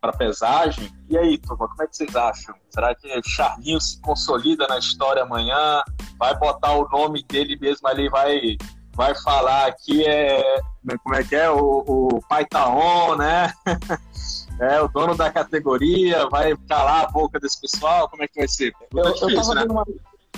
para 0.00 0.12
pesagem. 0.12 0.90
E 1.10 1.18
aí, 1.18 1.36
turma, 1.36 1.68
como 1.68 1.82
é 1.82 1.86
que 1.86 1.96
vocês 1.96 2.16
acham? 2.16 2.54
Será 2.70 2.94
que 2.94 3.20
Charlinho 3.28 3.80
se 3.80 4.00
consolida 4.00 4.66
na 4.66 4.78
história 4.78 5.22
amanhã? 5.22 5.82
Vai 6.18 6.34
botar 6.38 6.72
o 6.72 6.88
nome 6.88 7.22
dele 7.28 7.58
mesmo 7.60 7.86
ali, 7.86 8.08
vai, 8.08 8.56
vai 8.94 9.14
falar 9.16 9.66
aqui 9.66 10.02
é 10.06 10.62
como 11.02 11.14
é 11.14 11.24
que 11.24 11.34
é 11.34 11.50
o, 11.50 11.84
o 11.86 12.20
pai 12.28 12.44
tá 12.44 12.68
on, 12.68 13.16
né? 13.16 13.52
é 14.60 14.80
o 14.80 14.88
dono 14.88 15.16
da 15.16 15.30
categoria, 15.30 16.28
vai 16.28 16.56
calar 16.68 17.04
a 17.04 17.10
boca 17.10 17.40
desse 17.40 17.60
pessoal, 17.60 18.08
como 18.08 18.22
é 18.22 18.28
que 18.28 18.38
vai 18.38 18.48
ser? 18.48 18.72
Eu, 18.94 19.04
difícil, 19.04 19.30
eu, 19.30 19.36
tava 19.36 19.54
né? 19.54 19.64
uma, 19.64 19.84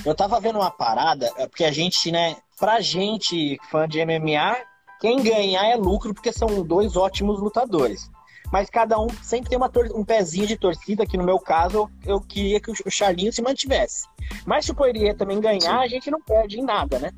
eu 0.05 0.15
tava 0.15 0.41
vendo 0.41 0.59
uma 0.59 0.71
parada, 0.71 1.33
é 1.37 1.47
porque 1.47 1.65
a 1.65 1.73
gente, 1.73 2.11
né, 2.11 2.37
pra 2.59 2.81
gente, 2.81 3.59
fã 3.71 3.89
de 3.89 4.05
MMA, 4.05 4.57
quem 5.01 5.23
ganhar 5.23 5.65
é 5.67 5.77
lucro, 5.77 6.15
porque 6.15 6.33
são 6.33 6.63
dois 6.63 6.97
ótimos 6.97 7.41
lutadores. 7.41 8.11
Mas 8.53 8.71
cada 8.71 8.99
um 8.99 9.09
sempre 9.23 9.51
tem 9.51 9.59
uma 9.59 9.71
um 9.95 10.05
pezinho 10.05 10.47
de 10.47 10.57
torcida, 10.57 11.07
que 11.07 11.17
no 11.17 11.25
meu 11.25 11.39
caso 11.39 11.91
eu 12.05 12.21
queria 12.21 12.61
que 12.61 12.71
o 12.71 12.91
Charlinho 12.91 13.33
se 13.33 13.43
mantivesse. 13.43 14.07
Mas 14.45 14.65
se 14.65 14.71
o 14.71 14.75
Poirier 14.75 15.17
também 15.17 15.41
ganhar, 15.41 15.61
Sim. 15.61 15.85
a 15.85 15.89
gente 15.89 16.11
não 16.11 16.21
perde 16.23 16.59
em 16.59 16.65
nada, 16.65 16.99
né? 16.99 17.11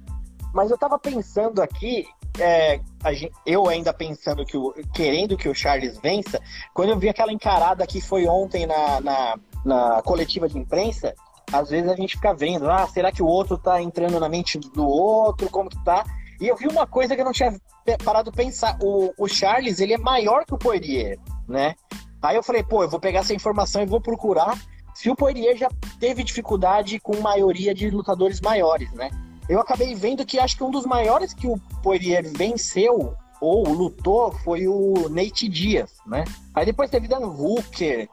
Mas 0.54 0.70
eu 0.70 0.78
tava 0.78 0.98
pensando 0.98 1.60
aqui, 1.60 2.06
é, 2.38 2.80
gente, 3.12 3.32
eu 3.44 3.68
ainda 3.68 3.92
pensando 3.92 4.44
que 4.44 4.56
o, 4.56 4.72
querendo 4.94 5.36
que 5.36 5.48
o 5.48 5.54
Charles 5.54 5.98
vença, 5.98 6.40
quando 6.72 6.90
eu 6.90 6.98
vi 6.98 7.08
aquela 7.08 7.32
encarada 7.32 7.86
que 7.86 8.00
foi 8.00 8.26
ontem 8.26 8.66
na, 8.66 9.00
na, 9.00 9.38
na 9.64 10.02
coletiva 10.02 10.48
de 10.48 10.58
imprensa, 10.58 11.14
às 11.52 11.70
vezes 11.70 11.90
a 11.90 11.96
gente 11.96 12.16
fica 12.16 12.34
vendo, 12.34 12.70
ah, 12.70 12.86
será 12.86 13.12
que 13.12 13.22
o 13.22 13.26
outro 13.26 13.58
tá 13.58 13.80
entrando 13.82 14.18
na 14.20 14.28
mente 14.28 14.58
do 14.58 14.86
outro, 14.86 15.48
como 15.50 15.70
que 15.70 15.82
tá? 15.84 16.04
E 16.40 16.46
eu 16.46 16.56
vi 16.56 16.68
uma 16.68 16.86
coisa 16.86 17.14
que 17.14 17.20
eu 17.20 17.24
não 17.24 17.32
tinha 17.32 17.58
parado 18.04 18.30
pensar. 18.30 18.78
O, 18.80 19.12
o 19.18 19.26
Charles, 19.26 19.80
ele 19.80 19.94
é 19.94 19.98
maior 19.98 20.44
que 20.44 20.54
o 20.54 20.58
Poirier, 20.58 21.18
né? 21.48 21.74
Aí 22.22 22.36
eu 22.36 22.42
falei, 22.42 22.62
pô, 22.62 22.82
eu 22.82 22.88
vou 22.88 23.00
pegar 23.00 23.20
essa 23.20 23.34
informação 23.34 23.82
e 23.82 23.86
vou 23.86 24.00
procurar 24.00 24.56
se 24.94 25.10
o 25.10 25.16
Poirier 25.16 25.56
já 25.56 25.68
teve 25.98 26.22
dificuldade 26.22 26.98
com 27.00 27.20
maioria 27.20 27.74
de 27.74 27.90
lutadores 27.90 28.40
maiores, 28.40 28.92
né? 28.92 29.10
eu 29.48 29.58
acabei 29.58 29.94
vendo 29.94 30.26
que 30.26 30.38
acho 30.38 30.56
que 30.56 30.64
um 30.64 30.70
dos 30.70 30.84
maiores 30.84 31.32
que 31.32 31.46
o 31.46 31.58
Poirier 31.82 32.30
venceu 32.36 33.14
ou 33.40 33.66
lutou 33.68 34.32
foi 34.44 34.68
o 34.68 35.08
Nate 35.08 35.48
Diaz, 35.48 35.94
né? 36.06 36.24
Aí 36.54 36.66
depois 36.66 36.90
teve 36.90 37.08
Dan 37.08 37.26
Hooker. 37.26 38.08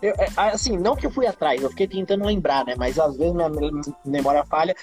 Eu, 0.00 0.14
é, 0.16 0.30
assim, 0.36 0.76
não 0.76 0.96
que 0.96 1.06
eu 1.06 1.10
fui 1.10 1.26
atrás, 1.26 1.60
eu 1.60 1.70
fiquei 1.70 1.88
tentando 1.88 2.24
lembrar, 2.24 2.64
né? 2.64 2.74
Mas 2.76 2.98
às 2.98 3.16
vezes 3.16 3.34
minha 3.34 3.50
memória 4.04 4.44
falha. 4.44 4.74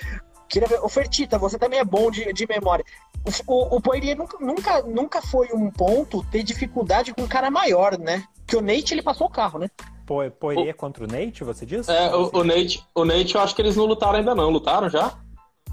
Queria 0.48 0.68
ver. 0.68 0.80
Ô, 0.84 0.90
Fertita, 0.90 1.38
você 1.38 1.58
também 1.58 1.80
é 1.80 1.86
bom 1.86 2.12
de, 2.12 2.32
de 2.34 2.48
memória. 2.48 2.86
O, 3.48 3.54
o, 3.54 3.76
o 3.78 3.82
Poirier 3.82 4.16
nunca, 4.16 4.38
nunca, 4.40 4.82
nunca 4.84 5.22
foi 5.22 5.50
um 5.54 5.72
ponto 5.72 6.24
ter 6.32 6.44
dificuldade 6.44 7.14
com 7.14 7.24
um 7.24 7.28
cara 7.28 7.50
maior, 7.50 7.98
né? 7.98 8.24
Que 8.46 8.56
o 8.56 8.62
Nate 8.62 8.94
ele 8.94 9.02
passou 9.02 9.28
o 9.28 9.32
carro, 9.32 9.58
né? 9.58 9.70
Po 10.06 10.30
Poirier 10.40 10.76
o... 10.76 10.78
contra 10.78 11.04
o 11.04 11.08
Nate, 11.08 11.44
você 11.44 11.66
disse? 11.66 11.92
É, 11.92 12.16
o, 12.16 12.30
o, 12.32 12.44
Nate, 12.44 12.86
o 12.94 13.04
Nate 13.04 13.36
eu 13.36 13.42
acho 13.42 13.56
que 13.56 13.62
eles 13.62 13.76
não 13.76 13.86
lutaram 13.86 14.20
ainda 14.20 14.36
não. 14.36 14.50
Lutaram 14.50 14.90
já? 14.90 15.14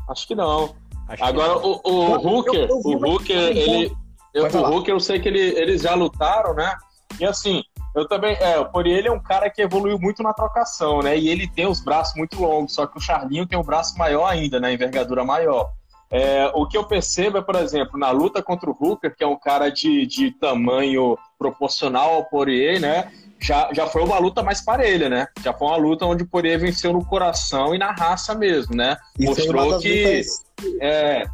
Acho 0.09 0.27
que 0.27 0.35
não. 0.35 0.75
Acho 1.09 1.25
Agora, 1.25 1.61
que 1.61 1.67
não. 1.67 1.81
o, 1.85 1.91
o 1.91 2.37
Hooker, 2.39 2.61
eu, 2.61 2.69
eu 2.69 2.99
o 2.99 3.13
Hooker, 3.13 3.57
ele... 3.57 3.97
Eu, 4.33 4.47
o 4.47 4.75
Hooker, 4.75 4.95
eu 4.95 5.01
sei 5.01 5.21
que 5.21 5.29
ele, 5.29 5.41
eles 5.41 5.83
já 5.83 5.95
lutaram, 5.95 6.55
né? 6.55 6.75
E 7.21 7.27
assim, 7.27 7.63
eu 7.95 8.09
também, 8.09 8.37
é, 8.41 8.59
o 8.59 8.67
Poirier 8.67 9.07
é 9.07 9.11
um 9.11 9.21
cara 9.21 9.51
que 9.51 9.61
evoluiu 9.61 9.99
muito 9.99 10.23
na 10.23 10.33
trocação, 10.33 11.03
né? 11.03 11.17
E 11.17 11.29
ele 11.29 11.47
tem 11.47 11.67
os 11.67 11.81
braços 11.81 12.15
muito 12.17 12.41
longos, 12.41 12.75
só 12.75 12.87
que 12.87 12.97
o 12.97 13.01
Charlinho 13.01 13.47
tem 13.47 13.59
um 13.59 13.63
braço 13.63 13.97
maior 13.99 14.27
ainda, 14.27 14.59
né? 14.59 14.73
Envergadura 14.73 15.25
maior. 15.25 15.71
É, 16.11 16.51
o 16.55 16.67
que 16.67 16.77
eu 16.77 16.85
percebo 16.85 17.39
é, 17.39 17.43
por 17.43 17.57
exemplo, 17.57 17.99
na 17.99 18.11
luta 18.11 18.43
contra 18.43 18.69
o 18.69 18.77
Hooker, 18.79 19.17
que 19.17 19.25
é 19.25 19.27
um 19.27 19.39
cara 19.39 19.71
de, 19.71 20.07
de 20.07 20.31
tamanho 20.31 21.19
proporcional 21.39 22.15
ao 22.15 22.25
Poirier, 22.25 22.81
né? 22.81 23.11
Já, 23.41 23.71
já 23.73 23.87
foi 23.87 24.03
uma 24.03 24.19
luta 24.19 24.43
mais 24.43 24.61
parelha, 24.63 25.09
né? 25.09 25.27
Já 25.43 25.53
foi 25.53 25.69
uma 25.69 25.77
luta 25.77 26.07
onde 26.07 26.23
o 26.23 26.29
Poirier 26.29 26.61
venceu 26.61 26.93
no 26.93 27.05
coração 27.05 27.75
e 27.75 27.79
na 27.79 27.93
raça 27.93 28.35
mesmo, 28.35 28.77
né? 28.77 28.97
Mostrou 29.19 29.81
que. 29.81 30.05
Lutas... 30.05 30.45
É, 30.81 31.27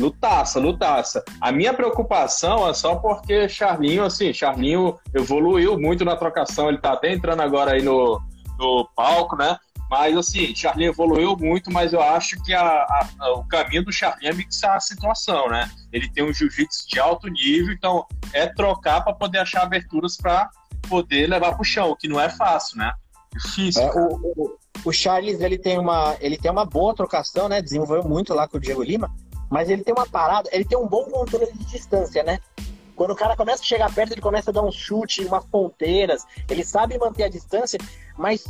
lutaça, 0.00 0.58
lutaça. 0.58 1.22
A 1.40 1.52
minha 1.52 1.74
preocupação 1.74 2.68
é 2.68 2.74
só 2.74 2.96
porque 2.96 3.48
Charlinho, 3.48 4.04
assim, 4.04 4.32
Charlinho 4.32 4.98
evoluiu 5.14 5.78
muito 5.78 6.04
na 6.04 6.16
trocação, 6.16 6.68
ele 6.68 6.78
tá 6.78 6.94
até 6.94 7.12
entrando 7.12 7.42
agora 7.42 7.72
aí 7.72 7.82
no, 7.82 8.20
no 8.58 8.88
palco, 8.96 9.36
né? 9.36 9.56
Mas, 9.90 10.16
assim, 10.16 10.54
Charlinho 10.54 10.90
evoluiu 10.90 11.36
muito, 11.36 11.70
mas 11.70 11.92
eu 11.92 12.00
acho 12.00 12.40
que 12.44 12.54
a, 12.54 12.62
a, 12.62 13.32
o 13.32 13.44
caminho 13.48 13.84
do 13.84 13.92
Charlinho 13.92 14.30
é 14.30 14.34
mixar 14.34 14.76
a 14.76 14.80
situação, 14.80 15.48
né? 15.48 15.68
Ele 15.92 16.08
tem 16.08 16.24
um 16.24 16.32
jiu-jitsu 16.32 16.88
de 16.88 17.00
alto 17.00 17.26
nível, 17.28 17.72
então 17.72 18.06
é 18.32 18.46
trocar 18.46 19.02
para 19.02 19.12
poder 19.12 19.38
achar 19.38 19.62
aberturas 19.62 20.16
para 20.16 20.48
poder 20.88 21.28
levar 21.28 21.52
para 21.52 21.60
o 21.60 21.64
chão, 21.64 21.96
que 21.98 22.06
não 22.06 22.20
é 22.20 22.28
fácil, 22.28 22.78
né? 22.78 22.92
Difícil. 23.32 23.82
É, 23.82 23.90
o, 23.92 24.14
o, 24.14 24.58
o, 24.84 24.92
Charles 24.92 25.40
ele 25.40 25.58
tem, 25.58 25.76
uma, 25.76 26.16
ele 26.20 26.38
tem 26.38 26.50
uma 26.50 26.64
boa 26.64 26.94
trocação, 26.94 27.48
né? 27.48 27.60
Desenvolveu 27.60 28.04
muito 28.04 28.32
lá 28.32 28.46
com 28.46 28.58
o 28.58 28.60
Diego 28.60 28.82
Lima, 28.82 29.12
mas 29.50 29.68
ele 29.68 29.82
tem 29.82 29.92
uma 29.92 30.06
parada, 30.06 30.48
ele 30.52 30.64
tem 30.64 30.78
um 30.78 30.86
bom 30.86 31.04
controle 31.04 31.52
de 31.52 31.64
distância, 31.66 32.22
né? 32.22 32.38
Quando 32.94 33.10
o 33.10 33.16
cara 33.16 33.36
começa 33.36 33.62
a 33.62 33.66
chegar 33.66 33.92
perto, 33.92 34.12
ele 34.12 34.20
começa 34.20 34.50
a 34.50 34.54
dar 34.54 34.62
um 34.62 34.70
chute, 34.70 35.24
umas 35.24 35.44
ponteiras, 35.44 36.24
ele 36.48 36.64
sabe 36.64 36.96
manter 36.98 37.24
a 37.24 37.28
distância, 37.28 37.78
mas 38.16 38.44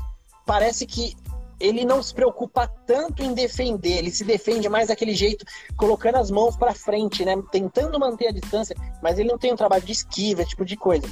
parece 0.44 0.86
que 0.86 1.16
ele 1.58 1.84
não 1.84 2.02
se 2.02 2.12
preocupa 2.12 2.66
tanto 2.86 3.22
em 3.22 3.34
defender, 3.34 3.98
ele 3.98 4.10
se 4.10 4.24
defende 4.24 4.68
mais 4.68 4.88
daquele 4.88 5.14
jeito, 5.14 5.44
colocando 5.76 6.16
as 6.16 6.30
mãos 6.30 6.56
para 6.56 6.74
frente, 6.74 7.24
né? 7.24 7.40
Tentando 7.52 8.00
manter 8.00 8.28
a 8.28 8.32
distância, 8.32 8.74
mas 9.02 9.18
ele 9.18 9.28
não 9.28 9.38
tem 9.38 9.52
um 9.52 9.56
trabalho 9.56 9.84
de 9.84 9.92
esquiva, 9.92 10.40
esse 10.42 10.50
tipo 10.50 10.64
de 10.64 10.76
coisa. 10.76 11.06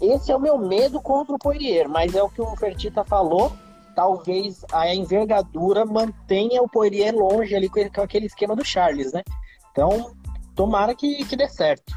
Esse 0.00 0.30
é 0.30 0.36
o 0.36 0.40
meu 0.40 0.58
medo 0.58 1.00
contra 1.00 1.34
o 1.34 1.38
Poirier, 1.38 1.88
mas 1.88 2.14
é 2.14 2.22
o 2.22 2.28
que 2.28 2.42
o 2.42 2.56
Fertita 2.56 3.02
falou. 3.04 3.52
Talvez 3.94 4.64
a 4.72 4.92
envergadura 4.94 5.84
mantenha 5.84 6.62
o 6.62 6.68
Poirier 6.68 7.14
longe 7.14 7.54
ali 7.54 7.68
com 7.68 8.00
aquele 8.02 8.26
esquema 8.26 8.56
do 8.56 8.64
Charles, 8.64 9.12
né? 9.12 9.22
Então, 9.70 10.14
tomara 10.54 10.94
que, 10.94 11.24
que 11.24 11.36
dê 11.36 11.48
certo. 11.48 11.92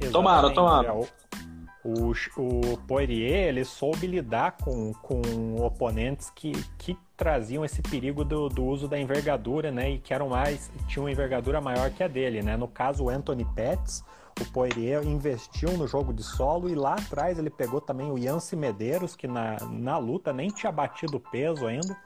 Exatamente. 0.00 0.12
Tomara, 0.12 0.50
tomara. 0.52 0.88
É, 0.88 1.24
o, 1.84 2.12
o 2.38 2.78
Poirier, 2.88 3.48
ele 3.48 3.64
soube 3.64 4.06
lidar 4.06 4.56
com, 4.56 4.92
com 4.94 5.20
oponentes 5.62 6.30
que, 6.30 6.52
que 6.78 6.96
traziam 7.14 7.64
esse 7.64 7.82
perigo 7.82 8.24
do, 8.24 8.48
do 8.48 8.64
uso 8.64 8.88
da 8.88 8.98
envergadura, 8.98 9.70
né? 9.70 9.90
E 9.90 9.98
que 9.98 10.14
eram 10.14 10.30
mais, 10.30 10.70
tinham 10.88 11.04
uma 11.04 11.12
envergadura 11.12 11.60
maior 11.60 11.90
que 11.90 12.02
a 12.02 12.08
dele, 12.08 12.42
né? 12.42 12.56
No 12.56 12.66
caso, 12.66 13.04
o 13.04 13.10
Anthony 13.10 13.44
Pettis, 13.54 14.02
o 14.40 14.44
Poirier 14.52 15.04
investiu 15.04 15.72
no 15.72 15.86
jogo 15.86 16.12
de 16.12 16.22
solo 16.22 16.68
e 16.68 16.74
lá 16.74 16.94
atrás 16.94 17.38
ele 17.38 17.50
pegou 17.50 17.80
também 17.80 18.10
o 18.10 18.18
Yancy 18.18 18.56
Medeiros, 18.56 19.14
que 19.14 19.26
na, 19.26 19.56
na 19.70 19.96
luta 19.98 20.32
nem 20.32 20.48
tinha 20.48 20.72
batido 20.72 21.20
peso 21.20 21.66
ainda, 21.66 21.96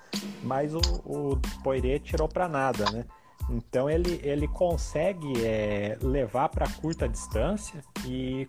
mas 0.42 0.74
o, 0.74 0.80
o 1.04 1.40
Poirier 1.62 2.00
tirou 2.00 2.28
para 2.28 2.48
nada, 2.48 2.84
né? 2.90 3.04
Então 3.50 3.88
ele, 3.88 4.20
ele 4.22 4.46
consegue 4.46 5.44
é, 5.44 5.96
levar 6.02 6.50
para 6.50 6.68
curta 6.68 7.08
distância 7.08 7.82
e 8.04 8.46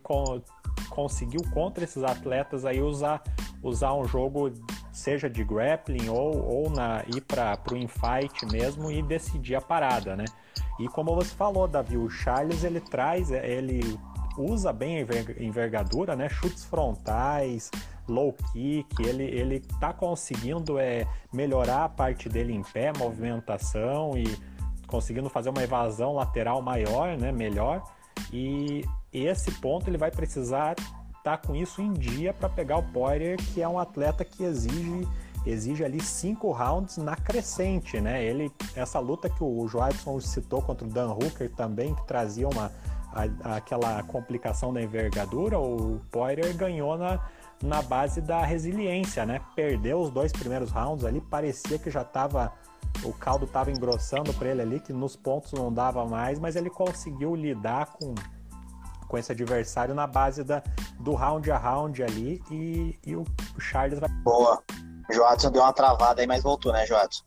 conseguiu 0.89 1.41
contra 1.53 1.85
esses 1.85 2.03
atletas 2.03 2.65
aí 2.65 2.81
usar, 2.81 3.23
usar 3.63 3.93
um 3.93 4.05
jogo 4.05 4.51
seja 4.91 5.29
de 5.29 5.43
grappling 5.43 6.09
ou, 6.09 6.45
ou 6.45 6.69
na, 6.69 7.03
ir 7.15 7.21
para 7.21 7.57
o 7.71 7.77
infight 7.77 8.45
mesmo 8.51 8.91
e 8.91 9.01
decidir 9.01 9.55
a 9.55 9.61
parada, 9.61 10.17
né? 10.17 10.25
E 10.79 10.87
como 10.87 11.13
você 11.13 11.35
falou, 11.35 11.67
Davi, 11.67 11.97
o 11.97 12.09
Charles 12.09 12.63
ele 12.63 12.79
traz, 12.79 13.31
ele 13.31 13.99
usa 14.37 14.71
bem 14.71 14.97
a 14.97 15.43
envergadura, 15.43 16.15
né? 16.15 16.29
Chutes 16.29 16.63
frontais, 16.63 17.69
low 18.07 18.33
kick, 18.53 18.87
ele, 19.05 19.23
ele 19.23 19.59
tá 19.79 19.93
conseguindo 19.93 20.79
é, 20.79 21.05
melhorar 21.33 21.83
a 21.83 21.89
parte 21.89 22.29
dele 22.29 22.53
em 22.53 22.63
pé, 22.63 22.93
movimentação 22.97 24.17
e 24.17 24.25
conseguindo 24.87 25.29
fazer 25.29 25.49
uma 25.49 25.61
evasão 25.61 26.13
lateral 26.13 26.61
maior, 26.61 27.17
né, 27.17 27.31
melhor. 27.31 27.83
E 28.33 28.83
esse 29.13 29.51
ponto 29.59 29.89
ele 29.89 29.97
vai 29.97 30.11
precisar 30.11 30.75
estar 30.79 31.37
tá 31.37 31.37
com 31.37 31.55
isso 31.55 31.81
em 31.81 31.93
dia 31.93 32.33
para 32.33 32.49
pegar 32.49 32.77
o 32.77 32.83
Poirier, 32.83 33.37
que 33.53 33.61
é 33.61 33.67
um 33.67 33.77
atleta 33.77 34.25
que 34.25 34.43
exige 34.43 35.07
exige 35.45 35.83
ali 35.83 36.01
cinco 36.01 36.51
rounds 36.51 36.97
na 36.97 37.15
crescente, 37.15 37.99
né? 37.99 38.23
Ele 38.23 38.51
essa 38.75 38.99
luta 38.99 39.29
que 39.29 39.43
o 39.43 39.67
Joadson 39.67 40.19
citou 40.19 40.61
contra 40.61 40.85
o 40.85 40.89
Dan 40.89 41.11
Hooker 41.11 41.49
também 41.55 41.93
que 41.95 42.05
trazia 42.05 42.47
uma 42.47 42.71
a, 43.11 43.55
aquela 43.55 44.03
complicação 44.03 44.73
da 44.73 44.81
envergadura, 44.81 45.59
o 45.59 45.99
Poirier 46.11 46.55
ganhou 46.55 46.97
na 46.97 47.19
na 47.61 47.81
base 47.81 48.21
da 48.21 48.41
resiliência, 48.45 49.25
né? 49.25 49.41
Perdeu 49.53 49.99
os 49.99 50.09
dois 50.09 50.31
primeiros 50.31 50.71
rounds 50.71 51.03
ali, 51.03 51.19
parecia 51.19 51.77
que 51.77 51.91
já 51.91 52.03
estava 52.03 52.53
o 53.03 53.13
caldo 53.13 53.45
estava 53.45 53.71
engrossando 53.71 54.33
para 54.33 54.49
ele 54.49 54.61
ali, 54.61 54.79
que 54.79 54.91
nos 54.91 55.15
pontos 55.15 55.53
não 55.53 55.71
dava 55.71 56.05
mais, 56.05 56.39
mas 56.39 56.55
ele 56.55 56.69
conseguiu 56.69 57.35
lidar 57.35 57.87
com, 57.87 58.13
com 59.07 59.17
esse 59.17 59.31
adversário 59.31 59.95
na 59.95 60.07
base 60.07 60.43
da, 60.43 60.61
do 60.99 61.13
round 61.13 61.49
a 61.51 61.57
round 61.57 62.03
ali 62.03 62.41
e, 62.51 62.97
e 63.05 63.15
o, 63.15 63.23
Charles 63.59 63.99
vai. 63.99 64.09
Boa. 64.23 64.61
O 65.09 65.13
Joadson 65.13 65.51
deu 65.51 65.61
uma 65.61 65.73
travada 65.73 66.21
aí, 66.21 66.27
mas 66.27 66.43
voltou, 66.43 66.71
né, 66.71 66.85
Joadson? 66.85 67.23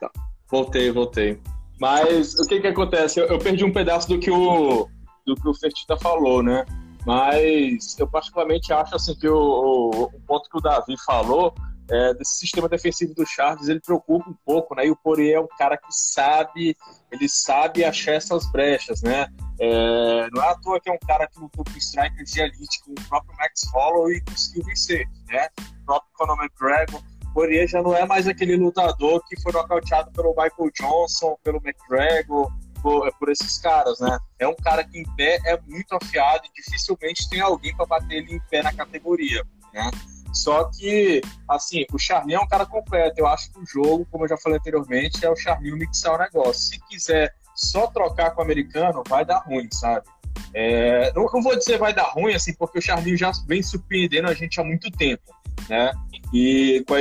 Tá. 0.00 0.10
Voltei, 0.50 0.90
voltei. 0.90 1.40
Mas 1.80 2.34
o 2.34 2.46
que 2.46 2.60
que 2.60 2.66
acontece? 2.66 3.20
Eu, 3.20 3.26
eu, 3.26 3.38
perdi 3.38 3.64
um 3.64 3.72
pedaço 3.72 4.08
do 4.08 4.18
que 4.18 4.30
o, 4.30 4.88
do 5.26 5.34
que 5.34 5.48
o 5.48 5.54
Fertita 5.54 5.96
falou, 5.96 6.42
né? 6.42 6.64
Mas 7.06 7.96
eu 7.98 8.06
particularmente 8.08 8.72
acho 8.72 8.96
assim 8.96 9.14
que 9.14 9.28
o, 9.28 9.36
o, 9.36 10.04
o 10.04 10.20
ponto 10.26 10.50
que 10.50 10.58
o 10.58 10.60
Davi 10.60 10.96
falou 11.06 11.54
é, 11.90 12.12
desse 12.14 12.38
sistema 12.38 12.68
defensivo 12.68 13.14
do 13.14 13.24
Charles, 13.24 13.68
ele 13.68 13.80
preocupa 13.80 14.28
um 14.28 14.36
pouco, 14.44 14.74
né? 14.74 14.86
E 14.86 14.90
o 14.90 14.96
Poirier 14.96 15.36
é 15.36 15.40
um 15.40 15.48
cara 15.58 15.76
que 15.76 15.90
sabe, 15.90 16.76
ele 17.10 17.28
sabe 17.28 17.84
achar 17.84 18.12
essas 18.12 18.50
brechas, 18.52 19.02
né? 19.02 19.26
É, 19.58 20.28
não 20.32 20.42
é 20.42 20.50
à 20.50 20.54
toa 20.56 20.80
que 20.80 20.90
é 20.90 20.92
um 20.92 20.98
cara 21.06 21.26
que 21.26 21.40
lutou 21.40 21.64
com 21.64 21.78
strikers 21.78 22.30
de 22.30 22.40
elite, 22.40 22.84
com 22.84 22.92
o 22.92 23.08
próprio 23.08 23.34
Max 23.38 23.62
Holloway 23.72 24.16
e 24.16 24.20
conseguiu 24.20 24.64
vencer, 24.64 25.08
né? 25.28 25.48
O 25.82 25.86
próprio 25.86 26.10
Conor 26.14 26.36
McGregor. 26.38 27.02
Poirier 27.32 27.66
já 27.68 27.82
não 27.82 27.94
é 27.94 28.06
mais 28.06 28.26
aquele 28.26 28.56
lutador 28.56 29.22
que 29.26 29.40
foi 29.40 29.52
nocauteado 29.52 30.10
pelo 30.12 30.30
Michael 30.30 30.70
Johnson, 30.78 31.36
pelo 31.42 31.60
McGregor, 31.64 32.52
por, 32.82 33.12
por, 33.18 33.28
esses 33.30 33.58
caras, 33.58 33.98
né? 34.00 34.18
É 34.38 34.46
um 34.46 34.54
cara 34.54 34.84
que 34.84 34.98
em 34.98 35.04
pé 35.16 35.38
é 35.44 35.58
muito 35.66 35.92
afiado 35.94 36.42
e 36.46 36.52
dificilmente 36.54 37.28
tem 37.28 37.40
alguém 37.40 37.74
para 37.76 37.86
bater 37.86 38.18
ele 38.18 38.34
em 38.34 38.40
pé 38.48 38.62
na 38.62 38.72
categoria, 38.72 39.44
né? 39.72 39.90
Só 40.32 40.64
que, 40.64 41.20
assim, 41.48 41.84
o 41.92 41.98
Charlinho 41.98 42.38
é 42.38 42.40
um 42.40 42.48
cara 42.48 42.66
completo. 42.66 43.18
Eu 43.18 43.26
acho 43.26 43.50
que 43.50 43.58
o 43.58 43.66
jogo, 43.66 44.06
como 44.10 44.24
eu 44.24 44.28
já 44.28 44.36
falei 44.36 44.58
anteriormente, 44.58 45.24
é 45.24 45.30
o 45.30 45.36
Charlinho 45.36 45.76
mixar 45.76 46.14
o 46.14 46.18
negócio. 46.18 46.62
Se 46.62 46.78
quiser 46.86 47.34
só 47.54 47.86
trocar 47.88 48.32
com 48.32 48.40
o 48.40 48.44
americano, 48.44 49.02
vai 49.08 49.24
dar 49.24 49.38
ruim, 49.38 49.68
sabe? 49.72 50.06
É, 50.54 51.12
não, 51.14 51.26
não, 51.32 51.42
vou 51.42 51.56
dizer 51.56 51.78
vai 51.78 51.92
dar 51.92 52.10
ruim, 52.10 52.34
assim, 52.34 52.54
porque 52.54 52.78
o 52.78 52.82
Charlinho 52.82 53.16
já 53.16 53.32
vem 53.46 53.62
surpreendendo 53.62 54.28
a 54.28 54.34
gente 54.34 54.60
há 54.60 54.64
muito 54.64 54.90
tempo, 54.90 55.22
né? 55.68 55.92
E 56.32 56.84
com 56.86 56.94
a, 56.94 56.98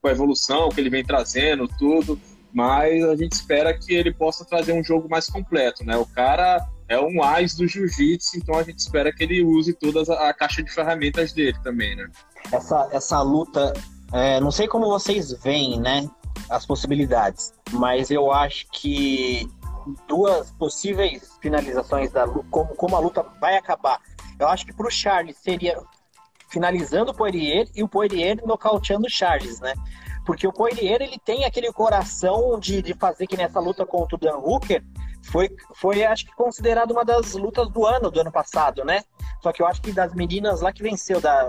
com 0.00 0.08
a 0.08 0.10
evolução 0.10 0.68
que 0.70 0.80
ele 0.80 0.90
vem 0.90 1.04
trazendo, 1.04 1.68
tudo, 1.78 2.18
mas 2.52 3.04
a 3.04 3.14
gente 3.16 3.32
espera 3.32 3.76
que 3.76 3.94
ele 3.94 4.12
possa 4.12 4.44
trazer 4.44 4.72
um 4.72 4.82
jogo 4.82 5.08
mais 5.08 5.28
completo, 5.28 5.84
né? 5.84 5.96
O 5.96 6.06
cara 6.06 6.66
é 6.88 6.98
um 6.98 7.22
AIS 7.22 7.54
do 7.54 7.68
jiu-jitsu, 7.68 8.38
então 8.38 8.56
a 8.56 8.62
gente 8.62 8.78
espera 8.78 9.12
que 9.12 9.22
ele 9.22 9.44
use 9.44 9.74
toda 9.74 10.02
a 10.28 10.32
caixa 10.32 10.62
de 10.62 10.70
ferramentas 10.70 11.32
dele 11.32 11.56
também, 11.62 11.94
né? 11.94 12.08
essa, 12.52 12.88
essa 12.92 13.22
luta, 13.22 13.72
é, 14.12 14.40
não 14.40 14.50
sei 14.50 14.66
como 14.66 14.86
vocês 14.86 15.32
veem, 15.42 15.80
né, 15.80 16.08
as 16.48 16.66
possibilidades, 16.66 17.52
mas 17.72 18.10
eu 18.10 18.32
acho 18.32 18.66
que 18.72 19.48
duas 20.08 20.50
possíveis 20.52 21.36
finalizações 21.40 22.10
da 22.10 22.26
como, 22.26 22.74
como 22.74 22.96
a 22.96 22.98
luta 22.98 23.24
vai 23.40 23.56
acabar. 23.56 24.00
Eu 24.38 24.48
acho 24.48 24.66
que 24.66 24.72
para 24.72 24.86
o 24.86 24.90
Charles 24.90 25.36
seria 25.36 25.80
finalizando 26.50 27.10
o 27.12 27.14
Poirier 27.14 27.68
e 27.74 27.82
o 27.82 27.88
Poirier 27.88 28.38
nocauteando 28.44 29.06
o 29.06 29.10
Charles, 29.10 29.60
né? 29.60 29.74
Porque 30.26 30.46
o 30.46 30.52
Poirier 30.52 31.00
ele 31.00 31.18
tem 31.24 31.44
aquele 31.44 31.72
coração 31.72 32.58
de, 32.58 32.82
de 32.82 32.94
fazer 32.94 33.26
que 33.26 33.36
nessa 33.36 33.58
luta 33.58 33.86
contra 33.86 34.16
o 34.16 34.18
Dan 34.18 34.36
Hooker 34.36 34.84
foi, 35.24 35.50
foi 35.76 36.04
acho 36.04 36.26
que 36.26 36.34
considerado 36.34 36.90
uma 36.90 37.04
das 37.04 37.32
lutas 37.32 37.68
do 37.70 37.86
ano, 37.86 38.10
do 38.10 38.20
ano 38.20 38.32
passado, 38.32 38.84
né? 38.84 39.02
Só 39.42 39.52
que 39.52 39.62
eu 39.62 39.66
acho 39.66 39.80
que 39.80 39.92
das 39.92 40.14
meninas 40.14 40.60
lá 40.60 40.72
que 40.72 40.82
venceu, 40.82 41.20
da 41.20 41.48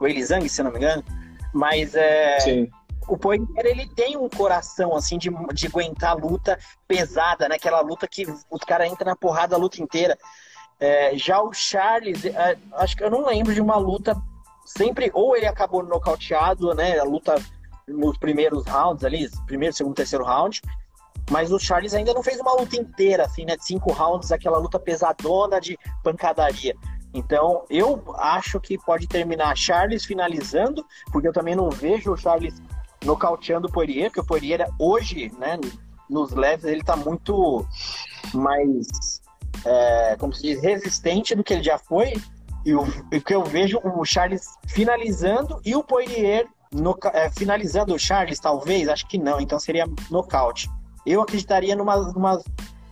Weili 0.00 0.24
Zhang, 0.24 0.48
se 0.48 0.62
não 0.62 0.70
me 0.70 0.78
engano, 0.78 1.04
mas 1.52 1.94
é, 1.94 2.40
Sim 2.40 2.70
o 3.08 3.16
Poirier 3.16 3.64
ele 3.64 3.88
tem 3.88 4.16
um 4.16 4.28
coração 4.28 4.94
assim 4.94 5.16
de, 5.16 5.30
de 5.52 5.66
aguentar 5.66 6.10
a 6.10 6.14
luta 6.14 6.58
pesada, 6.86 7.48
né? 7.48 7.56
Aquela 7.56 7.80
luta 7.80 8.06
que 8.08 8.26
os 8.50 8.60
caras 8.66 8.90
entram 8.90 9.06
na 9.06 9.16
porrada 9.16 9.54
a 9.54 9.58
luta 9.58 9.80
inteira. 9.80 10.18
É, 10.78 11.16
já 11.16 11.40
o 11.40 11.52
Charles, 11.52 12.24
é, 12.24 12.56
acho 12.74 12.96
que 12.96 13.04
eu 13.04 13.10
não 13.10 13.26
lembro 13.26 13.54
de 13.54 13.60
uma 13.60 13.76
luta 13.76 14.20
sempre 14.66 15.10
ou 15.14 15.36
ele 15.36 15.46
acabou 15.46 15.82
nocauteado, 15.82 16.74
né? 16.74 16.98
A 16.98 17.04
luta 17.04 17.36
nos 17.88 18.18
primeiros 18.18 18.66
rounds 18.66 19.04
ali, 19.04 19.28
primeiro, 19.46 19.74
segundo, 19.74 19.94
terceiro 19.94 20.24
round. 20.24 20.60
Mas 21.30 21.50
o 21.50 21.58
Charles 21.58 21.94
ainda 21.94 22.14
não 22.14 22.22
fez 22.22 22.38
uma 22.38 22.52
luta 22.52 22.76
inteira, 22.76 23.24
assim, 23.24 23.44
né? 23.44 23.56
De 23.56 23.64
cinco 23.64 23.92
rounds, 23.92 24.30
aquela 24.30 24.58
luta 24.58 24.78
pesadona 24.78 25.60
de 25.60 25.78
pancadaria. 26.02 26.74
Então, 27.14 27.64
eu 27.70 28.14
acho 28.18 28.60
que 28.60 28.76
pode 28.76 29.06
terminar 29.06 29.56
Charles 29.56 30.04
finalizando, 30.04 30.84
porque 31.10 31.26
eu 31.26 31.32
também 31.32 31.56
não 31.56 31.70
vejo 31.70 32.12
o 32.12 32.16
Charles 32.16 32.60
nocauteando 33.04 33.68
o 33.68 33.72
Poirier, 33.72 34.10
porque 34.10 34.20
o 34.20 34.26
Poirier 34.26 34.68
hoje, 34.78 35.32
né, 35.38 35.58
nos 36.10 36.32
leves, 36.32 36.64
ele 36.64 36.82
tá 36.82 36.94
muito 36.94 37.66
mais, 38.34 39.22
é, 39.64 40.16
como 40.18 40.32
se 40.32 40.42
diz, 40.42 40.62
resistente 40.62 41.34
do 41.34 41.42
que 41.42 41.54
ele 41.54 41.62
já 41.62 41.78
foi. 41.78 42.12
E 42.66 42.74
o, 42.74 42.82
o 42.82 43.20
que 43.20 43.32
eu 43.32 43.44
vejo 43.44 43.78
o 43.84 44.04
Charles 44.04 44.58
finalizando 44.66 45.60
e 45.64 45.76
o 45.76 45.84
Poirier 45.84 46.48
no, 46.72 46.98
é, 47.12 47.30
finalizando 47.30 47.94
o 47.94 47.98
Charles, 47.98 48.40
talvez, 48.40 48.88
acho 48.88 49.06
que 49.06 49.16
não, 49.16 49.40
então 49.40 49.56
seria 49.60 49.86
nocaute. 50.10 50.68
Eu 51.06 51.22
acreditaria 51.22 51.76
numa, 51.76 51.96
numa, 52.12 52.42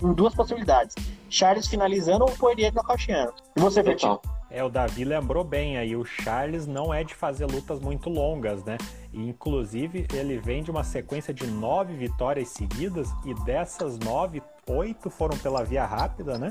em 0.00 0.12
duas 0.12 0.32
possibilidades. 0.32 0.94
Charles 1.28 1.66
finalizando 1.66 2.24
ou 2.24 2.30
o 2.30 2.37
Poirier 2.37 2.72
nocauteando. 2.72 3.34
E 3.56 3.60
você, 3.60 3.82
Betinho? 3.82 4.20
É, 4.48 4.62
o 4.62 4.68
Davi 4.68 5.04
lembrou 5.04 5.42
bem 5.42 5.76
aí, 5.76 5.96
o 5.96 6.04
Charles 6.04 6.68
não 6.68 6.94
é 6.94 7.02
de 7.02 7.12
fazer 7.12 7.44
lutas 7.44 7.80
muito 7.80 8.08
longas, 8.08 8.62
né? 8.62 8.78
E, 9.12 9.28
inclusive, 9.28 10.06
ele 10.14 10.38
vem 10.38 10.62
de 10.62 10.70
uma 10.70 10.84
sequência 10.84 11.34
de 11.34 11.48
nove 11.48 11.94
vitórias 11.94 12.50
seguidas 12.50 13.08
e 13.24 13.34
dessas 13.44 13.98
nove, 13.98 14.40
oito 14.68 15.10
foram 15.10 15.37
pela 15.37 15.64
via 15.64 15.84
rápida, 15.84 16.38
né? 16.38 16.50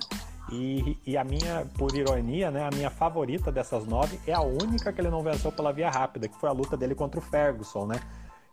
E, 0.53 0.97
e, 1.05 1.17
a 1.17 1.23
minha, 1.23 1.65
por 1.77 1.95
ironia, 1.95 2.51
né, 2.51 2.67
a 2.67 2.75
minha 2.75 2.89
favorita 2.89 3.51
dessas 3.51 3.85
nove 3.87 4.19
é 4.27 4.33
a 4.33 4.41
única 4.41 4.93
que 4.93 5.01
ele 5.01 5.09
não 5.09 5.23
venceu 5.23 5.51
pela 5.51 5.73
via 5.73 5.89
rápida, 5.89 6.27
que 6.27 6.35
foi 6.37 6.49
a 6.49 6.51
luta 6.51 6.77
dele 6.77 6.93
contra 6.93 7.19
o 7.19 7.23
Ferguson, 7.23 7.87
né? 7.87 7.99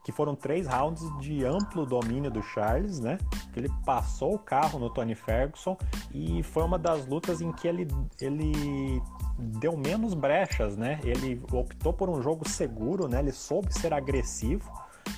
Que 0.02 0.10
foram 0.10 0.34
três 0.34 0.66
rounds 0.66 1.02
de 1.20 1.44
amplo 1.44 1.84
domínio 1.84 2.30
do 2.30 2.42
Charles, 2.42 3.00
né? 3.00 3.18
Que 3.52 3.60
ele 3.60 3.70
passou 3.84 4.34
o 4.34 4.38
carro 4.38 4.78
no 4.78 4.88
Tony 4.88 5.14
Ferguson 5.14 5.76
e 6.14 6.42
foi 6.42 6.62
uma 6.62 6.78
das 6.78 7.06
lutas 7.06 7.42
em 7.42 7.52
que 7.52 7.68
ele, 7.68 7.86
ele 8.18 9.02
deu 9.38 9.76
menos 9.76 10.14
brechas, 10.14 10.76
né? 10.76 11.00
Ele 11.04 11.42
optou 11.52 11.92
por 11.92 12.08
um 12.08 12.22
jogo 12.22 12.48
seguro, 12.48 13.08
né? 13.08 13.18
Ele 13.18 13.32
soube 13.32 13.74
ser 13.74 13.92
agressivo, 13.92 14.70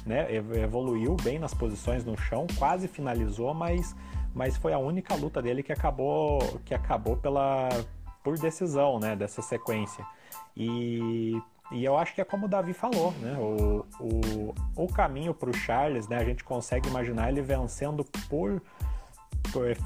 né? 0.04 0.26
Evoluiu 0.34 1.16
bem 1.22 1.38
nas 1.38 1.54
posições 1.54 2.04
no 2.04 2.16
chão, 2.16 2.46
quase 2.58 2.88
finalizou, 2.88 3.54
mas, 3.54 3.94
mas 4.34 4.56
foi 4.56 4.72
a 4.72 4.78
única 4.78 5.14
luta 5.14 5.42
dele 5.42 5.62
que 5.62 5.72
acabou 5.72 6.38
que 6.64 6.74
acabou 6.74 7.16
pela 7.16 7.68
por 8.22 8.38
decisão, 8.38 8.98
né? 8.98 9.16
Dessa 9.16 9.42
sequência. 9.42 10.04
E, 10.56 11.40
e 11.72 11.84
eu 11.84 11.96
acho 11.96 12.14
que 12.14 12.20
é 12.20 12.24
como 12.24 12.46
o 12.46 12.48
Davi 12.48 12.72
falou, 12.72 13.12
né? 13.20 13.36
O, 13.38 13.84
o, 14.00 14.54
o 14.76 14.86
caminho 14.92 15.34
para 15.34 15.50
o 15.50 15.54
Charles, 15.54 16.08
né? 16.08 16.16
A 16.16 16.24
gente 16.24 16.44
consegue 16.44 16.88
imaginar 16.88 17.30
ele 17.30 17.42
vencendo 17.42 18.04
por 18.28 18.62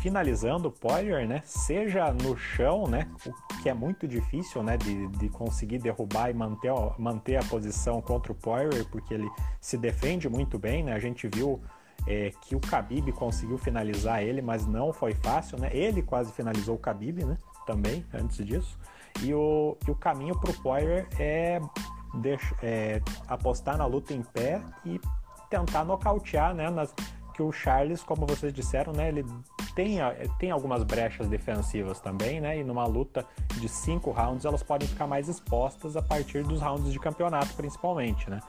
finalizando 0.00 0.68
o 0.68 0.70
Poirier, 0.70 1.26
né? 1.26 1.42
Seja 1.44 2.12
no 2.12 2.36
chão, 2.36 2.86
né? 2.86 3.08
O 3.26 3.62
que 3.62 3.68
é 3.68 3.74
muito 3.74 4.06
difícil, 4.06 4.62
né? 4.62 4.76
De, 4.76 5.08
de 5.08 5.28
conseguir 5.28 5.78
derrubar 5.78 6.30
e 6.30 6.34
manter, 6.34 6.72
manter 6.98 7.36
a 7.36 7.44
posição 7.44 8.00
contra 8.00 8.32
o 8.32 8.34
Poirier, 8.34 8.86
porque 8.90 9.14
ele 9.14 9.28
se 9.60 9.76
defende 9.76 10.28
muito 10.28 10.58
bem, 10.58 10.84
né? 10.84 10.92
A 10.92 10.98
gente 10.98 11.26
viu 11.26 11.60
é, 12.06 12.30
que 12.40 12.54
o 12.54 12.60
Khabib 12.60 13.12
conseguiu 13.12 13.58
finalizar 13.58 14.22
ele, 14.22 14.40
mas 14.40 14.66
não 14.66 14.92
foi 14.92 15.14
fácil, 15.14 15.58
né? 15.58 15.70
Ele 15.72 16.02
quase 16.02 16.32
finalizou 16.32 16.76
o 16.76 16.78
Khabib, 16.78 17.24
né? 17.24 17.36
Também, 17.66 18.04
antes 18.14 18.44
disso. 18.44 18.78
E 19.22 19.34
o, 19.34 19.76
e 19.86 19.90
o 19.90 19.94
caminho 19.94 20.38
para 20.38 20.50
o 20.50 20.54
Poirier 20.62 21.08
é, 21.18 21.60
é 22.62 23.02
apostar 23.26 23.76
na 23.76 23.86
luta 23.86 24.12
em 24.12 24.22
pé 24.22 24.62
e 24.84 25.00
tentar 25.50 25.84
nocautear, 25.84 26.54
né? 26.54 26.70
Nas, 26.70 26.94
que 27.36 27.42
o 27.42 27.52
Charles, 27.52 28.02
como 28.02 28.24
vocês 28.26 28.50
disseram, 28.50 28.94
né, 28.94 29.08
ele 29.08 29.22
tem, 29.74 29.98
tem 30.38 30.50
algumas 30.50 30.82
brechas 30.82 31.28
defensivas 31.28 32.00
também, 32.00 32.40
né? 32.40 32.58
E 32.58 32.64
numa 32.64 32.86
luta 32.86 33.26
de 33.60 33.68
cinco 33.68 34.10
rounds 34.10 34.46
elas 34.46 34.62
podem 34.62 34.88
ficar 34.88 35.06
mais 35.06 35.28
expostas 35.28 35.98
a 35.98 36.02
partir 36.02 36.42
dos 36.42 36.62
rounds 36.62 36.90
de 36.90 36.98
campeonato, 36.98 37.52
principalmente, 37.52 38.30
né? 38.30 38.40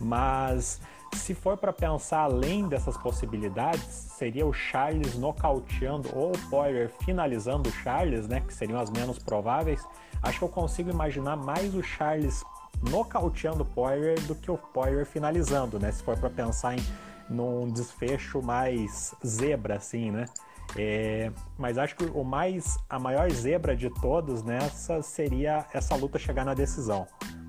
Mas 0.00 0.80
se 1.12 1.34
for 1.34 1.56
para 1.56 1.72
pensar 1.72 2.20
além 2.20 2.68
dessas 2.68 2.96
possibilidades, 2.96 3.82
seria 3.82 4.46
o 4.46 4.52
Charles 4.52 5.18
nocauteando 5.18 6.08
ou 6.14 6.30
o 6.30 6.38
Poirier 6.48 6.88
finalizando 7.04 7.68
o 7.68 7.72
Charles, 7.72 8.28
né? 8.28 8.40
Que 8.46 8.54
seriam 8.54 8.78
as 8.78 8.90
menos 8.90 9.18
prováveis. 9.18 9.84
Acho 10.22 10.38
que 10.38 10.44
eu 10.44 10.48
consigo 10.48 10.88
imaginar 10.88 11.36
mais 11.36 11.74
o 11.74 11.82
Charles 11.82 12.44
nocauteando 12.90 13.64
o 13.64 13.66
Poirier 13.66 14.20
do 14.20 14.36
que 14.36 14.52
o 14.52 14.56
Poirier 14.56 15.04
finalizando, 15.04 15.80
né? 15.80 15.90
Se 15.90 16.00
for 16.04 16.16
para 16.16 16.30
pensar 16.30 16.78
em 16.78 16.82
num 17.28 17.68
desfecho 17.68 18.42
mais 18.42 19.14
zebra, 19.24 19.76
assim, 19.76 20.10
né? 20.10 20.26
É, 20.74 21.30
mas 21.56 21.78
acho 21.78 21.94
que 21.94 22.04
o 22.04 22.24
mais, 22.24 22.78
a 22.88 22.98
maior 22.98 23.30
zebra 23.30 23.76
de 23.76 23.88
todos 24.00 24.42
nessa 24.42 25.00
seria 25.02 25.64
essa 25.72 25.94
luta 25.94 26.18
chegar 26.18 26.44
na 26.44 26.54
decisão. 26.54 27.06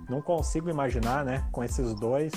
Não 0.09 0.21
consigo 0.21 0.69
imaginar, 0.69 1.25
né, 1.25 1.45
com 1.51 1.63
esses 1.63 1.93
dois. 1.93 2.31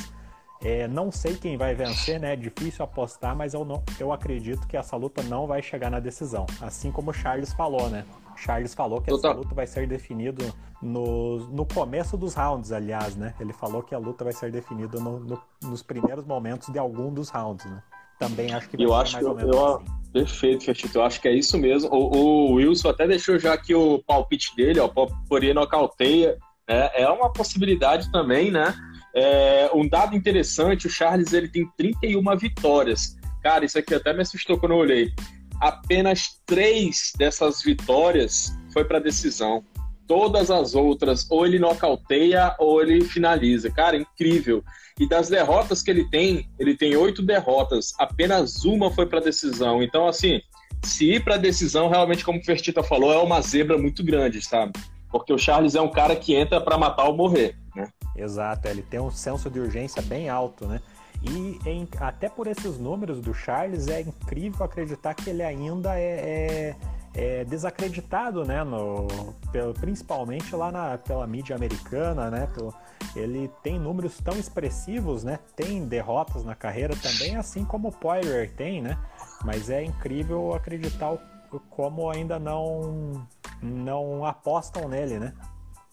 É, 0.62 0.87
não 0.87 1.11
sei 1.11 1.37
quem 1.37 1.57
vai 1.57 1.74
vencer, 1.74 2.20
né? 2.20 2.35
É 2.35 2.37
difícil 2.37 2.85
apostar, 2.85 3.35
mas 3.35 3.55
eu, 3.55 3.64
não, 3.64 3.83
eu 3.98 4.12
acredito 4.12 4.66
que 4.66 4.76
essa 4.76 4.94
luta 4.94 5.22
não 5.22 5.46
vai 5.46 5.62
chegar 5.62 5.90
na 5.90 6.00
decisão. 6.00 6.44
Assim 6.61 6.92
como 6.92 7.11
o 7.11 7.14
Charles 7.14 7.53
falou, 7.53 7.88
né? 7.88 8.05
Charles 8.40 8.74
falou 8.74 9.00
que 9.00 9.12
essa 9.12 9.33
luta 9.33 9.55
vai 9.55 9.66
ser 9.66 9.87
definida 9.87 10.53
no, 10.83 11.38
no 11.48 11.66
começo 11.66 12.16
dos 12.16 12.35
rounds, 12.35 12.72
aliás, 12.72 13.14
né? 13.14 13.35
Ele 13.38 13.53
falou 13.53 13.83
que 13.83 13.94
a 13.94 13.98
luta 13.98 14.24
vai 14.24 14.33
ser 14.33 14.50
definida 14.50 14.98
no, 14.98 15.20
no, 15.20 15.42
nos 15.62 15.83
primeiros 15.83 16.24
momentos 16.24 16.72
de 16.72 16.79
algum 16.79 17.12
dos 17.12 17.29
rounds, 17.29 17.66
né? 17.66 17.83
Também 18.18 18.53
acho 18.53 18.68
que 18.68 18.76
vai 18.76 18.87
eu 18.87 18.90
ser 18.90 18.96
acho 18.96 19.12
mais 19.12 19.24
que 19.24 19.31
ou 19.31 19.37
menos 19.37 19.57
eu, 19.57 19.66
assim. 19.66 19.85
Perfeito, 20.12 20.64
Fechito. 20.64 20.98
Eu 20.98 21.03
acho 21.05 21.20
que 21.20 21.29
é 21.29 21.33
isso 21.33 21.59
mesmo. 21.59 21.90
O, 21.92 22.16
o, 22.16 22.53
Wilson 22.55 22.88
até 22.88 23.07
deixou 23.07 23.38
já 23.38 23.53
aqui 23.53 23.74
o 23.74 24.03
palpite 24.03 24.55
dele, 24.57 24.81
ó, 24.81 24.88
Poirier 25.29 25.55
nocauteia. 25.55 26.38
Né? 26.68 26.90
É 26.94 27.09
uma 27.09 27.33
possibilidade 27.33 28.11
também, 28.11 28.50
né? 28.50 28.74
É, 29.14 29.70
um 29.74 29.88
dado 29.88 30.16
interessante, 30.16 30.87
o 30.87 30.90
Charles 30.90 31.33
ele 31.33 31.48
tem 31.48 31.68
31 31.76 32.37
vitórias. 32.37 33.16
Cara, 33.42 33.64
isso 33.64 33.79
aqui 33.79 33.94
até 33.94 34.12
me 34.12 34.22
assustou 34.22 34.59
quando 34.59 34.72
eu 34.72 34.79
olhei 34.79 35.12
apenas 35.61 36.40
três 36.46 37.12
dessas 37.16 37.62
vitórias 37.62 38.53
foi 38.73 38.85
para 38.85 38.99
decisão. 38.99 39.62
Todas 40.07 40.51
as 40.51 40.75
outras, 40.75 41.31
ou 41.31 41.46
ele 41.46 41.59
nocauteia 41.59 42.57
ou 42.59 42.83
ele 42.83 43.05
finaliza. 43.05 43.70
Cara, 43.70 43.96
incrível. 43.96 44.64
E 44.99 45.09
das 45.09 45.29
derrotas 45.29 45.83
que 45.83 45.90
ele 45.90 46.09
tem, 46.11 46.49
ele 46.59 46.77
tem 46.77 46.96
oito 46.96 47.23
derrotas, 47.23 47.92
apenas 47.99 48.64
uma 48.64 48.90
foi 48.90 49.07
para 49.07 49.20
decisão. 49.20 49.83
Então, 49.83 50.09
assim, 50.09 50.40
se 50.83 51.12
ir 51.12 51.25
para 51.25 51.37
decisão, 51.37 51.88
realmente, 51.88 52.25
como 52.25 52.40
o 52.40 52.44
Fertita 52.44 52.83
falou, 52.83 53.12
é 53.12 53.18
uma 53.18 53.40
zebra 53.40 53.79
muito 53.79 54.03
grande, 54.03 54.42
sabe? 54.42 54.73
Porque 55.11 55.33
o 55.33 55.38
Charles 55.38 55.75
é 55.75 55.81
um 55.81 55.90
cara 55.90 56.16
que 56.16 56.35
entra 56.35 56.61
para 56.61 56.79
matar 56.79 57.05
ou 57.05 57.16
morrer, 57.16 57.57
né? 57.75 57.88
Exato, 58.16 58.68
ele 58.68 58.83
tem 58.83 59.01
um 59.01 59.11
senso 59.11 59.49
de 59.49 59.61
urgência 59.61 60.03
bem 60.03 60.29
alto, 60.29 60.66
né? 60.66 60.81
E 61.22 61.59
em, 61.66 61.87
até 61.98 62.28
por 62.28 62.46
esses 62.46 62.78
números 62.78 63.20
do 63.20 63.35
Charles, 63.35 63.88
é 63.88 64.00
incrível 64.00 64.64
acreditar 64.64 65.14
que 65.14 65.28
ele 65.28 65.42
ainda 65.42 65.98
é, 65.98 66.76
é, 67.14 67.40
é 67.40 67.44
desacreditado, 67.44 68.44
né? 68.44 68.64
No, 68.64 69.06
pelo, 69.52 69.74
principalmente 69.74 70.54
lá 70.56 70.72
na, 70.72 70.96
pela 70.96 71.26
mídia 71.26 71.54
americana, 71.54 72.30
né? 72.30 72.48
Pelo, 72.54 72.74
ele 73.14 73.50
tem 73.62 73.78
números 73.78 74.16
tão 74.18 74.38
expressivos, 74.38 75.22
né? 75.22 75.38
Tem 75.54 75.87
derrotas 75.87 76.42
na 76.42 76.54
carreira 76.54 76.94
também, 76.96 77.37
assim 77.37 77.64
como 77.64 77.88
o 77.88 77.92
Poirier 77.92 78.50
tem, 78.54 78.80
né? 78.80 78.96
Mas 79.44 79.68
é 79.68 79.85
incrível 79.85 80.54
acreditar 80.54 81.18
como 81.68 82.09
ainda 82.09 82.38
não, 82.38 83.26
não 83.61 84.24
apostam 84.24 84.88
nele, 84.88 85.18
né? 85.18 85.35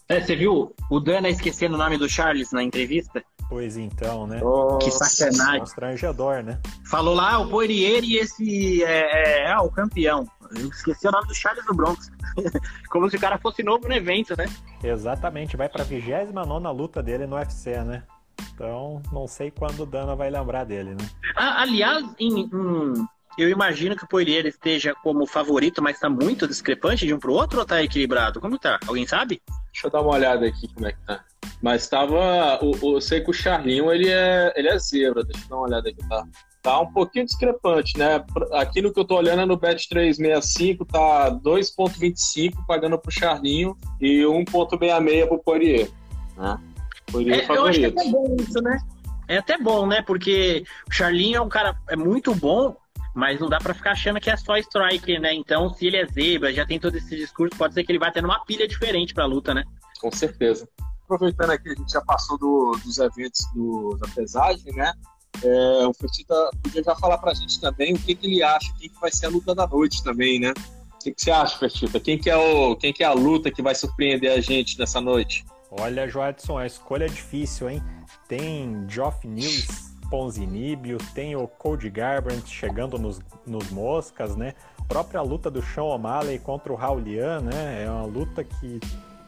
É, 0.08 0.22
você 0.22 0.38
viu 0.38 0.74
o 0.90 1.00
Dana 1.02 1.28
esquecendo 1.28 1.76
o 1.76 1.78
nome 1.78 1.98
do 1.98 2.08
Charles 2.08 2.54
na 2.54 2.64
entrevista? 2.64 3.22
Pois 3.50 3.78
então, 3.78 4.28
né? 4.28 4.42
que 4.82 4.92
sacanagem. 4.92 5.60
Constrangedor, 5.62 6.44
né? 6.44 6.60
Falou 6.86 7.16
lá 7.16 7.40
o 7.40 7.50
Poirier 7.50 8.04
e 8.04 8.18
esse 8.18 8.84
é, 8.84 9.46
é, 9.46 9.52
é, 9.52 9.58
o 9.58 9.70
campeão. 9.70 10.28
Eu 10.58 10.68
esqueci 10.68 11.08
o 11.08 11.12
nome 11.12 11.28
do 11.28 11.36
Charles 11.36 11.66
do 11.66 11.74
Bronx. 11.74 12.12
Como 12.90 13.10
se 13.10 13.16
o 13.16 13.20
cara 13.20 13.38
fosse 13.38 13.64
novo 13.64 13.88
no 13.88 13.94
evento, 13.94 14.36
né? 14.38 14.46
Exatamente, 14.84 15.56
vai 15.56 15.70
pra 15.70 15.84
29 15.84 16.68
luta 16.72 17.02
dele 17.02 17.26
no 17.26 17.36
UFC, 17.36 17.82
né? 17.84 18.04
Então, 18.54 19.02
não 19.12 19.28
sei 19.28 19.52
quando 19.52 19.82
o 19.82 19.86
Dana 19.86 20.16
vai 20.16 20.30
lembrar 20.30 20.64
dele, 20.64 20.92
né? 20.92 21.10
Ah, 21.36 21.62
aliás, 21.62 22.06
em, 22.20 22.42
em, 22.42 23.08
eu 23.38 23.50
imagino 23.50 23.96
que 23.96 24.04
o 24.04 24.08
Poirier 24.08 24.46
esteja 24.46 24.96
como 25.04 25.26
favorito, 25.28 25.82
mas 25.82 26.00
tá 26.00 26.10
muito 26.10 26.48
discrepante 26.48 27.06
de 27.06 27.14
um 27.14 27.20
pro 27.20 27.34
outro 27.34 27.60
ou 27.60 27.66
tá 27.66 27.84
equilibrado? 27.84 28.42
Como 28.42 28.58
tá? 28.58 28.80
Alguém 28.88 29.06
sabe? 29.06 29.42
Deixa 29.72 29.88
eu 29.88 29.92
dar 29.92 30.02
uma 30.02 30.16
olhada 30.16 30.48
aqui 30.48 30.68
como 30.74 30.88
é 30.88 30.92
que 30.92 31.00
tá. 31.06 31.24
Mas 31.62 31.88
tava. 31.88 32.60
O, 32.64 32.72
o, 32.82 32.96
eu 32.96 33.02
sei 33.02 33.22
que 33.22 33.30
o 33.30 33.34
Charlinho 33.34 33.92
ele 33.92 34.10
é, 34.10 34.54
ele 34.56 34.70
é 34.70 34.78
zebra. 34.80 35.24
Deixa 35.24 35.46
eu 35.46 35.50
dar 35.50 35.56
uma 35.56 35.66
olhada 35.68 35.90
aqui, 35.90 36.08
tá? 36.08 36.24
Tá 36.62 36.80
um 36.82 36.92
pouquinho 36.92 37.26
discrepante, 37.26 37.98
né? 37.98 38.24
Aqui 38.54 38.82
no 38.82 38.92
que 38.92 39.00
eu 39.00 39.06
tô 39.06 39.16
olhando 39.16 39.44
é 39.44 39.46
no 39.46 39.56
Bet 39.56 39.88
365, 39.88 40.86
tá 40.86 41.32
2,25 41.32 42.66
pagando 42.68 42.98
pro 42.98 43.12
Charlinho 43.12 43.78
e 44.02 44.24
1,66 44.24 45.28
pro 45.28 45.40
Poirier. 45.40 45.90
Né? 46.36 46.60
Poirier 47.12 47.50
é, 47.50 47.56
eu 47.56 47.66
acho 47.66 47.80
que 47.80 47.86
é 47.86 47.90
até 47.90 48.10
bom 48.10 48.36
isso, 48.40 48.62
né? 48.62 48.78
É 49.28 49.38
até 49.38 49.58
bom, 49.58 49.86
né? 49.86 50.02
Porque 50.02 50.64
o 50.90 50.94
Charlinho 50.94 51.38
é 51.38 51.42
um 51.42 51.50
cara 51.50 51.78
é 51.90 51.96
muito 51.96 52.34
bom, 52.34 52.76
mas 53.18 53.40
não 53.40 53.50
dá 53.50 53.58
para 53.58 53.74
ficar 53.74 53.92
achando 53.92 54.20
que 54.20 54.30
é 54.30 54.38
só 54.38 54.56
striker, 54.58 55.20
né? 55.20 55.34
Então, 55.34 55.74
se 55.74 55.88
ele 55.88 55.98
é 55.98 56.06
zebra, 56.06 56.54
já 56.54 56.66
tem 56.66 56.80
todo 56.80 56.96
esse 56.96 57.16
discurso, 57.18 57.58
pode 57.58 57.74
ser 57.74 57.84
que 57.84 57.92
ele 57.92 58.00
vá 58.00 58.12
tendo 58.12 58.26
uma 58.26 58.46
pilha 58.46 58.68
diferente 58.68 59.14
pra 59.14 59.26
luta, 59.26 59.54
né? 59.54 59.64
Com 60.00 60.12
certeza 60.12 60.68
aproveitando 61.08 61.52
aqui, 61.52 61.70
a 61.70 61.74
gente 61.74 61.92
já 61.92 62.02
passou 62.02 62.38
do, 62.38 62.78
dos 62.84 62.98
eventos 62.98 63.42
do, 63.56 63.98
da 64.00 64.08
pesagem, 64.10 64.74
né? 64.74 64.92
É, 65.42 65.88
o 65.88 65.94
Fertita 65.94 66.36
podia 66.62 66.84
já 66.84 66.96
falar 66.96 67.18
pra 67.18 67.34
gente 67.34 67.60
também 67.62 67.94
o 67.94 68.00
que, 68.00 68.14
que 68.14 68.28
ele 68.28 68.44
acha, 68.44 68.74
quem 68.78 68.90
que 68.90 69.00
vai 69.00 69.12
ser 69.12 69.28
a 69.28 69.30
luta 69.30 69.56
da 69.56 69.66
noite 69.66 70.04
também, 70.04 70.40
né? 70.40 70.52
O 70.96 71.00
que, 71.00 71.14
que 71.14 71.22
você 71.22 71.32
acha, 71.32 71.58
Fertita? 71.58 72.00
Quem 72.00 72.18
que, 72.18 72.30
é 72.30 72.36
o, 72.36 72.76
quem 72.76 72.92
que 72.92 73.04
é 73.04 73.08
a 73.08 73.14
luta 73.14 73.50
que 73.50 73.62
vai 73.62 73.74
surpreender 73.74 74.32
a 74.32 74.42
gente 74.42 74.78
nessa 74.78 75.00
noite? 75.00 75.46
Olha, 75.72 76.08
Joadson, 76.08 76.58
a 76.58 76.66
escolha 76.66 77.06
é 77.06 77.10
difícil, 77.10 77.70
hein? 77.70 77.82
Tem 78.28 78.86
Geoff 78.90 79.26
News, 79.28 79.68
Ponzinibio, 80.10 80.98
tem 81.14 81.36
o 81.36 81.48
Cody 81.48 81.90
Garbrandt 81.90 82.50
chegando 82.50 82.98
nos, 82.98 83.20
nos 83.46 83.70
moscas, 83.70 84.36
né? 84.36 84.54
A 84.80 84.84
própria 84.84 85.22
luta 85.22 85.52
do 85.52 85.62
Sean 85.62 85.84
O'Malley 85.84 86.40
contra 86.40 86.72
o 86.72 86.76
Raulian, 86.76 87.42
né? 87.42 87.84
É 87.84 87.92
uma 87.92 88.06
luta 88.06 88.44
que 88.44 88.80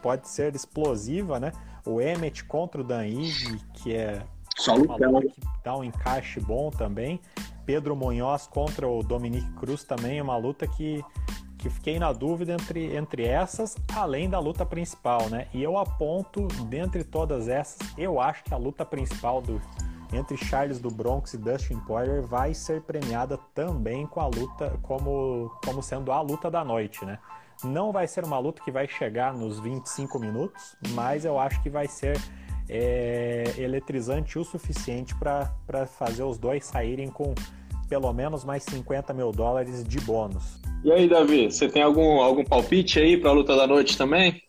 pode 0.01 0.27
ser 0.27 0.55
explosiva, 0.55 1.39
né? 1.39 1.51
O 1.85 2.01
Emmet 2.01 2.43
contra 2.43 2.81
o 2.81 2.83
Dan 2.83 3.05
Ige, 3.07 3.59
que 3.73 3.95
é 3.95 4.21
Só 4.57 4.75
uma 4.75 4.95
luta 4.95 5.27
que 5.27 5.41
dá 5.63 5.75
um 5.75 5.83
encaixe 5.83 6.39
bom 6.39 6.69
também. 6.69 7.19
Pedro 7.65 7.95
Munhoz 7.95 8.47
contra 8.47 8.87
o 8.87 9.03
Dominique 9.03 9.51
Cruz 9.53 9.83
também 9.83 10.17
é 10.17 10.23
uma 10.23 10.37
luta 10.37 10.65
que, 10.65 11.03
que 11.57 11.69
fiquei 11.69 11.99
na 11.99 12.11
dúvida 12.11 12.53
entre, 12.53 12.95
entre 12.95 13.25
essas, 13.25 13.75
além 13.93 14.29
da 14.29 14.39
luta 14.39 14.65
principal, 14.65 15.29
né? 15.29 15.47
E 15.53 15.61
eu 15.61 15.77
aponto, 15.77 16.47
dentre 16.65 17.03
todas 17.03 17.47
essas, 17.47 17.77
eu 17.97 18.19
acho 18.19 18.43
que 18.43 18.53
a 18.53 18.57
luta 18.57 18.83
principal 18.83 19.41
do, 19.41 19.61
entre 20.11 20.37
Charles 20.37 20.79
do 20.79 20.89
Bronx 20.89 21.33
e 21.33 21.37
Dustin 21.37 21.79
Poirier 21.79 22.21
vai 22.21 22.53
ser 22.53 22.81
premiada 22.81 23.37
também 23.53 24.05
com 24.07 24.19
a 24.19 24.27
luta 24.27 24.77
como, 24.81 25.51
como 25.63 25.83
sendo 25.83 26.11
a 26.11 26.21
luta 26.21 26.49
da 26.49 26.63
noite, 26.63 27.05
né? 27.05 27.19
Não 27.63 27.91
vai 27.91 28.07
ser 28.07 28.23
uma 28.23 28.39
luta 28.39 28.61
que 28.63 28.71
vai 28.71 28.87
chegar 28.87 29.33
nos 29.33 29.59
25 29.59 30.17
minutos, 30.17 30.75
mas 30.91 31.25
eu 31.25 31.37
acho 31.37 31.61
que 31.61 31.69
vai 31.69 31.87
ser 31.87 32.17
é, 32.69 33.43
eletrizante 33.57 34.39
o 34.39 34.45
suficiente 34.45 35.13
para 35.15 35.85
fazer 35.85 36.23
os 36.23 36.37
dois 36.37 36.65
saírem 36.65 37.09
com 37.09 37.35
pelo 37.89 38.13
menos 38.13 38.45
mais 38.45 38.63
50 38.63 39.13
mil 39.13 39.31
dólares 39.31 39.83
de 39.83 39.99
bônus. 39.99 40.59
E 40.83 40.91
aí, 40.91 41.09
Davi, 41.09 41.51
você 41.51 41.67
tem 41.67 41.81
algum, 41.81 42.21
algum 42.21 42.45
palpite 42.45 42.99
aí 42.99 43.17
para 43.17 43.31
a 43.31 43.33
luta 43.33 43.55
da 43.55 43.67
noite 43.67 43.97
também? 43.97 44.41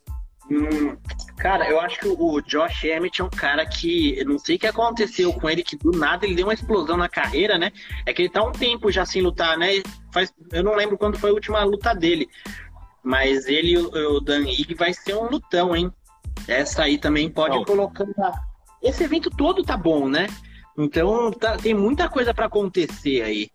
Hum, 0.51 0.97
cara, 1.37 1.69
eu 1.69 1.79
acho 1.79 1.97
que 1.97 2.07
o 2.09 2.41
Josh 2.41 2.83
Emmett 2.83 3.21
é 3.21 3.23
um 3.23 3.29
cara 3.29 3.65
que. 3.65 4.19
Eu 4.19 4.25
não 4.25 4.37
sei 4.37 4.57
o 4.57 4.59
que 4.59 4.67
aconteceu 4.67 5.31
com 5.31 5.49
ele, 5.49 5.63
que 5.63 5.77
do 5.77 5.91
nada 5.91 6.25
ele 6.25 6.35
deu 6.35 6.47
uma 6.47 6.53
explosão 6.53 6.97
na 6.97 7.07
carreira, 7.07 7.57
né? 7.57 7.71
É 8.05 8.13
que 8.13 8.23
ele 8.23 8.29
tá 8.29 8.43
um 8.43 8.51
tempo 8.51 8.91
já 8.91 9.05
sem 9.05 9.21
lutar, 9.21 9.57
né? 9.57 9.81
Faz, 10.13 10.33
eu 10.51 10.61
não 10.61 10.75
lembro 10.75 10.97
quando 10.97 11.17
foi 11.17 11.29
a 11.29 11.33
última 11.33 11.63
luta 11.63 11.93
dele. 11.93 12.27
Mas 13.01 13.47
ele 13.47 13.71
e 13.71 13.77
o 13.77 14.19
Dan 14.19 14.41
Ig 14.41 14.75
vai 14.75 14.93
ser 14.93 15.15
um 15.15 15.29
lutão, 15.29 15.73
hein? 15.73 15.89
Essa 16.47 16.83
aí 16.83 16.97
também 16.97 17.29
pode 17.29 17.63
colocar. 17.63 18.05
Esse 18.83 19.05
evento 19.05 19.29
todo 19.29 19.63
tá 19.63 19.77
bom, 19.77 20.09
né? 20.09 20.27
Então 20.77 21.31
tá, 21.31 21.55
tem 21.55 21.73
muita 21.73 22.09
coisa 22.09 22.33
para 22.33 22.47
acontecer 22.47 23.21
aí. 23.21 23.49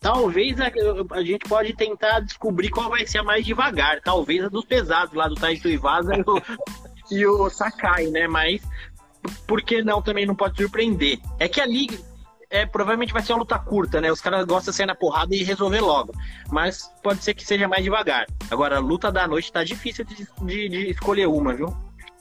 Talvez 0.00 0.60
a, 0.60 0.70
a, 1.12 1.22
gente 1.22 1.48
pode 1.48 1.72
tentar 1.74 2.20
descobrir 2.20 2.68
qual 2.70 2.88
vai 2.88 3.06
ser 3.06 3.18
a 3.18 3.24
mais 3.24 3.44
devagar. 3.44 4.00
Talvez 4.02 4.44
a 4.44 4.48
dos 4.48 4.64
pesados 4.64 5.14
lá 5.14 5.28
do 5.28 5.34
Taito 5.34 5.68
Ivasa 5.68 6.14
e 6.14 6.20
o, 6.20 6.42
e 7.10 7.26
o 7.26 7.50
Sakai, 7.50 8.06
né? 8.06 8.28
Mas 8.28 8.62
por 9.46 9.62
que 9.62 9.82
não 9.82 10.00
também 10.00 10.26
não 10.26 10.34
pode 10.34 10.56
surpreender? 10.56 11.18
É 11.38 11.48
que 11.48 11.60
ali 11.60 11.88
é, 12.50 12.64
provavelmente 12.64 13.12
vai 13.12 13.22
ser 13.22 13.32
uma 13.32 13.40
luta 13.40 13.58
curta, 13.58 14.00
né? 14.00 14.10
Os 14.10 14.20
caras 14.20 14.44
gostam 14.44 14.70
de 14.70 14.76
sair 14.76 14.86
na 14.86 14.94
porrada 14.94 15.34
e 15.34 15.42
resolver 15.42 15.80
logo. 15.80 16.12
Mas 16.50 16.90
pode 17.02 17.22
ser 17.22 17.34
que 17.34 17.44
seja 17.44 17.66
mais 17.66 17.82
devagar. 17.82 18.26
Agora, 18.50 18.76
a 18.76 18.80
luta 18.80 19.10
da 19.10 19.26
noite 19.26 19.52
tá 19.52 19.64
difícil 19.64 20.04
de, 20.04 20.26
de, 20.42 20.68
de 20.68 20.90
escolher 20.90 21.26
uma, 21.26 21.54
viu? 21.54 21.74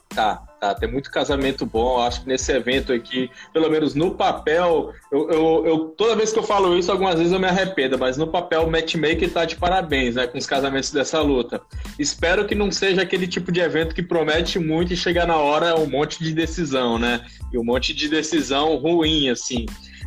Tá, 0.09 0.35
tá. 0.61 0.73
Tem 0.75 0.89
muito 0.89 1.11
casamento 1.11 1.65
bom. 1.65 2.01
Acho 2.01 2.21
que 2.21 2.27
nesse 2.27 2.51
evento 2.51 2.93
aqui, 2.93 3.29
pelo 3.51 3.69
menos 3.69 3.95
no 3.95 4.11
papel, 4.11 4.93
eu, 5.11 5.29
eu, 5.29 5.65
eu, 5.65 5.79
toda 5.89 6.15
vez 6.15 6.31
que 6.31 6.39
eu 6.39 6.43
falo 6.43 6.77
isso, 6.77 6.91
algumas 6.91 7.15
vezes 7.15 7.33
eu 7.33 7.39
me 7.39 7.47
arrependo, 7.47 7.97
mas 7.97 8.15
no 8.15 8.27
papel 8.27 8.63
o 8.63 8.71
matchmaker 8.71 9.31
tá 9.31 9.45
de 9.45 9.55
parabéns, 9.55 10.15
né? 10.15 10.27
Com 10.27 10.37
os 10.37 10.45
casamentos 10.45 10.91
dessa 10.91 11.21
luta. 11.21 11.61
Espero 11.99 12.45
que 12.45 12.55
não 12.55 12.71
seja 12.71 13.01
aquele 13.01 13.27
tipo 13.27 13.51
de 13.51 13.59
evento 13.59 13.93
que 13.93 14.03
promete 14.03 14.59
muito 14.59 14.93
e 14.93 14.97
chega 14.97 15.25
na 15.25 15.37
hora 15.37 15.75
um 15.77 15.89
monte 15.89 16.23
de 16.23 16.33
decisão, 16.33 16.97
né? 16.97 17.25
E 17.51 17.57
um 17.57 17.63
monte 17.63 17.93
de 17.93 18.07
decisão 18.07 18.75
ruim, 18.77 19.29
assim 19.29 19.65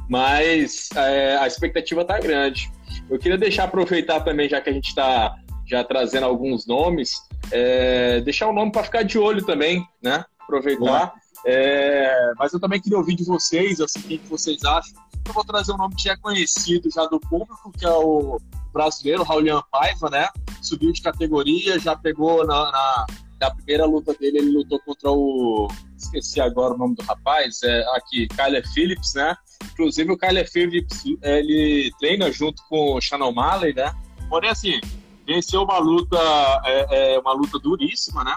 mas 0.09 0.89
é, 0.97 1.37
a 1.37 1.47
expectativa 1.47 2.01
está 2.01 2.19
grande. 2.19 2.71
Eu 3.11 3.19
queria 3.19 3.37
deixar 3.37 3.65
aproveitar 3.65 4.21
também, 4.21 4.49
já 4.49 4.61
que 4.61 4.71
a 4.71 4.73
gente 4.73 4.89
está 4.89 5.37
já 5.67 5.85
trazendo 5.85 6.25
alguns 6.25 6.67
nomes, 6.67 7.28
é, 7.51 8.21
deixar 8.21 8.49
um 8.49 8.53
nome 8.53 8.73
para 8.73 8.85
ficar 8.85 9.03
de 9.03 9.19
olho 9.19 9.45
também, 9.45 9.87
né? 10.03 10.25
Aproveitar. 10.41 11.15
É, 11.47 12.33
mas 12.37 12.53
eu 12.53 12.61
também 12.61 12.81
queria 12.81 12.99
ouvir 12.99 13.15
de 13.15 13.25
vocês, 13.25 13.81
assim, 13.81 14.01
o 14.01 14.19
que 14.19 14.29
vocês 14.29 14.65
acham. 14.65 14.95
Eu 15.27 15.33
vou 15.33 15.45
trazer 15.45 15.73
um 15.73 15.77
nome 15.77 15.95
que 15.95 16.05
já 16.05 16.13
é 16.13 16.17
conhecido 16.17 16.91
já 16.91 17.05
do 17.07 17.21
público, 17.21 17.73
que 17.73 17.85
é 17.85 17.91
o 17.91 18.41
brasileiro, 18.73 19.23
Raulian 19.23 19.63
Paiva, 19.71 20.09
né? 20.11 20.29
Subiu 20.63 20.93
de 20.93 21.03
categoria, 21.03 21.79
já 21.79 21.95
pegou 21.97 22.47
na, 22.47 22.71
na, 22.71 23.07
na, 23.41 23.55
primeira 23.55 23.85
luta 23.85 24.15
dele, 24.15 24.39
ele 24.39 24.51
lutou 24.53 24.81
contra 24.81 25.11
o. 25.11 25.69
Esqueci 25.97 26.41
agora 26.41 26.75
o 26.75 26.79
nome 26.79 26.95
do 26.95 27.03
rapaz, 27.03 27.63
é 27.63 27.85
aqui, 27.97 28.27
Kyler 28.29 28.67
Phillips, 28.73 29.15
né? 29.15 29.37
Inclusive, 29.73 30.13
o 30.13 30.19
Kyler 30.19 30.51
Phillips, 30.51 31.05
ele 31.23 31.91
treina 31.99 32.33
junto 32.33 32.63
com 32.69 32.95
o 32.95 33.01
Shannon 33.01 33.33
Malley, 33.33 33.75
né? 33.75 33.93
Porém, 34.29 34.51
assim, 34.51 34.81
venceu 35.29 35.63
uma 35.63 35.79
luta, 35.79 36.19
é, 36.65 37.15
é, 37.15 37.19
uma 37.19 37.35
luta 37.35 37.59
duríssima, 37.59 38.25
né? 38.25 38.35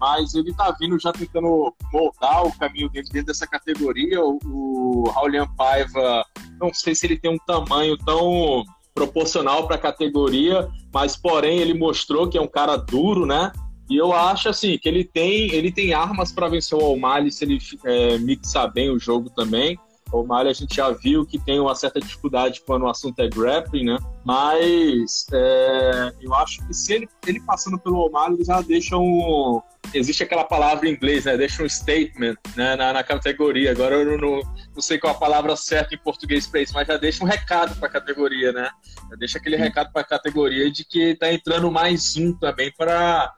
Mas 0.00 0.34
ele 0.34 0.54
tá 0.54 0.70
vindo 0.78 0.96
já 0.98 1.12
tentando 1.12 1.74
moldar 1.92 2.46
o 2.46 2.56
caminho 2.56 2.88
dele 2.88 3.08
dentro 3.10 3.26
dessa 3.26 3.46
categoria. 3.46 4.24
O, 4.24 4.38
o 4.44 5.10
Raulian 5.10 5.48
Paiva, 5.56 6.24
não 6.60 6.72
sei 6.72 6.94
se 6.94 7.06
ele 7.06 7.18
tem 7.18 7.32
um 7.32 7.38
tamanho 7.38 7.98
tão 7.98 8.64
proporcional 8.94 9.66
para 9.66 9.76
a 9.76 9.80
categoria, 9.80 10.68
mas 10.92 11.16
porém 11.16 11.58
ele 11.58 11.74
mostrou 11.74 12.28
que 12.28 12.38
é 12.38 12.40
um 12.40 12.48
cara 12.48 12.76
duro, 12.76 13.26
né? 13.26 13.52
E 13.90 13.96
eu 13.96 14.12
acho 14.12 14.48
assim 14.48 14.78
que 14.78 14.88
ele 14.88 15.02
tem 15.02 15.50
ele 15.52 15.72
tem 15.72 15.94
armas 15.94 16.30
para 16.30 16.48
vencer 16.48 16.78
o 16.78 16.92
O'Malley 16.92 17.32
se 17.32 17.44
ele 17.44 17.58
é, 17.84 18.18
mixar 18.18 18.72
bem 18.72 18.90
o 18.90 18.98
jogo 18.98 19.30
também. 19.30 19.78
O 20.12 20.20
O'Malley 20.20 20.50
a 20.50 20.54
gente 20.54 20.74
já 20.74 20.90
viu 20.90 21.26
que 21.26 21.38
tem 21.38 21.60
uma 21.60 21.74
certa 21.74 22.00
dificuldade 22.00 22.62
quando 22.66 22.82
o 22.82 22.88
assunto 22.88 23.18
é 23.20 23.28
grappling, 23.28 23.84
né? 23.84 23.98
Mas 24.24 25.26
é, 25.32 26.12
eu 26.20 26.34
acho 26.34 26.66
que 26.66 26.74
se 26.74 26.94
ele, 26.94 27.08
ele 27.26 27.40
passando 27.40 27.78
pelo 27.78 28.06
O'Malley, 28.06 28.36
ele 28.36 28.44
já 28.44 28.60
deixa 28.60 28.96
um. 28.96 29.60
Existe 29.92 30.22
aquela 30.22 30.44
palavra 30.44 30.88
em 30.88 30.92
inglês, 30.92 31.24
né? 31.24 31.36
Deixa 31.36 31.62
um 31.62 31.68
statement 31.68 32.36
né? 32.56 32.76
na, 32.76 32.92
na 32.92 33.02
categoria. 33.02 33.70
Agora 33.70 33.96
eu 33.96 34.18
não, 34.18 34.40
não 34.74 34.82
sei 34.82 34.98
qual 34.98 35.14
a 35.14 35.18
palavra 35.18 35.56
certa 35.56 35.94
em 35.94 35.98
português 35.98 36.46
para 36.46 36.60
isso, 36.60 36.74
mas 36.74 36.86
já 36.86 36.96
deixa 36.96 37.24
um 37.24 37.26
recado 37.26 37.76
para 37.76 37.88
a 37.88 37.92
categoria, 37.92 38.52
né? 38.52 38.70
Já 39.10 39.16
deixa 39.16 39.38
aquele 39.38 39.56
recado 39.56 39.92
para 39.92 40.02
a 40.02 40.04
categoria 40.06 40.70
de 40.70 40.84
que 40.84 41.10
está 41.10 41.32
entrando 41.32 41.70
mais 41.70 42.16
um 42.16 42.32
também 42.32 42.72
para 42.76 43.32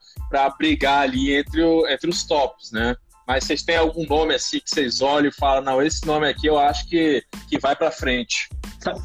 brigar 0.56 1.02
ali 1.02 1.34
entre, 1.34 1.62
o, 1.62 1.86
entre 1.88 2.08
os 2.08 2.24
tops, 2.24 2.72
né? 2.72 2.96
Mas 3.26 3.44
vocês 3.44 3.62
têm 3.62 3.76
algum 3.76 4.04
nome 4.06 4.34
assim 4.34 4.58
que 4.58 4.68
vocês 4.68 5.00
olham 5.00 5.28
e 5.28 5.32
falam, 5.32 5.62
não, 5.62 5.82
esse 5.82 6.06
nome 6.06 6.28
aqui 6.28 6.46
eu 6.46 6.58
acho 6.58 6.88
que, 6.88 7.24
que 7.48 7.58
vai 7.58 7.76
para 7.76 7.90
frente. 7.90 8.48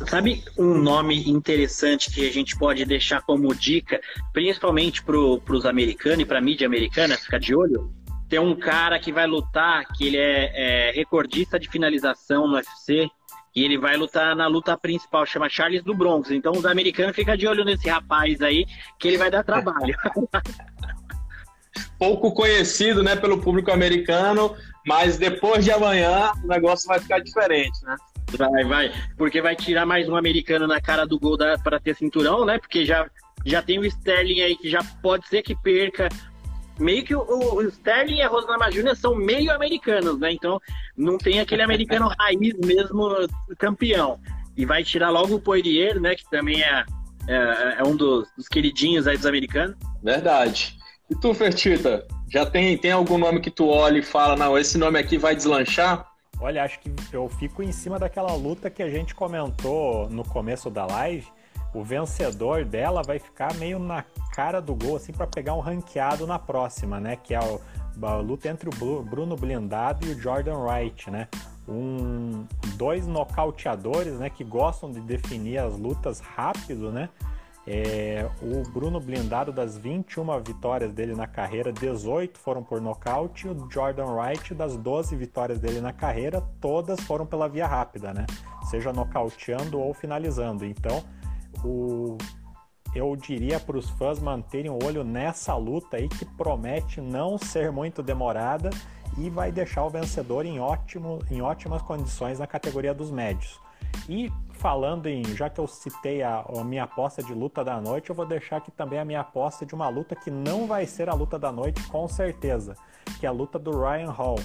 Sabe 0.08 0.44
um 0.58 0.76
nome 0.76 1.30
interessante 1.30 2.12
que 2.12 2.28
a 2.28 2.32
gente 2.32 2.58
pode 2.58 2.86
deixar 2.86 3.22
como 3.22 3.54
dica, 3.54 4.00
principalmente 4.34 5.04
para 5.04 5.18
os 5.18 5.66
americanos 5.66 6.20
e 6.22 6.26
para 6.26 6.40
a 6.40 6.42
mídia 6.42 6.66
americana, 6.66 7.18
ficar 7.18 7.40
de 7.40 7.56
olho? 7.56 7.94
tem 8.28 8.40
um 8.40 8.56
cara 8.56 9.00
que 9.00 9.12
vai 9.12 9.28
lutar, 9.28 9.86
que 9.94 10.08
ele 10.08 10.18
é, 10.18 10.90
é 10.90 10.92
recordista 10.92 11.60
de 11.60 11.70
finalização 11.70 12.48
no 12.48 12.56
UFC, 12.56 13.08
e 13.56 13.64
ele 13.64 13.78
vai 13.78 13.96
lutar 13.96 14.36
na 14.36 14.48
luta 14.48 14.78
principal, 14.78 15.26
chama 15.26 15.48
Charles 15.48 15.84
do 15.84 15.96
Bronx. 15.96 16.30
Então 16.32 16.52
os 16.52 16.66
americanos 16.66 17.16
ficam 17.16 17.38
de 17.38 17.48
olho 17.48 17.64
nesse 17.64 17.88
rapaz 17.88 18.42
aí, 18.42 18.66
que 19.00 19.08
ele 19.08 19.18
vai 19.18 19.32
dar 19.32 19.44
trabalho. 19.44 19.96
Pouco 21.98 22.32
conhecido, 22.32 23.04
né, 23.04 23.16
pelo 23.16 23.42
público 23.42 23.72
americano, 23.72 24.56
mas 24.86 25.18
depois 25.18 25.64
de 25.64 25.72
amanhã 25.72 26.32
o 26.44 26.48
negócio 26.48 26.88
vai 26.88 27.00
ficar 27.00 27.20
diferente, 27.20 27.84
né? 27.84 27.96
Vai, 28.38 28.64
vai. 28.66 28.94
Porque 29.18 29.42
vai 29.42 29.56
tirar 29.56 29.86
mais 29.86 30.10
um 30.10 30.16
americano 30.16 30.68
na 30.68 30.82
cara 30.82 31.06
do 31.06 31.20
gol 31.20 31.38
para 31.64 31.80
ter 31.80 31.96
cinturão, 31.96 32.46
né? 32.46 32.58
Porque 32.58 32.86
já, 32.86 33.10
já 33.46 33.62
tem 33.62 33.80
o 33.80 33.86
Sterling 33.86 34.42
aí 34.42 34.56
que 34.58 34.70
já 34.70 34.84
pode 35.02 35.28
ser 35.28 35.42
que 35.42 35.56
perca 35.56 36.10
meio 36.80 37.04
que 37.04 37.16
o, 37.16 37.22
o 37.22 37.62
Sterling 37.64 38.18
e 38.18 38.22
a 38.22 38.28
Rosana 38.28 38.72
Júnior 38.72 38.96
são 38.96 39.16
meio 39.16 39.52
americanos, 39.52 40.20
né? 40.20 40.34
Então 40.34 40.60
não 40.98 41.18
tem 41.18 41.40
aquele 41.40 41.62
americano 41.62 42.12
raiz 42.20 42.54
mesmo 42.64 43.10
campeão. 43.58 44.20
E 44.58 44.66
vai 44.66 44.84
tirar 44.84 45.10
logo 45.10 45.36
o 45.36 45.42
Poirier, 45.42 46.00
né? 46.00 46.16
Que 46.16 46.30
também 46.30 46.62
é, 46.62 46.86
é, 47.28 47.76
é 47.80 47.84
um 47.84 47.96
dos, 47.96 48.28
dos, 48.38 48.48
queridinhos 48.48 49.08
aí 49.08 49.18
dos 49.18 49.26
americanos. 49.26 49.76
Verdade. 50.02 50.78
E 51.10 51.16
tu, 51.16 51.34
Fertita, 51.34 52.08
já 52.30 52.46
tem, 52.46 52.78
tem 52.78 52.92
algum 52.92 53.18
nome 53.18 53.40
que 53.40 53.52
tu 53.52 53.68
olha 53.68 54.00
e 54.00 54.04
fala, 54.04 54.36
não, 54.36 54.58
esse 54.58 54.78
nome 54.78 54.98
aqui 54.98 55.18
vai 55.18 55.36
deslanchar? 55.36 56.10
Olha, 56.40 56.64
acho 56.64 56.80
que 56.80 56.92
eu 57.14 57.30
fico 57.30 57.64
em 57.64 57.72
cima 57.72 57.98
daquela 58.00 58.34
luta 58.34 58.70
que 58.70 58.82
a 58.84 58.90
gente 58.90 59.14
comentou 59.14 60.10
no 60.10 60.24
começo 60.24 60.70
da 60.70 60.86
live, 60.86 61.26
o 61.76 61.84
vencedor 61.84 62.66
dela 62.66 63.04
vai 63.04 63.20
ficar 63.20 63.54
meio 63.56 63.78
na 63.78 64.04
cara 64.34 64.62
do 64.62 64.74
gol, 64.74 64.96
assim, 64.96 65.12
para 65.12 65.28
pegar 65.28 65.54
um 65.54 65.60
ranqueado 65.60 66.26
na 66.26 66.40
próxima, 66.40 67.00
né? 67.00 67.18
Que 67.18 67.34
é 67.34 67.38
a 67.38 68.16
luta 68.16 68.48
entre 68.48 68.70
o 68.70 69.04
Bruno 69.04 69.36
Blindado 69.36 70.08
e 70.08 70.12
o 70.12 70.20
Jordan 70.20 70.58
Wright, 70.58 71.12
né? 71.12 71.28
Um, 71.68 72.46
dois 72.76 73.06
nocauteadores, 73.06 74.14
né? 74.14 74.30
Que 74.30 74.44
gostam 74.44 74.92
de 74.92 75.02
definir 75.02 75.58
as 75.58 75.78
lutas 75.78 76.20
rápido, 76.20 76.92
né? 76.92 77.10
É, 77.68 78.30
o 78.42 78.62
Bruno 78.70 79.00
Blindado, 79.00 79.52
das 79.52 79.78
21 79.78 80.40
vitórias 80.44 80.94
dele 80.94 81.16
na 81.16 81.26
carreira, 81.26 81.74
18 81.74 82.38
foram 82.38 82.64
por 82.64 82.80
nocaute, 82.80 83.48
e 83.48 83.50
o 83.50 83.68
Jordan 83.72 84.06
Wright, 84.06 84.54
das 84.54 84.78
12 84.78 85.16
vitórias 85.16 85.60
dele 85.60 85.82
na 85.82 85.92
carreira, 85.92 86.42
todas 86.62 87.00
foram 87.02 87.26
pela 87.26 87.50
via 87.50 87.66
rápida, 87.66 88.14
né? 88.14 88.26
Seja 88.70 88.94
nocauteando 88.94 89.80
ou 89.80 89.94
finalizando. 89.94 90.64
Então, 90.64 91.04
o, 91.64 92.18
eu 92.94 93.16
diria 93.16 93.60
para 93.60 93.78
os 93.78 93.90
fãs 93.90 94.20
manterem 94.20 94.70
o 94.70 94.78
olho 94.84 95.04
nessa 95.04 95.56
luta 95.56 95.98
aí 95.98 96.08
que 96.08 96.24
promete 96.24 97.02
não 97.02 97.38
ser 97.38 97.72
muito 97.72 98.04
demorada 98.04 98.70
e 99.18 99.30
vai 99.30 99.52
deixar 99.52 99.86
o 99.86 99.90
vencedor 99.90 100.46
em, 100.46 100.60
ótimo, 100.60 101.20
em 101.32 101.42
ótimas 101.42 101.82
condições 101.82 102.38
na 102.38 102.46
categoria 102.46 102.94
dos 102.94 103.10
médios. 103.10 103.60
E 104.08 104.32
falando 104.56 105.08
em, 105.08 105.24
já 105.36 105.50
que 105.50 105.60
eu 105.60 105.68
citei 105.68 106.24
a, 106.24 106.40
a, 106.42 106.64
minha 106.64 106.84
aposta 106.84 107.22
de 107.22 107.34
luta 107.34 107.64
da 107.64 107.80
noite, 107.80 108.10
eu 108.10 108.16
vou 108.16 108.26
deixar 108.26 108.58
aqui 108.58 108.72
também 108.72 109.00
a 109.00 109.06
minha 109.06 109.22
aposta 109.22 109.66
de 109.66 109.76
uma 109.76 109.88
luta 109.90 110.16
que 110.16 110.32
não 110.32 110.68
vai 110.68 110.86
ser 110.86 111.10
a 111.10 111.14
luta 111.14 111.38
da 111.38 111.52
noite, 111.52 111.84
com 111.88 112.08
certeza, 112.08 112.76
que 113.20 113.26
é 113.26 113.30
a 113.30 113.32
luta 113.32 113.60
do 113.60 113.72
Ryan 113.80 114.12
Hall. 114.12 114.40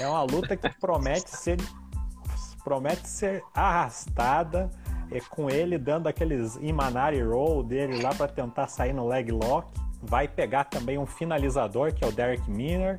É 0.00 0.06
uma 0.08 0.22
luta 0.22 0.56
que 0.56 0.68
promete 0.80 1.30
ser 1.30 1.58
promete 2.62 3.06
ser 3.06 3.44
arrastada, 3.54 4.68
é, 5.12 5.20
com 5.20 5.48
ele 5.48 5.78
dando 5.78 6.08
aqueles 6.08 6.56
Imanari 6.56 7.22
Roll 7.22 7.62
dele 7.62 8.02
lá 8.02 8.12
para 8.12 8.26
tentar 8.26 8.66
sair 8.66 8.92
no 8.92 9.06
leg 9.06 9.30
lock. 9.30 9.72
Vai 10.02 10.26
pegar 10.26 10.64
também 10.64 10.98
um 10.98 11.06
finalizador, 11.06 11.94
que 11.94 12.04
é 12.04 12.08
o 12.08 12.12
Derek 12.12 12.50
Miner, 12.50 12.98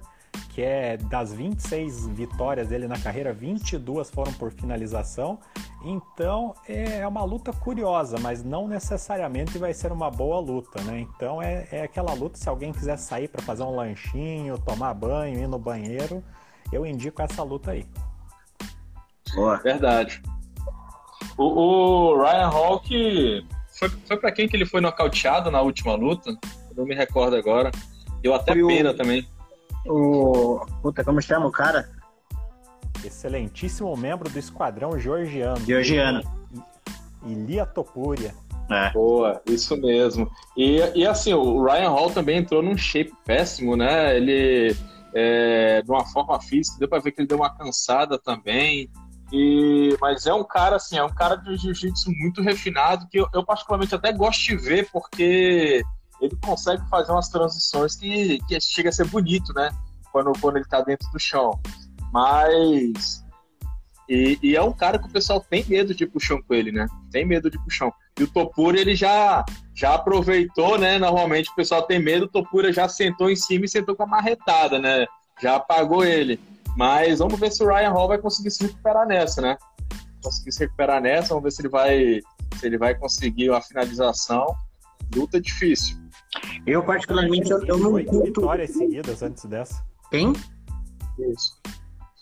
que 0.57 0.63
é 0.63 0.97
das 0.97 1.31
26 1.31 2.07
vitórias 2.07 2.69
dele 2.69 2.87
na 2.87 2.97
carreira, 2.97 3.31
22 3.31 4.09
foram 4.09 4.33
por 4.33 4.51
finalização. 4.51 5.37
Então 5.85 6.55
é 6.67 7.07
uma 7.07 7.23
luta 7.23 7.53
curiosa, 7.53 8.17
mas 8.19 8.43
não 8.43 8.67
necessariamente 8.67 9.59
vai 9.59 9.71
ser 9.71 9.91
uma 9.91 10.09
boa 10.09 10.39
luta, 10.39 10.81
né? 10.81 11.01
Então 11.01 11.39
é, 11.39 11.67
é 11.71 11.83
aquela 11.83 12.11
luta, 12.15 12.39
se 12.39 12.49
alguém 12.49 12.73
quiser 12.73 12.97
sair 12.97 13.27
para 13.27 13.39
fazer 13.43 13.61
um 13.61 13.75
lanchinho, 13.75 14.57
tomar 14.57 14.95
banho, 14.95 15.37
ir 15.37 15.47
no 15.47 15.59
banheiro, 15.59 16.23
eu 16.73 16.87
indico 16.87 17.21
essa 17.21 17.43
luta 17.43 17.69
aí. 17.73 17.85
Boa. 19.35 19.57
Verdade. 19.57 20.23
O, 21.37 21.43
o 21.43 22.17
Ryan 22.19 22.47
Hawk 22.47 23.47
foi, 23.77 23.89
foi 23.89 24.17
para 24.17 24.31
quem 24.31 24.49
que 24.49 24.55
ele 24.55 24.65
foi 24.65 24.81
nocauteado 24.81 25.51
na 25.51 25.61
última 25.61 25.93
luta? 25.93 26.31
Eu 26.31 26.77
não 26.77 26.85
me 26.85 26.95
recordo 26.95 27.35
agora. 27.35 27.69
Deu 28.23 28.33
até 28.33 28.53
foi 28.53 28.65
pena 28.65 28.89
o, 28.89 28.95
também. 28.95 29.36
O. 29.86 30.65
Puta, 30.82 31.03
como 31.03 31.21
chama 31.21 31.47
o 31.47 31.51
cara? 31.51 31.89
Excelentíssimo 33.03 33.95
membro 33.95 34.30
do 34.30 34.39
esquadrão 34.39 34.97
georgiano. 34.99 35.63
Georgiano. 35.65 36.21
Ilia 37.25 37.65
Topuria. 37.65 38.34
É. 38.69 38.91
Boa, 38.91 39.41
isso 39.45 39.78
mesmo. 39.78 40.30
E, 40.55 40.80
e 40.95 41.05
assim, 41.05 41.34
o 41.34 41.63
Ryan 41.63 41.89
Hall 41.89 42.11
também 42.11 42.38
entrou 42.38 42.61
num 42.61 42.78
shape 42.78 43.13
péssimo, 43.25 43.78
né? 43.78 44.15
Ele, 44.17 44.75
é, 45.13 45.82
de 45.82 45.89
uma 45.89 46.05
forma 46.05 46.39
física, 46.41 46.78
deu 46.80 46.89
pra 46.89 46.99
ver 46.99 47.11
que 47.11 47.21
ele 47.21 47.28
deu 47.28 47.38
uma 47.38 47.55
cansada 47.55 48.19
também. 48.19 48.89
E, 49.32 49.95
mas 50.01 50.25
é 50.25 50.34
um 50.34 50.43
cara, 50.43 50.78
assim, 50.78 50.97
é 50.97 51.03
um 51.03 51.13
cara 51.13 51.36
de 51.36 51.55
jiu-jitsu 51.57 52.11
muito 52.11 52.41
refinado 52.41 53.07
que 53.09 53.19
eu, 53.19 53.28
eu, 53.34 53.43
particularmente 53.43 53.93
até 53.93 54.11
gosto 54.11 54.43
de 54.43 54.55
ver 54.55 54.89
porque 54.91 55.84
ele 56.22 56.38
consegue 56.43 56.88
fazer 56.89 57.11
umas 57.11 57.30
transições 57.30 57.95
que, 57.95 58.39
que 58.47 58.59
chega 58.59 58.89
a 58.89 58.91
ser 58.91 59.05
bonito, 59.05 59.53
né? 59.53 59.70
Quando, 60.11 60.32
quando 60.39 60.57
ele 60.57 60.65
tá 60.65 60.82
dentro 60.82 61.09
do 61.11 61.20
chão. 61.20 61.59
Mas. 62.11 63.24
E, 64.09 64.39
e, 64.41 64.55
é 64.55 64.61
um 64.61 64.72
cara 64.72 64.97
que 64.97 65.07
o 65.07 65.11
pessoal 65.11 65.41
tem 65.41 65.65
medo 65.65 65.93
de 65.93 66.07
puxão 66.07 66.41
com 66.41 66.53
ele, 66.53 66.72
né? 66.72 66.88
Tem 67.11 67.26
medo 67.26 67.51
de 67.51 67.59
puxão. 67.59 67.91
E 68.18 68.24
o 68.24 68.28
Topura, 68.28 68.80
ele 68.80 68.95
já, 68.95 69.43
já 69.76 69.95
aproveitou, 69.95 70.78
né? 70.78 70.97
Normalmente 70.97 71.51
o 71.51 71.55
pessoal 71.55 71.84
tem 71.84 72.01
medo, 72.01 72.26
o 72.26 72.30
Topura 72.30 72.72
já 72.72 72.88
sentou 72.88 73.30
em 73.30 73.36
cima 73.36 73.65
e 73.65 73.70
sentou 73.70 73.95
com 73.95 74.03
a 74.03 74.07
marretada, 74.07 74.80
né? 74.80 75.05
Já 75.41 75.57
apagou 75.57 76.05
ele. 76.05 76.39
Mas 76.78 77.20
vamos 77.20 77.39
ver 77.39 77.51
se 77.51 77.61
o 77.63 77.68
Ryan 77.68 77.89
Hall 77.89 78.07
vai 78.07 78.18
conseguir 78.18 78.51
se 78.51 78.63
recuperar 78.63 79.05
nessa, 79.05 79.41
né? 79.41 79.57
Conseguir 80.24 80.51
se 80.53 80.59
recuperar 80.61 81.01
nessa, 81.01 81.30
vamos 81.30 81.43
ver 81.43 81.51
se 81.51 81.61
ele 81.61 81.70
vai, 81.70 82.22
se 82.55 82.65
ele 82.65 82.78
vai 82.78 82.95
conseguir 82.95 83.51
a 83.51 83.59
finalização. 83.59 84.55
Luta 85.13 85.41
difícil. 85.41 85.97
Eu, 86.65 86.83
particularmente, 86.83 87.49
eu, 87.49 87.63
eu 87.65 87.77
não 87.77 87.91
curto... 88.03 88.23
vitórias 88.23 88.71
seguidas 88.71 89.21
antes 89.21 89.45
dessa. 89.45 89.83
Quem? 90.09 90.33
Isso. 91.19 91.59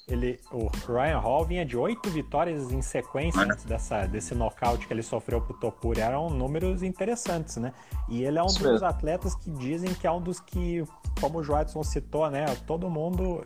Ele, 0.07 0.39
o 0.51 0.69
Ryan 0.87 1.17
Hall 1.17 1.45
vinha 1.45 1.65
de 1.65 1.75
oito 1.75 2.09
vitórias 2.11 2.71
em 2.71 2.81
sequência 2.81 3.41
antes 3.41 3.65
dessa, 3.65 4.05
desse 4.05 4.35
nocaute 4.35 4.85
que 4.85 4.93
ele 4.93 5.01
sofreu 5.01 5.41
pro 5.41 5.55
Topuri. 5.55 5.99
Eram 5.99 6.29
números 6.29 6.83
interessantes, 6.83 7.57
né? 7.57 7.73
E 8.07 8.23
ele 8.23 8.37
é 8.37 8.43
um 8.43 8.45
Isso 8.45 8.61
dos 8.61 8.83
atletas 8.83 9.33
que 9.33 9.49
dizem 9.49 9.91
que 9.95 10.05
é 10.05 10.11
um 10.11 10.21
dos 10.21 10.39
que, 10.39 10.83
como 11.19 11.39
o 11.39 11.43
Joadson 11.43 11.83
citou, 11.83 12.29
né? 12.29 12.45
Todo 12.67 12.87
mundo 12.87 13.43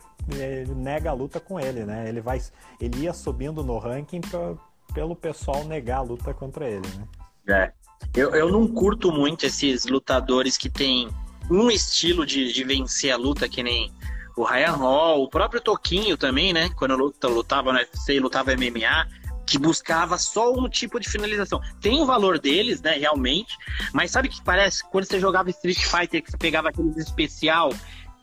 nega 0.76 1.12
a 1.12 1.14
luta 1.14 1.40
com 1.40 1.58
ele, 1.58 1.86
né? 1.86 2.10
Ele 2.10 2.20
vai, 2.20 2.42
ele 2.80 3.04
ia 3.04 3.14
subindo 3.14 3.64
no 3.64 3.78
ranking 3.78 4.20
pra, 4.20 4.56
pelo 4.94 5.16
pessoal 5.16 5.64
negar 5.64 6.00
a 6.00 6.04
luta 6.04 6.34
contra 6.34 6.68
ele, 6.68 6.88
né? 6.98 7.08
É. 7.48 7.74
Eu, 8.16 8.32
eu 8.32 8.50
não 8.50 8.68
curto 8.68 9.12
muito 9.12 9.46
esses 9.46 9.86
lutadores 9.86 10.58
que 10.58 10.70
têm 10.70 11.10
um 11.50 11.70
estilo 11.70 12.26
de, 12.26 12.52
de 12.52 12.64
vencer 12.64 13.12
a 13.12 13.18
luta, 13.18 13.48
que 13.48 13.64
nem 13.64 13.92
o 14.36 14.44
Ryan 14.44 14.72
Hall, 14.74 15.24
o 15.24 15.30
próprio 15.30 15.62
Toquinho 15.62 16.18
também, 16.18 16.54
né? 16.54 16.70
Quando 16.76 16.92
eu 16.92 17.30
lutava 17.30 17.74
no 17.74 17.80
UFC 17.80 18.20
lutava 18.20 18.56
MMA, 18.56 19.08
que 19.46 19.58
buscava 19.58 20.18
só 20.18 20.54
um 20.54 20.70
tipo 20.70 21.00
de 21.00 21.10
finalização. 21.10 21.60
Tem 21.82 22.00
o 22.02 22.06
valor 22.06 22.40
deles, 22.40 22.82
né, 22.82 22.94
realmente, 22.98 23.58
mas 23.94 24.12
sabe 24.12 24.28
o 24.28 24.32
que 24.32 24.42
parece? 24.44 24.84
Quando 24.90 25.06
você 25.06 25.20
jogava 25.20 25.50
Street 25.50 25.84
Fighter, 25.84 26.24
que 26.24 26.32
você 26.32 26.38
pegava 26.38 26.70
aqueles 26.70 26.98
especial 26.98 27.70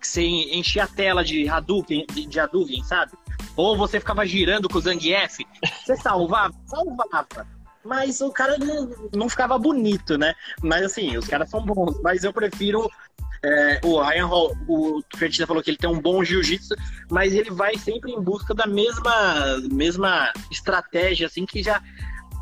que 0.01 0.07
você 0.07 0.23
enchia 0.23 0.85
a 0.85 0.87
tela 0.87 1.25
de 1.25 1.49
Hadouken, 1.49 2.07
de, 2.13 2.27
de 2.27 2.39
Hadouken, 2.39 2.83
sabe? 2.85 3.13
Ou 3.57 3.77
você 3.77 3.99
ficava 3.99 4.25
girando 4.25 4.69
com 4.69 4.79
o 4.79 4.81
Zangief, 4.81 5.39
você 5.85 5.97
salvava? 5.97 6.55
Salvava. 6.67 7.56
Mas 7.87 8.21
o 8.21 8.31
cara 8.31 8.59
não, 8.59 8.91
não 9.15 9.29
ficava 9.29 9.59
bonito, 9.59 10.19
né? 10.19 10.35
Mas 10.63 10.85
assim, 10.85 11.17
os 11.17 11.27
caras 11.27 11.49
são 11.49 11.65
bons. 11.65 12.01
Mas 12.03 12.25
eu 12.25 12.33
prefiro 12.33 12.91
é, 13.43 13.81
o 13.85 14.01
Ryan 14.01 14.27
Hall, 14.27 14.57
o 14.69 15.01
Fertina 15.17 15.47
falou 15.47 15.63
que 15.63 15.71
ele 15.71 15.77
tem 15.77 15.89
um 15.89 16.01
bom 16.01 16.25
jiu-jitsu, 16.25 16.75
mas 17.11 17.33
ele 17.33 17.51
vai 17.51 17.77
sempre 17.77 18.13
em 18.13 18.21
busca 18.21 18.55
da 18.55 18.67
mesma, 18.67 19.59
mesma 19.71 20.33
estratégia, 20.51 21.27
assim, 21.27 21.47
que 21.47 21.63
já 21.63 21.81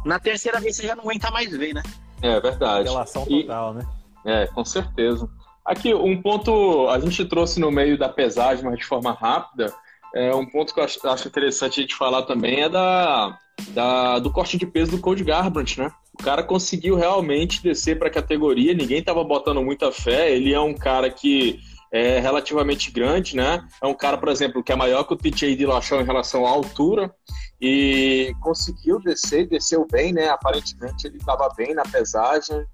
na 0.04 0.18
terceira 0.18 0.60
vez 0.60 0.76
você 0.76 0.86
já 0.86 0.96
não 0.96 1.04
aguenta 1.04 1.30
mais 1.30 1.50
ver, 1.50 1.74
né? 1.74 1.82
É 2.22 2.40
verdade. 2.40 2.88
Relação 2.88 3.26
total, 3.26 3.72
e, 3.72 3.76
né? 3.76 3.86
É, 4.24 4.46
com 4.46 4.64
certeza. 4.64 5.28
Aqui, 5.64 5.94
um 5.94 6.20
ponto 6.20 6.88
a 6.88 6.98
gente 6.98 7.24
trouxe 7.24 7.58
no 7.58 7.70
meio 7.70 7.98
da 7.98 8.08
pesagem, 8.08 8.64
mas 8.64 8.78
de 8.78 8.84
forma 8.84 9.12
rápida, 9.12 9.72
é, 10.14 10.34
um 10.34 10.46
ponto 10.46 10.72
que 10.72 10.80
eu 10.80 10.84
acho, 10.84 11.28
interessante 11.28 11.80
a 11.80 11.82
gente 11.82 11.96
falar 11.96 12.22
também 12.22 12.60
é 12.60 12.68
da, 12.68 13.36
da, 13.70 14.18
do 14.20 14.30
corte 14.30 14.56
de 14.56 14.64
peso 14.64 14.92
do 14.92 15.00
Code 15.00 15.24
Garbrandt, 15.24 15.80
né? 15.80 15.90
O 16.18 16.22
cara 16.22 16.44
conseguiu 16.44 16.94
realmente 16.94 17.60
descer 17.60 17.98
para 17.98 18.06
a 18.06 18.12
categoria, 18.12 18.72
ninguém 18.72 19.00
estava 19.00 19.24
botando 19.24 19.60
muita 19.60 19.90
fé. 19.90 20.32
Ele 20.32 20.54
é 20.54 20.60
um 20.60 20.72
cara 20.72 21.10
que 21.10 21.58
é 21.92 22.20
relativamente 22.20 22.92
grande, 22.92 23.36
né? 23.36 23.66
É 23.82 23.86
um 23.86 23.94
cara, 23.94 24.16
por 24.16 24.28
exemplo, 24.28 24.62
que 24.62 24.70
é 24.70 24.76
maior 24.76 25.02
que 25.02 25.14
o 25.14 25.16
TJ 25.16 25.56
Dillashaw 25.56 26.00
em 26.00 26.04
relação 26.04 26.46
à 26.46 26.50
altura 26.50 27.12
e 27.60 28.32
conseguiu 28.40 29.00
descer, 29.00 29.48
desceu 29.48 29.86
bem, 29.90 30.12
né? 30.12 30.28
Aparentemente 30.28 31.08
ele 31.08 31.16
estava 31.16 31.48
bem 31.56 31.74
na 31.74 31.82
pesagem. 31.82 32.64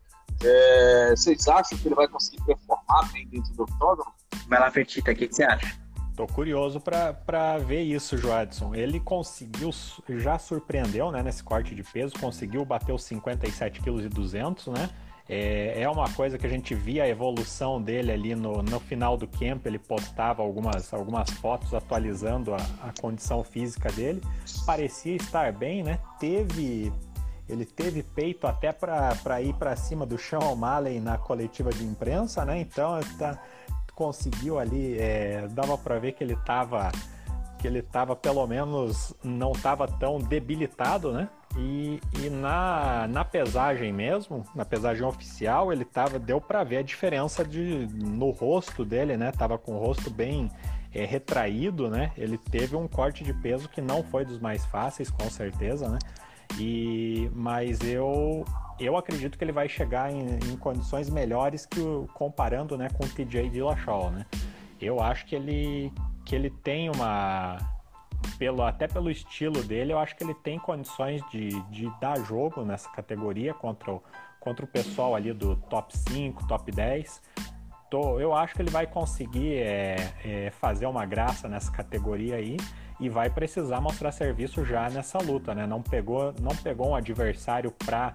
É, 0.43 1.15
vocês 1.17 1.49
acham 1.49 1.79
que 1.79 1.89
ele 1.89 1.95
vai 1.95 2.09
conseguir 2.09 2.45
performar 2.45 3.11
bem 3.13 3.27
dentro 3.29 3.55
do 3.55 3.63
octógono? 3.63 4.11
Vai 4.47 4.61
lá, 4.61 4.71
Fertita, 4.71 5.13
o 5.13 5.15
que 5.15 5.27
você 5.27 5.45
acha? 5.45 5.90
Tô 6.21 6.27
curioso 6.27 6.79
para 6.79 7.57
ver 7.57 7.81
isso, 7.81 8.19
Joadson. 8.19 8.75
Ele 8.75 9.01
conseguiu, 9.01 9.71
já 10.07 10.39
surpreendeu, 10.39 11.11
né, 11.11 11.23
nesse 11.23 11.43
corte 11.43 11.75
de 11.75 11.83
peso, 11.83 12.13
conseguiu 12.21 12.63
bater 12.63 12.93
os 12.93 13.05
57 13.05 13.81
kg 13.81 14.05
e 14.05 14.09
200, 14.11 14.67
né? 14.67 14.91
É, 15.27 15.81
é 15.81 15.89
uma 15.89 16.13
coisa 16.13 16.37
que 16.37 16.47
a 16.47 16.51
gente 16.51 16.75
via 16.75 17.05
a 17.05 17.09
evolução 17.09 17.81
dele 17.81 18.13
ali 18.13 18.35
no, 18.35 18.63
no 18.63 18.79
final 18.81 19.17
do 19.17 19.27
camp, 19.27 19.65
ele 19.65 19.79
postava 19.79 20.43
algumas, 20.43 20.93
algumas 20.93 21.31
fotos 21.31 21.73
atualizando 21.73 22.53
a, 22.53 22.59
a 22.83 22.93
condição 23.01 23.43
física 23.43 23.91
dele. 23.91 24.21
Parecia 24.67 25.17
estar 25.17 25.51
bem, 25.55 25.83
né? 25.83 26.01
Teve 26.19 26.93
ele 27.49 27.65
teve 27.65 28.03
peito 28.03 28.47
até 28.47 28.73
para 28.73 29.43
ir 29.43 29.55
para 29.55 29.75
cima 29.75 30.07
do 30.07 30.17
Sean 30.17 30.39
O'Malley 30.39 31.01
na 31.01 31.19
coletiva 31.19 31.71
de 31.71 31.83
imprensa, 31.83 32.45
né? 32.45 32.61
Então 32.61 33.01
tá, 33.19 33.43
conseguiu 34.01 34.59
ali, 34.59 34.97
é, 34.99 35.47
dava 35.51 35.77
para 35.77 35.99
ver 35.99 36.13
que 36.13 36.25
ele 36.25 36.33
estava 36.33 36.91
que 37.59 37.67
ele 37.67 37.83
tava 37.83 38.17
pelo 38.17 38.47
menos 38.47 39.15
não 39.23 39.53
estava 39.53 39.87
tão 39.87 40.19
debilitado, 40.19 41.13
né? 41.13 41.29
E, 41.59 42.01
e, 42.19 42.31
na, 42.31 43.07
na 43.07 43.23
pesagem 43.23 43.93
mesmo, 43.93 44.43
na 44.55 44.65
pesagem 44.65 45.05
oficial, 45.05 45.71
ele 45.71 45.85
tava 45.85 46.19
deu 46.19 46.41
para 46.41 46.65
ver 46.65 46.79
a 46.79 46.83
diferença 46.83 47.45
de 47.45 47.87
no 47.93 48.31
rosto 48.31 48.87
dele, 48.87 49.19
né? 49.19 49.31
Tava 49.33 49.59
com 49.59 49.73
o 49.73 49.79
rosto 49.79 50.09
bem 50.09 50.51
é, 50.95 51.05
retraído, 51.05 51.91
né? 51.91 52.13
Ele 52.17 52.39
teve 52.39 52.75
um 52.77 52.89
corte 52.89 53.23
de 53.23 53.35
peso 53.35 53.69
que 53.69 53.83
não 53.83 54.03
foi 54.03 54.25
dos 54.25 54.39
mais 54.39 54.65
fáceis, 54.65 55.11
com 55.11 55.29
certeza, 55.29 55.91
né? 55.91 55.99
E 56.59 57.31
mas 57.35 57.81
eu 57.83 58.47
eu 58.81 58.97
acredito 58.97 59.37
que 59.37 59.45
ele 59.45 59.53
vai 59.53 59.69
chegar 59.69 60.11
em, 60.11 60.39
em 60.51 60.57
condições 60.57 61.11
melhores 61.11 61.67
que 61.67 61.79
o, 61.81 62.09
comparando 62.15 62.77
né, 62.79 62.89
com 62.89 63.05
o 63.05 63.09
TJ 63.09 63.51
Dillashaw, 63.51 64.11
né? 64.11 64.25
Eu 64.81 65.01
acho 65.01 65.27
que 65.27 65.37
ele, 65.37 65.93
que 66.25 66.35
ele 66.35 66.51
tem 66.51 66.89
uma... 66.89 67.59
Pelo, 68.39 68.63
até 68.63 68.87
pelo 68.87 69.11
estilo 69.11 69.63
dele, 69.63 69.93
eu 69.93 69.99
acho 69.99 70.17
que 70.17 70.25
ele 70.25 70.35
tem 70.35 70.59
condições 70.59 71.23
de, 71.31 71.49
de 71.71 71.91
dar 72.01 72.19
jogo 72.25 72.65
nessa 72.65 72.89
categoria 72.91 73.53
contra 73.53 73.93
o, 73.93 74.03
contra 74.39 74.65
o 74.65 74.69
pessoal 74.69 75.15
ali 75.15 75.33
do 75.33 75.57
top 75.57 75.97
5, 75.97 76.47
top 76.47 76.71
10. 76.71 77.23
Tô, 77.91 78.19
eu 78.19 78.35
acho 78.35 78.55
que 78.55 78.63
ele 78.63 78.71
vai 78.71 78.87
conseguir 78.87 79.57
é, 79.57 79.97
é, 80.25 80.51
fazer 80.51 80.87
uma 80.87 81.05
graça 81.05 81.49
nessa 81.49 81.71
categoria 81.71 82.37
aí 82.37 82.57
e 82.99 83.09
vai 83.09 83.29
precisar 83.29 83.81
mostrar 83.81 84.13
serviço 84.13 84.65
já 84.65 84.89
nessa 84.89 85.19
luta, 85.19 85.55
né? 85.55 85.67
Não 85.67 85.83
pegou, 85.83 86.35
não 86.41 86.55
pegou 86.55 86.91
um 86.91 86.95
adversário 86.95 87.71
para 87.71 88.15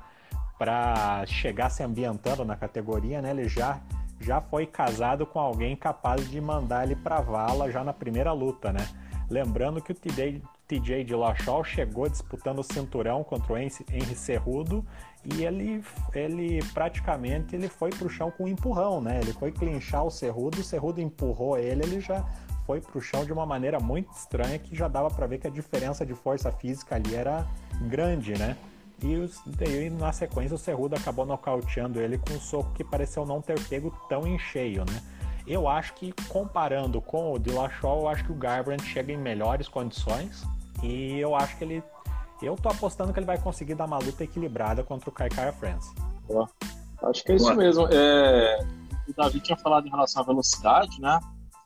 para 0.57 1.25
chegar 1.25 1.69
se 1.69 1.83
ambientando 1.83 2.45
na 2.45 2.55
categoria, 2.55 3.21
né? 3.21 3.31
Ele 3.31 3.47
já 3.47 3.81
já 4.19 4.39
foi 4.39 4.65
casado 4.65 5.25
com 5.25 5.39
alguém 5.39 5.75
capaz 5.75 6.29
de 6.29 6.39
mandar 6.39 6.85
ele 6.85 6.95
para 6.95 7.19
vala 7.19 7.69
já 7.69 7.83
na 7.83 7.93
primeira 7.93 8.31
luta, 8.31 8.71
né? 8.71 8.87
Lembrando 9.29 9.81
que 9.81 9.91
o 9.91 9.95
TJ, 9.95 10.41
TJ 10.67 11.15
Lachol 11.15 11.63
chegou 11.63 12.07
disputando 12.07 12.59
o 12.59 12.63
cinturão 12.63 13.23
contra 13.23 13.53
o 13.53 13.57
Henry 13.57 14.15
Cerrudo 14.15 14.85
e 15.23 15.43
ele, 15.43 15.83
ele 16.13 16.63
praticamente 16.73 17.55
ele 17.55 17.67
foi 17.67 17.89
pro 17.89 18.09
chão 18.09 18.31
com 18.31 18.45
um 18.45 18.47
empurrão, 18.47 19.01
né? 19.01 19.19
Ele 19.21 19.33
foi 19.33 19.51
clinchar 19.51 20.05
o 20.05 20.11
Cerrudo, 20.11 20.61
o 20.61 20.63
Cerrudo 20.63 21.01
empurrou 21.01 21.57
ele, 21.57 21.83
ele 21.83 21.99
já 21.99 22.23
foi 22.65 22.81
pro 22.81 23.01
chão 23.01 23.25
de 23.25 23.33
uma 23.33 23.45
maneira 23.45 23.79
muito 23.79 24.11
estranha 24.11 24.57
que 24.57 24.75
já 24.75 24.87
dava 24.87 25.09
para 25.09 25.27
ver 25.27 25.39
que 25.39 25.47
a 25.47 25.51
diferença 25.51 26.05
de 26.05 26.13
força 26.13 26.51
física 26.51 26.95
ali 26.95 27.15
era 27.15 27.45
grande, 27.87 28.37
né? 28.37 28.55
E 29.03 29.29
daí, 29.45 29.89
na 29.89 30.11
sequência, 30.11 30.55
o 30.55 30.57
Cerrudo 30.57 30.95
acabou 30.95 31.25
nocauteando 31.25 31.99
ele 31.99 32.17
com 32.17 32.33
um 32.33 32.39
soco 32.39 32.71
que 32.73 32.83
pareceu 32.83 33.25
não 33.25 33.41
ter 33.41 33.59
pego 33.67 33.95
tão 34.07 34.25
em 34.25 34.39
cheio, 34.39 34.85
né? 34.85 35.01
Eu 35.45 35.67
acho 35.67 35.93
que, 35.93 36.11
comparando 36.27 36.99
com 36.99 37.33
o 37.33 37.37
Dillashaw, 37.37 38.01
eu 38.01 38.07
acho 38.07 38.23
que 38.23 38.31
o 38.31 38.35
Garbrandt 38.35 38.83
chega 38.83 39.11
em 39.13 39.17
melhores 39.17 39.67
condições. 39.67 40.43
E 40.81 41.19
eu 41.19 41.35
acho 41.35 41.57
que 41.57 41.63
ele... 41.63 41.83
Eu 42.41 42.55
tô 42.55 42.69
apostando 42.69 43.13
que 43.13 43.19
ele 43.19 43.25
vai 43.25 43.37
conseguir 43.37 43.75
dar 43.75 43.85
uma 43.85 43.97
luta 43.97 44.23
equilibrada 44.23 44.83
contra 44.83 45.09
o 45.09 45.13
Kai 45.13 45.29
Kara 45.29 45.53
France. 45.53 45.93
Acho 47.03 47.23
que 47.23 47.31
é 47.31 47.35
isso 47.35 47.45
Boa. 47.45 47.55
mesmo. 47.55 47.87
É... 47.91 48.59
O 49.07 49.13
Davi 49.13 49.39
tinha 49.39 49.57
falado 49.57 49.85
em 49.87 49.91
relação 49.91 50.23
à 50.23 50.25
velocidade, 50.25 50.99
né? 50.99 51.19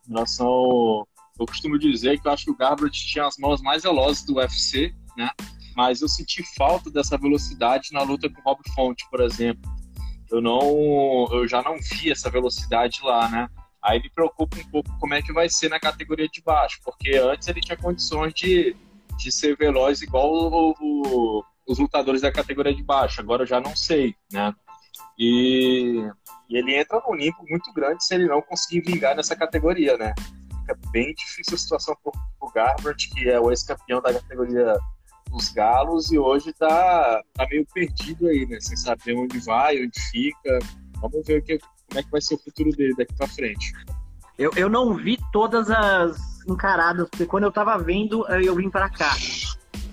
Em 0.07 0.13
relação 0.13 0.47
ao... 0.47 1.07
Eu 1.39 1.45
costumo 1.45 1.79
dizer 1.79 2.19
que 2.19 2.27
eu 2.27 2.31
acho 2.33 2.45
que 2.45 2.51
o 2.51 2.57
Garbrandt 2.57 3.07
tinha 3.07 3.25
as 3.25 3.37
mãos 3.37 3.61
mais 3.61 3.83
velozes 3.83 4.25
do 4.25 4.35
UFC, 4.35 4.93
né? 5.15 5.29
Mas 5.75 6.01
eu 6.01 6.09
senti 6.09 6.43
falta 6.55 6.89
dessa 6.89 7.17
velocidade 7.17 7.89
na 7.91 8.01
luta 8.01 8.29
com 8.29 8.39
o 8.39 8.43
Rob 8.43 8.59
Fonte, 8.73 9.05
por 9.09 9.21
exemplo. 9.21 9.69
Eu 10.31 10.41
não, 10.41 11.27
eu 11.31 11.47
já 11.47 11.61
não 11.61 11.77
vi 11.77 12.11
essa 12.11 12.29
velocidade 12.29 12.99
lá, 13.03 13.27
né? 13.29 13.49
Aí 13.83 14.01
me 14.01 14.09
preocupa 14.09 14.57
um 14.57 14.69
pouco 14.69 14.99
como 14.99 15.13
é 15.13 15.21
que 15.21 15.33
vai 15.33 15.49
ser 15.49 15.69
na 15.69 15.79
categoria 15.79 16.27
de 16.27 16.41
baixo, 16.41 16.79
porque 16.83 17.15
antes 17.15 17.47
ele 17.47 17.61
tinha 17.61 17.77
condições 17.77 18.33
de, 18.33 18.75
de 19.17 19.31
ser 19.31 19.55
veloz 19.57 20.01
igual 20.01 20.29
o, 20.31 20.75
o, 20.79 21.43
os 21.67 21.79
lutadores 21.79 22.21
da 22.21 22.31
categoria 22.31 22.73
de 22.73 22.83
baixo. 22.83 23.21
Agora 23.21 23.43
eu 23.43 23.47
já 23.47 23.59
não 23.59 23.75
sei, 23.75 24.15
né? 24.31 24.53
E, 25.17 26.09
e 26.49 26.57
ele 26.57 26.75
entra 26.75 27.01
num 27.05 27.15
limbo 27.15 27.43
muito 27.49 27.71
grande 27.73 28.03
se 28.03 28.13
ele 28.15 28.27
não 28.27 28.41
conseguir 28.41 28.81
vingar 28.81 29.15
nessa 29.15 29.35
categoria, 29.35 29.97
né? 29.97 30.13
Fica 30.61 30.77
bem 30.91 31.13
difícil 31.13 31.55
a 31.55 31.57
situação 31.57 31.95
pro, 32.03 32.11
pro 32.39 32.51
Garbrandt, 32.51 33.09
que 33.09 33.29
é 33.29 33.39
o 33.39 33.49
ex-campeão 33.49 34.01
da 34.01 34.13
categoria 34.13 34.77
os 35.31 35.49
Galos 35.49 36.11
e 36.11 36.17
hoje 36.17 36.53
tá, 36.53 37.21
tá 37.33 37.47
meio 37.49 37.65
perdido 37.73 38.27
aí, 38.27 38.45
né? 38.45 38.59
Sem 38.59 38.77
saber 38.77 39.15
onde 39.15 39.39
vai, 39.39 39.83
onde 39.83 39.99
fica. 40.11 40.59
Vamos 41.01 41.25
ver 41.25 41.39
o 41.39 41.43
que, 41.43 41.59
como 41.59 41.99
é 41.99 42.03
que 42.03 42.11
vai 42.11 42.21
ser 42.21 42.35
o 42.35 42.39
futuro 42.39 42.71
dele 42.71 42.95
daqui 42.95 43.13
para 43.15 43.27
frente. 43.27 43.73
Eu, 44.37 44.51
eu 44.55 44.69
não 44.69 44.93
vi 44.93 45.19
todas 45.31 45.69
as 45.69 46.17
encaradas, 46.47 47.07
porque 47.09 47.25
quando 47.25 47.43
eu 47.43 47.51
tava 47.51 47.77
vendo, 47.77 48.25
eu 48.27 48.55
vim 48.55 48.69
para 48.69 48.89
cá. 48.89 49.15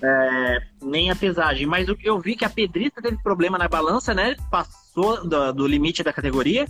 É, 0.03 0.59
nem 0.82 1.11
a 1.11 1.16
pesagem, 1.16 1.66
mas 1.66 1.89
eu 2.05 2.20
vi 2.20 2.37
que 2.37 2.45
a 2.45 2.51
Pedrita 2.51 3.01
teve 3.01 3.16
problema 3.22 3.59
na 3.59 3.66
balança, 3.66 4.14
né? 4.14 4.37
Passou 4.51 5.26
do, 5.26 5.53
do 5.53 5.66
limite 5.66 6.03
da 6.03 6.12
categoria. 6.12 6.66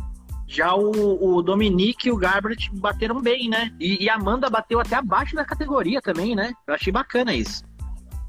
Já 0.47 0.75
o, 0.75 1.37
o 1.37 1.43
Dominique 1.43 2.09
e 2.09 2.12
o 2.12 2.17
Garbrandt 2.17 2.71
bateram 2.73 3.21
bem, 3.21 3.49
né? 3.49 3.73
E, 3.81 4.05
e 4.05 4.09
a 4.09 4.14
Amanda 4.14 4.49
bateu 4.49 4.79
até 4.79 4.95
abaixo 4.95 5.35
da 5.35 5.45
categoria 5.45 6.01
também, 6.01 6.37
né? 6.37 6.53
Eu 6.67 6.75
achei 6.75 6.93
bacana 6.93 7.35
isso. 7.35 7.64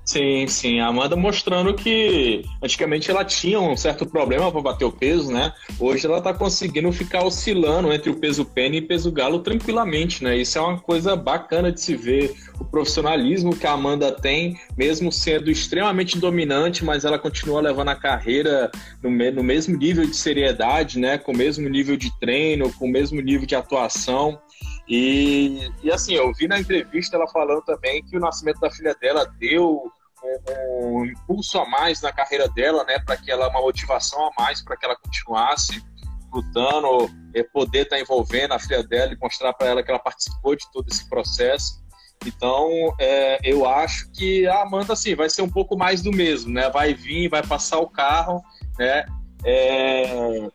Sim, 0.08 0.48
sim. 0.48 0.80
A 0.80 0.88
Amanda 0.88 1.18
mostrando 1.18 1.74
que 1.74 2.42
antigamente 2.64 3.12
ela 3.12 3.26
tinha 3.26 3.60
um 3.60 3.76
certo 3.76 4.06
problema 4.06 4.50
para 4.50 4.62
bater 4.62 4.86
o 4.86 4.92
peso, 4.92 5.34
né? 5.34 5.52
Hoje 5.78 6.06
ela 6.06 6.22
tá 6.22 6.34
conseguindo 6.34 6.90
ficar 6.94 7.26
oscilando 7.26 7.92
entre 7.92 8.10
o 8.10 8.16
peso 8.16 8.46
pena 8.46 8.78
e 8.78 8.82
peso 8.82 9.12
galo 9.12 9.40
tranquilamente, 9.40 10.24
né? 10.24 10.38
Isso 10.38 10.58
é 10.58 10.62
uma 10.62 10.80
coisa 10.80 11.14
bacana 11.14 11.74
de 11.74 11.82
se 11.82 11.94
ver. 11.98 12.34
O 12.58 12.64
profissionalismo 12.64 13.54
que 13.54 13.68
a 13.68 13.74
Amanda 13.74 14.10
tem, 14.10 14.58
mesmo 14.78 15.12
sendo 15.12 15.52
extremamente 15.52 16.18
dominante, 16.18 16.86
mas 16.86 17.04
ela 17.04 17.20
continua 17.20 17.60
levando 17.60 17.90
a 17.90 17.96
carreira 17.96 18.72
no, 19.04 19.12
me 19.12 19.30
no 19.30 19.44
mesmo 19.44 19.78
nível 19.78 20.06
de 20.06 20.16
seriedade, 20.16 21.00
né? 21.00 21.18
Com 21.18 21.34
o 21.34 21.38
mesmo 21.38 21.68
nível 21.68 21.98
de 21.98 22.18
treino, 22.18 22.72
com 22.72 22.86
o 22.86 22.92
mesmo 22.92 23.20
nível 23.20 23.46
de 23.46 23.56
atuação. 23.56 24.40
E, 24.88 25.70
e 25.84 25.92
assim, 25.92 26.14
eu 26.14 26.32
vi 26.34 26.48
na 26.48 26.58
entrevista 26.58 27.18
ela 27.18 27.28
falando 27.28 27.62
também 27.64 28.02
que 28.06 28.16
o 28.16 28.22
nascimento 28.22 28.62
da 28.62 28.72
filha 28.72 28.96
dela 29.02 29.26
deu 29.38 29.92
um, 30.82 31.06
impulso 31.06 31.60
a 31.60 31.68
mais 31.68 32.02
na 32.02 32.12
carreira 32.12 32.48
dela, 32.50 32.84
né, 32.84 33.00
para 33.00 33.18
que 33.18 33.32
ela 33.32 33.50
uma 33.50 33.62
motivação 33.62 34.28
a 34.28 34.32
mais 34.42 34.62
para 34.62 34.78
que 34.78 34.86
ela 34.86 34.96
continuasse 34.96 35.84
lutando, 36.32 37.10
é, 37.34 37.44
poder 37.44 37.84
estar 37.84 37.96
tá 37.96 38.02
envolvendo 38.02 38.54
a 38.54 38.60
filha 38.60 38.84
dela 38.84 39.14
e 39.14 39.18
mostrar 39.18 39.54
para 39.54 39.68
ela 39.68 39.84
que 39.84 39.90
ela 39.90 40.00
participou 40.00 40.56
de 40.56 40.70
todo 40.72 40.88
esse 40.90 41.08
processo. 41.10 41.82
Então, 42.26 42.94
é, 43.00 43.40
eu 43.44 43.68
acho 43.68 44.10
que 44.12 44.48
a 44.48 44.64
Amanda 44.64 44.94
assim 44.94 45.16
vai 45.16 45.30
ser 45.30 45.42
um 45.42 45.50
pouco 45.50 45.78
mais 45.78 46.02
do 46.02 46.12
mesmo, 46.12 46.52
né? 46.52 46.70
Vai 46.70 46.94
vir, 46.94 47.30
vai 47.30 47.46
passar 47.46 47.80
o 47.80 47.90
carro, 47.90 48.44
né? 48.78 49.06
É, 49.44 50.50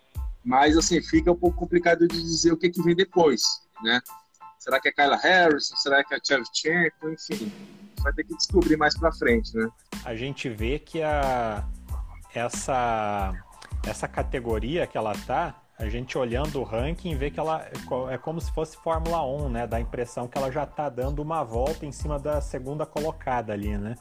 mas 0.44 0.76
assim 0.76 1.00
fica 1.00 1.30
um 1.30 1.36
pouco 1.36 1.56
complicado 1.56 2.06
de 2.08 2.20
dizer 2.20 2.52
o 2.52 2.56
que, 2.56 2.68
que 2.68 2.82
vem 2.82 2.94
depois, 2.94 3.42
né? 3.82 4.00
Será 4.58 4.80
que 4.80 4.88
é 4.88 4.92
Kyla 4.92 5.16
Harrison? 5.16 5.76
Será 5.76 6.04
que 6.04 6.14
é 6.14 6.20
Tchevchenko? 6.20 7.08
Enfim, 7.10 7.52
vai 8.02 8.12
ter 8.12 8.24
que 8.24 8.36
descobrir 8.36 8.76
mais 8.76 8.98
para 8.98 9.12
frente, 9.12 9.56
né? 9.56 9.68
A 10.04 10.14
gente 10.14 10.48
vê 10.48 10.78
que 10.78 11.02
a 11.02 11.64
essa 12.34 13.32
essa 13.86 14.06
categoria 14.06 14.86
que 14.86 14.96
ela 14.96 15.12
tá, 15.26 15.60
a 15.78 15.88
gente 15.88 16.16
olhando 16.16 16.60
o 16.60 16.62
ranking 16.62 17.16
vê 17.16 17.30
que 17.30 17.40
ela 17.40 17.66
é 18.10 18.16
como 18.16 18.40
se 18.40 18.52
fosse 18.52 18.76
Fórmula 18.76 19.24
1, 19.26 19.48
né? 19.48 19.66
Dá 19.66 19.78
a 19.78 19.80
impressão 19.80 20.28
que 20.28 20.38
ela 20.38 20.50
já 20.50 20.64
tá 20.64 20.88
dando 20.88 21.20
uma 21.20 21.42
volta 21.42 21.84
em 21.84 21.92
cima 21.92 22.18
da 22.18 22.40
segunda 22.40 22.86
colocada 22.86 23.52
ali, 23.52 23.76
né? 23.76 23.96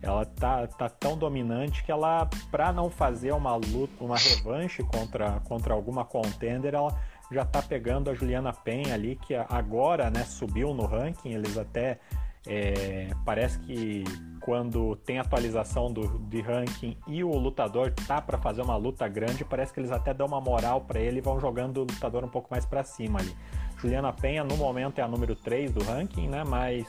Ela 0.00 0.24
tá, 0.24 0.66
tá 0.68 0.88
tão 0.88 1.18
dominante 1.18 1.82
que 1.82 1.90
ela, 1.90 2.28
para 2.50 2.72
não 2.72 2.88
fazer 2.88 3.32
uma 3.32 3.56
luta, 3.56 4.04
uma 4.04 4.16
revanche 4.16 4.84
contra, 4.84 5.40
contra 5.40 5.74
alguma 5.74 6.04
contender, 6.04 6.74
ela 6.74 6.96
já 7.32 7.42
está 7.42 7.60
pegando 7.60 8.08
a 8.08 8.14
Juliana 8.14 8.52
Penha 8.52 8.94
ali, 8.94 9.16
que 9.16 9.34
agora 9.34 10.08
né, 10.10 10.22
subiu 10.24 10.72
no 10.72 10.86
ranking, 10.86 11.32
eles 11.32 11.58
até 11.58 11.98
é, 12.46 13.08
parece 13.24 13.58
que 13.60 14.04
quando 14.40 14.94
tem 14.96 15.18
atualização 15.18 15.92
do, 15.92 16.18
de 16.20 16.40
ranking 16.40 16.96
e 17.08 17.24
o 17.24 17.36
lutador 17.36 17.92
tá 18.06 18.22
para 18.22 18.38
fazer 18.38 18.62
uma 18.62 18.76
luta 18.76 19.08
grande, 19.08 19.44
parece 19.44 19.72
que 19.72 19.80
eles 19.80 19.90
até 19.90 20.14
dão 20.14 20.26
uma 20.26 20.40
moral 20.40 20.82
para 20.82 21.00
ele 21.00 21.18
e 21.18 21.20
vão 21.20 21.40
jogando 21.40 21.78
o 21.78 21.80
lutador 21.80 22.24
um 22.24 22.28
pouco 22.28 22.48
mais 22.50 22.64
para 22.64 22.84
cima 22.84 23.18
ali. 23.18 23.34
Juliana 23.78 24.12
Penha 24.12 24.44
no 24.44 24.56
momento 24.56 25.00
é 25.00 25.02
a 25.02 25.08
número 25.08 25.34
3 25.34 25.72
do 25.72 25.82
ranking, 25.84 26.28
né? 26.28 26.44
Mas 26.44 26.86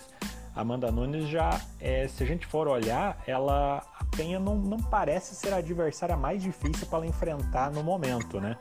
Amanda 0.55 0.91
Nunes 0.91 1.27
já, 1.27 1.59
é, 1.79 2.07
se 2.07 2.23
a 2.23 2.25
gente 2.25 2.45
for 2.45 2.67
olhar, 2.67 3.21
ela 3.25 3.83
a 3.99 4.05
Penha 4.15 4.39
não, 4.39 4.55
não 4.55 4.77
parece 4.77 5.35
ser 5.35 5.53
a 5.53 5.57
adversária 5.57 6.15
mais 6.15 6.41
difícil 6.41 6.85
para 6.87 6.99
ela 6.99 7.07
enfrentar 7.07 7.71
no 7.71 7.83
momento, 7.83 8.39
né? 8.39 8.55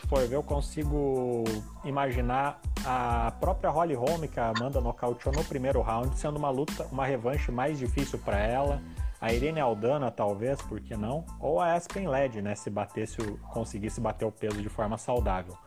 Se 0.00 0.06
for 0.06 0.26
ver, 0.26 0.36
eu 0.36 0.42
consigo 0.42 1.42
imaginar 1.84 2.60
a 2.86 3.32
própria 3.40 3.68
Holly 3.68 3.94
Holm, 3.94 4.28
que 4.28 4.38
a 4.38 4.52
Amanda 4.56 4.80
nocauteou 4.80 5.34
no 5.34 5.44
primeiro 5.44 5.80
round, 5.80 6.16
sendo 6.16 6.36
uma 6.36 6.50
luta, 6.50 6.86
uma 6.92 7.04
revanche 7.04 7.50
mais 7.50 7.78
difícil 7.78 8.18
para 8.20 8.38
ela. 8.38 8.80
A 9.20 9.32
Irene 9.32 9.58
Aldana, 9.58 10.12
talvez, 10.12 10.62
por 10.62 10.80
que 10.80 10.96
não? 10.96 11.24
Ou 11.40 11.60
a 11.60 11.74
Aspen 11.74 12.06
Led, 12.06 12.40
né? 12.40 12.54
Se 12.54 12.70
batesse, 12.70 13.16
conseguisse 13.52 14.00
bater 14.00 14.24
o 14.24 14.30
peso 14.30 14.62
de 14.62 14.68
forma 14.68 14.96
saudável. 14.96 15.58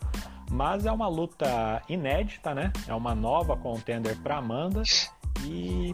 Mas 0.49 0.85
é 0.85 0.91
uma 0.91 1.09
luta 1.09 1.81
inédita, 1.89 2.55
né? 2.55 2.71
É 2.87 2.95
uma 2.95 3.13
nova 3.13 3.57
contender 3.57 4.17
para 4.21 4.37
Amanda. 4.37 4.83
E 5.43 5.93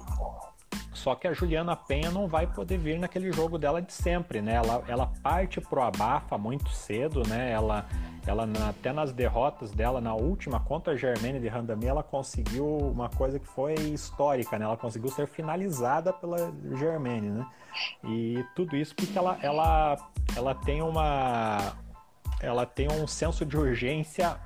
só 0.98 1.14
que 1.14 1.28
a 1.28 1.34
Juliana 1.34 1.76
Penha 1.76 2.10
não 2.10 2.28
vai 2.28 2.48
poder 2.48 2.78
vir 2.78 3.00
naquele 3.00 3.32
jogo 3.32 3.58
dela 3.60 3.82
de 3.82 3.94
sempre, 3.94 4.42
né? 4.42 4.56
Ela, 4.56 4.84
ela 4.88 5.12
parte 5.22 5.62
pro 5.62 5.82
abafa 5.82 6.38
muito 6.38 6.70
cedo, 6.72 7.22
né? 7.28 7.52
Ela, 7.52 7.86
ela 8.26 8.50
até 8.68 8.92
nas 8.92 9.14
derrotas 9.14 9.72
dela 9.72 10.02
na 10.02 10.16
última 10.16 10.60
contra 10.60 10.94
a 10.94 10.96
Germaine 10.96 11.40
de 11.40 11.48
Randami, 11.48 11.86
ela 11.86 12.02
conseguiu 12.02 12.66
uma 12.66 13.10
coisa 13.10 13.40
que 13.40 13.48
foi 13.48 13.76
histórica, 13.76 14.58
né? 14.58 14.66
Ela 14.66 14.76
conseguiu 14.76 15.10
ser 15.10 15.28
finalizada 15.28 16.12
pela 16.12 16.52
Germaine, 16.76 17.30
né? 17.30 17.46
E 18.04 18.44
tudo 18.56 18.76
isso 18.76 18.96
porque 18.96 19.18
ela, 19.18 19.38
ela, 19.42 19.98
ela 20.36 20.56
tem 20.56 20.82
uma 20.82 21.76
ela 22.42 22.66
tem 22.66 22.88
um 22.92 23.08
senso 23.08 23.46
de 23.46 23.58
urgência 23.58 24.38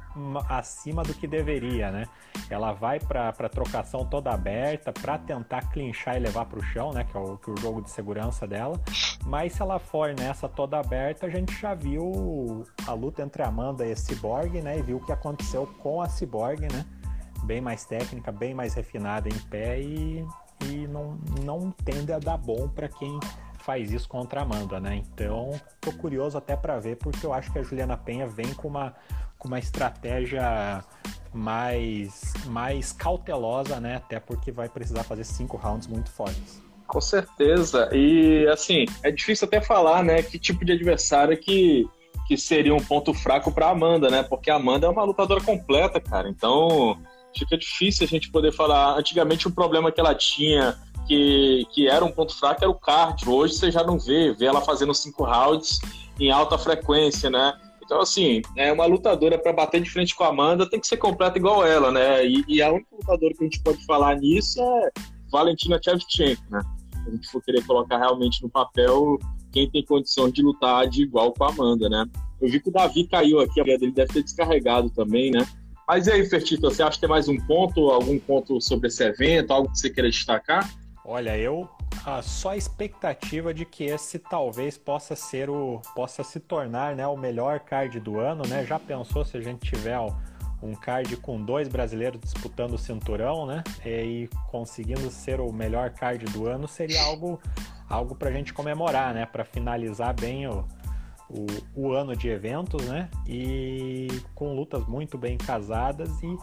acima 0.50 1.04
do 1.04 1.14
que 1.14 1.28
deveria, 1.28 1.92
né? 1.92 2.06
Ela 2.50 2.74
vai 2.74 3.00
para 3.00 3.50
trocação 3.50 4.06
toda 4.06 4.32
aberta 4.32 4.92
para 4.92 5.18
tentar 5.18 5.70
clinchar 5.72 6.18
e 6.18 6.20
levar 6.20 6.46
para 6.46 6.60
o 6.60 6.64
chão, 6.64 6.92
né? 6.92 7.04
Que 7.04 7.18
é, 7.18 7.20
o, 7.20 7.38
que 7.38 7.50
é 7.50 7.54
o 7.54 7.58
jogo 7.58 7.82
de 7.82 7.90
segurança 7.90 8.48
dela. 8.48 8.80
Mas 9.26 9.54
se 9.54 9.62
ela 9.62 9.80
for 9.80 10.14
nessa 10.18 10.50
toda 10.50 10.80
aberta, 10.80 11.26
a 11.26 11.30
gente 11.30 11.54
já 11.60 11.74
viu 11.74 12.66
a 12.88 12.94
luta 12.94 13.22
entre 13.22 13.42
a 13.44 13.48
Amanda 13.48 13.86
e 13.86 13.92
a 13.92 13.96
Cyborg, 13.96 14.62
né? 14.62 14.80
E 14.80 14.82
viu 14.82 14.98
o 14.98 15.06
que 15.06 15.12
aconteceu 15.12 15.68
com 15.80 16.02
a 16.02 16.10
Cyborg, 16.10 16.62
né? 16.62 16.86
Bem 17.44 17.62
mais 17.62 17.86
técnica, 17.86 18.32
bem 18.32 18.54
mais 18.54 18.74
refinada 18.74 19.28
em 19.28 19.40
pé 19.50 19.80
e, 19.80 20.26
e 20.66 20.88
não, 20.88 21.18
não 21.44 21.72
tende 21.72 22.14
a 22.14 22.20
dar 22.20 22.38
bom 22.38 22.68
para 22.70 22.88
quem 22.88 23.20
faz 23.62 23.92
isso 23.92 24.10
contra 24.10 24.42
a 24.42 24.44
Amanda, 24.44 24.80
né? 24.80 24.96
Então, 24.96 25.52
tô 25.80 25.92
curioso 25.94 26.38
até 26.38 26.56
para 26.56 26.80
ver, 26.80 26.98
porque 26.98 27.26
eu 27.26 27.34
acho 27.34 27.52
que 27.52 27.60
a 27.60 27.64
Juliana 27.64 27.96
Penha 27.96 28.28
vem 28.28 28.54
com 28.54 28.68
uma, 28.68 28.94
com 29.42 29.48
uma 29.48 29.58
estratégia 29.58 30.84
mais, 31.34 32.34
mais 32.46 32.92
cautelosa, 32.94 33.80
né? 33.80 33.96
Até 33.96 34.20
porque 34.20 34.52
vai 34.52 34.70
precisar 34.70 35.04
fazer 35.04 35.24
cinco 35.24 35.58
rounds 35.58 35.88
muito 35.88 36.12
fortes. 36.12 36.62
Com 36.86 37.02
certeza. 37.02 37.90
E 37.92 38.48
assim, 38.48 38.86
é 39.02 39.10
difícil 39.10 39.48
até 39.48 39.60
falar, 39.60 40.04
né? 40.04 40.22
Que 40.22 40.38
tipo 40.38 40.64
de 40.64 40.74
adversário 40.74 41.36
que, 41.36 41.90
que 42.28 42.38
seria 42.38 42.76
um 42.76 42.84
ponto 42.84 43.16
fraco 43.16 43.52
para 43.52 43.70
Amanda, 43.70 44.12
né? 44.12 44.22
Porque 44.22 44.52
a 44.52 44.56
Amanda 44.56 44.86
é 44.86 44.90
uma 44.90 45.04
lutadora 45.04 45.42
completa, 45.42 46.00
cara. 46.00 46.30
Então 46.30 47.02
fica 47.36 47.58
difícil 47.58 48.06
a 48.06 48.10
gente 48.10 48.30
poder 48.30 48.52
falar. 48.52 48.96
Antigamente 48.96 49.48
o 49.48 49.52
problema 49.52 49.92
que 49.92 50.00
ela 50.00 50.14
tinha 50.14 50.78
que, 51.08 51.66
que 51.72 51.88
era 51.88 52.06
um 52.06 52.12
ponto 52.12 52.38
fraco 52.38 52.64
era 52.64 52.70
o 52.70 52.76
cardio. 52.76 53.34
Hoje 53.34 53.56
você 53.56 53.72
já 53.72 53.84
não 53.84 53.98
vê, 53.98 54.34
vê 54.34 54.46
ela 54.46 54.62
fazendo 54.62 54.94
cinco 54.94 55.24
rounds 55.24 55.80
em 56.20 56.30
alta 56.30 56.60
frequência, 56.60 57.28
né? 57.30 57.54
Então, 57.92 58.00
assim, 58.00 58.42
é 58.56 58.72
uma 58.72 58.86
lutadora 58.86 59.38
para 59.38 59.52
bater 59.52 59.82
de 59.82 59.90
frente 59.90 60.16
com 60.16 60.24
a 60.24 60.30
Amanda 60.30 60.70
tem 60.70 60.80
que 60.80 60.88
ser 60.88 60.96
completa 60.96 61.38
igual 61.38 61.68
ela, 61.68 61.92
né? 61.92 62.26
E, 62.26 62.42
e 62.48 62.62
a 62.62 62.72
única 62.72 62.88
lutadora 62.96 63.34
que 63.34 63.44
a 63.44 63.44
gente 63.44 63.60
pode 63.60 63.86
falar 63.86 64.16
nisso 64.16 64.62
é 64.62 64.92
Valentina 65.30 65.78
Shevchenko, 65.84 66.42
né? 66.50 66.62
A 67.06 67.12
gente 67.12 67.28
for 67.28 67.44
querer 67.44 67.66
colocar 67.66 67.98
realmente 67.98 68.42
no 68.42 68.50
papel 68.50 69.20
quem 69.52 69.70
tem 69.70 69.84
condição 69.84 70.32
de 70.32 70.42
lutar 70.42 70.88
de 70.88 71.04
igual 71.04 71.34
com 71.34 71.44
a 71.44 71.50
Amanda, 71.50 71.90
né? 71.90 72.06
Eu 72.42 72.48
vi 72.50 72.62
que 72.62 72.70
o 72.70 72.72
Davi 72.72 73.10
caiu 73.10 73.42
aqui, 73.42 73.60
a 73.60 73.64
dele 73.66 73.92
deve 73.92 74.14
ter 74.14 74.24
descarregado 74.24 74.90
também, 74.92 75.30
né? 75.30 75.46
Mas 75.86 76.08
e 76.08 76.14
aí, 76.14 76.26
Fertito, 76.26 76.62
você 76.62 76.82
acha 76.82 76.96
que 76.96 77.02
tem 77.02 77.10
mais 77.10 77.28
um 77.28 77.36
ponto, 77.46 77.90
algum 77.90 78.18
ponto 78.18 78.62
sobre 78.62 78.88
esse 78.88 79.04
evento, 79.04 79.52
algo 79.52 79.70
que 79.70 79.78
você 79.78 79.90
queira 79.90 80.10
destacar? 80.10 80.74
Olha, 81.04 81.38
eu 81.38 81.68
ah, 82.06 82.22
só 82.22 82.52
a 82.52 82.58
expectativa 82.58 83.54
de 83.54 83.66
que 83.66 83.84
esse 83.84 84.18
talvez 84.18 84.78
possa 84.78 85.16
ser 85.16 85.50
o 85.50 85.82
possa 85.96 86.24
se 86.24 86.40
tornar 86.40 86.96
né, 86.96 87.06
o 87.06 87.16
melhor 87.16 87.60
card 87.60 88.00
do 88.00 88.20
ano, 88.20 88.44
né? 88.48 88.66
Já 88.66 88.80
pensou 88.80 89.24
se 89.24 89.38
a 89.38 89.42
gente 89.42 89.70
tiver 89.70 90.00
um 90.62 90.74
card 90.74 91.16
com 91.18 91.42
dois 91.42 91.68
brasileiros 91.68 92.20
disputando 92.20 92.74
o 92.74 92.78
cinturão, 92.78 93.46
né? 93.46 93.64
E 93.86 94.30
conseguindo 94.50 95.10
ser 95.12 95.40
o 95.40 95.52
melhor 95.52 95.92
card 95.92 96.26
do 96.26 96.48
ano 96.48 96.68
seria 96.68 97.02
algo 97.04 97.40
algo 97.90 98.16
para 98.16 98.30
a 98.30 98.32
gente 98.32 98.54
comemorar, 98.54 99.14
né? 99.14 99.26
Para 99.26 99.44
finalizar 99.44 100.14
bem 100.14 100.48
o, 100.48 100.66
o, 101.30 101.46
o 101.76 101.92
ano 101.92 102.16
de 102.16 102.30
eventos, 102.30 102.86
né? 102.86 103.10
E 103.28 104.08
com 104.34 104.56
lutas 104.56 104.86
muito 104.88 105.18
bem 105.18 105.38
casadas 105.38 106.10
e 106.24 106.38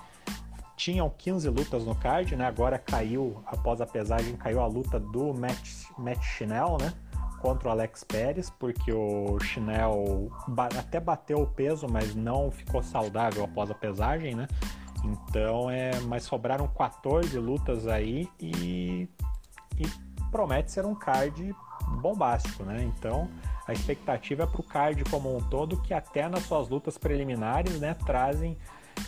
tinham 0.79 1.11
15 1.11 1.51
lutas 1.51 1.85
no 1.85 1.95
card, 1.95 2.37
né? 2.37 2.47
Agora 2.47 2.79
caiu, 2.79 3.43
após 3.45 3.81
a 3.81 3.87
pesagem, 3.87 4.37
caiu 4.37 4.61
a 4.61 4.67
luta 4.67 4.99
do 4.99 5.35
Matt, 5.35 5.91
Matt 5.99 6.23
Chanel, 6.23 6.79
né? 6.81 6.95
Contra 7.41 7.69
o 7.69 7.73
Alex 7.73 8.05
Pérez, 8.05 8.49
porque 8.49 8.93
o 8.93 9.39
Chanel 9.41 10.31
até 10.79 11.01
bateu 11.01 11.41
o 11.41 11.47
peso, 11.47 11.87
mas 11.89 12.15
não 12.15 12.51
ficou 12.51 12.83
saudável 12.83 13.45
após 13.45 13.71
a 13.71 13.75
pesagem, 13.75 14.35
né? 14.35 14.47
Então 15.05 15.69
é. 15.69 15.99
Mas 16.03 16.23
sobraram 16.23 16.69
14 16.69 17.37
lutas 17.39 17.87
aí 17.89 18.29
e, 18.41 19.09
e 19.77 19.87
promete 20.31 20.71
ser 20.71 20.87
um 20.87 20.95
card 20.95 21.55
bombástico, 22.01 22.63
né? 22.63 22.83
Então 22.85 23.29
a 23.67 23.73
expectativa 23.73 24.45
é 24.45 24.47
para 24.47 24.61
o 24.61 24.65
card 24.65 25.05
como 25.11 25.37
um 25.37 25.41
todo, 25.41 25.81
que 25.83 25.93
até 25.93 26.29
nas 26.29 26.45
suas 26.45 26.69
lutas 26.69 26.97
preliminares, 26.97 27.79
né, 27.79 27.95
trazem 28.07 28.57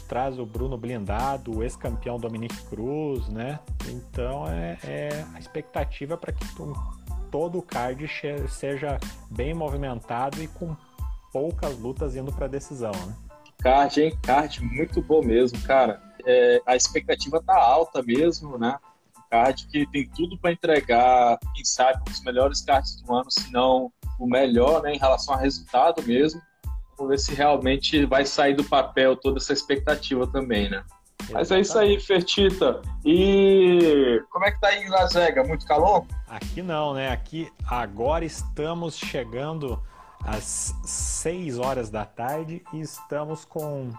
traz 0.09 0.39
o 0.39 0.47
Bruno 0.47 0.77
blindado, 0.77 1.57
o 1.57 1.63
ex-campeão 1.63 2.19
Dominique 2.19 2.63
Cruz, 2.65 3.29
né? 3.29 3.59
Então 3.89 4.47
é, 4.49 4.79
é 4.85 5.25
a 5.35 5.39
expectativa 5.39 6.17
para 6.17 6.33
que 6.33 6.45
todo 7.31 7.59
o 7.59 7.63
card 7.63 8.07
seja 8.49 8.99
bem 9.31 9.55
movimentado 9.55 10.43
e 10.43 10.49
com 10.49 10.77
poucas 11.33 11.79
lutas 11.79 12.17
indo 12.17 12.33
para 12.33 12.47
decisão, 12.47 12.93
né? 12.93 13.15
Card, 13.59 14.03
hein? 14.03 14.19
Card 14.23 14.65
muito 14.65 15.03
bom 15.03 15.23
mesmo, 15.23 15.61
cara. 15.63 16.01
É, 16.25 16.61
a 16.67 16.77
expectativa 16.77 17.43
tá 17.43 17.57
alta 17.57 18.03
mesmo, 18.03 18.59
né? 18.59 18.79
Card 19.31 19.67
que 19.69 19.87
tem 19.87 20.09
tudo 20.09 20.37
para 20.39 20.53
entregar, 20.53 21.39
quem 21.55 21.65
sabe, 21.65 22.01
um 22.01 22.05
dos 22.11 22.23
melhores 22.23 22.63
cards 22.63 23.01
do 23.01 23.15
ano, 23.15 23.31
se 23.31 23.53
não 23.53 23.93
o 24.19 24.27
melhor, 24.27 24.83
né, 24.83 24.93
em 24.93 24.99
relação 24.99 25.35
a 25.35 25.37
resultado 25.39 26.03
mesmo. 26.03 26.43
Vamos 27.01 27.13
ver 27.13 27.19
se 27.19 27.35
realmente 27.35 28.05
vai 28.05 28.27
sair 28.27 28.53
do 28.53 28.63
papel 28.63 29.17
toda 29.17 29.39
essa 29.39 29.55
expectativa 29.55 30.27
também, 30.27 30.69
né? 30.69 30.85
Mas 31.31 31.51
é 31.51 31.59
isso 31.59 31.79
aí, 31.79 31.99
Fertita. 31.99 32.83
E 33.07 34.23
como 34.31 34.45
é 34.45 34.51
que 34.51 34.61
tá 34.61 34.69
aí 34.69 34.85
em 34.85 34.89
Las 34.91 35.15
Vegas? 35.15 35.49
Muito 35.49 35.65
calor? 35.65 36.05
Aqui 36.29 36.61
não, 36.61 36.93
né? 36.93 37.11
Aqui 37.11 37.51
agora 37.67 38.23
estamos 38.23 38.99
chegando 38.99 39.83
às 40.27 40.75
6 40.85 41.59
horas 41.59 41.89
da 41.89 42.05
tarde 42.05 42.63
e 42.71 42.81
estamos 42.83 43.47
com 43.47 43.91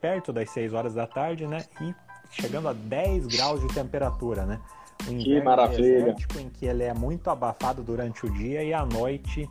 perto 0.00 0.32
das 0.32 0.48
6 0.50 0.74
horas 0.74 0.94
da 0.94 1.08
tarde, 1.08 1.48
né? 1.48 1.64
E 1.80 1.92
chegando 2.30 2.68
a 2.68 2.72
10 2.72 3.26
graus 3.26 3.60
de 3.62 3.74
temperatura, 3.74 4.46
né? 4.46 4.60
Um 5.08 5.18
que 5.18 5.42
maravilha! 5.42 6.14
em 6.38 6.48
que 6.48 6.66
ele 6.66 6.84
é 6.84 6.94
muito 6.94 7.28
abafado 7.30 7.82
durante 7.82 8.24
o 8.24 8.30
dia 8.30 8.62
e 8.62 8.72
à 8.72 8.86
noite 8.86 9.50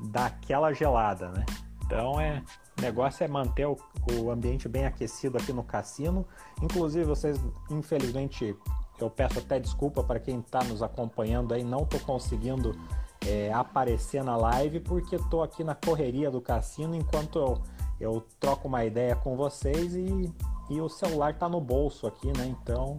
dá 0.00 0.26
aquela 0.26 0.72
gelada, 0.72 1.28
né? 1.28 1.46
Então 1.90 2.20
é 2.20 2.40
o 2.78 2.82
negócio 2.82 3.24
é 3.24 3.28
manter 3.28 3.66
o, 3.66 3.76
o 4.22 4.30
ambiente 4.30 4.68
bem 4.68 4.86
aquecido 4.86 5.36
aqui 5.36 5.52
no 5.52 5.64
cassino. 5.64 6.24
Inclusive 6.62 7.04
vocês, 7.04 7.38
infelizmente, 7.68 8.56
eu 9.00 9.10
peço 9.10 9.40
até 9.40 9.58
desculpa 9.58 10.04
para 10.04 10.20
quem 10.20 10.38
está 10.38 10.62
nos 10.62 10.84
acompanhando 10.84 11.52
aí, 11.52 11.64
não 11.64 11.80
estou 11.80 11.98
conseguindo 12.00 12.78
é, 13.26 13.52
aparecer 13.52 14.22
na 14.22 14.36
live 14.36 14.78
porque 14.80 15.16
estou 15.16 15.42
aqui 15.42 15.64
na 15.64 15.74
correria 15.74 16.30
do 16.30 16.40
cassino 16.40 16.94
enquanto 16.94 17.38
eu, 17.38 17.60
eu 17.98 18.26
troco 18.38 18.68
uma 18.68 18.84
ideia 18.84 19.16
com 19.16 19.36
vocês 19.36 19.94
e, 19.96 20.32
e 20.70 20.80
o 20.80 20.88
celular 20.88 21.32
está 21.32 21.48
no 21.48 21.60
bolso 21.60 22.06
aqui, 22.06 22.28
né? 22.28 22.46
Então 22.46 22.98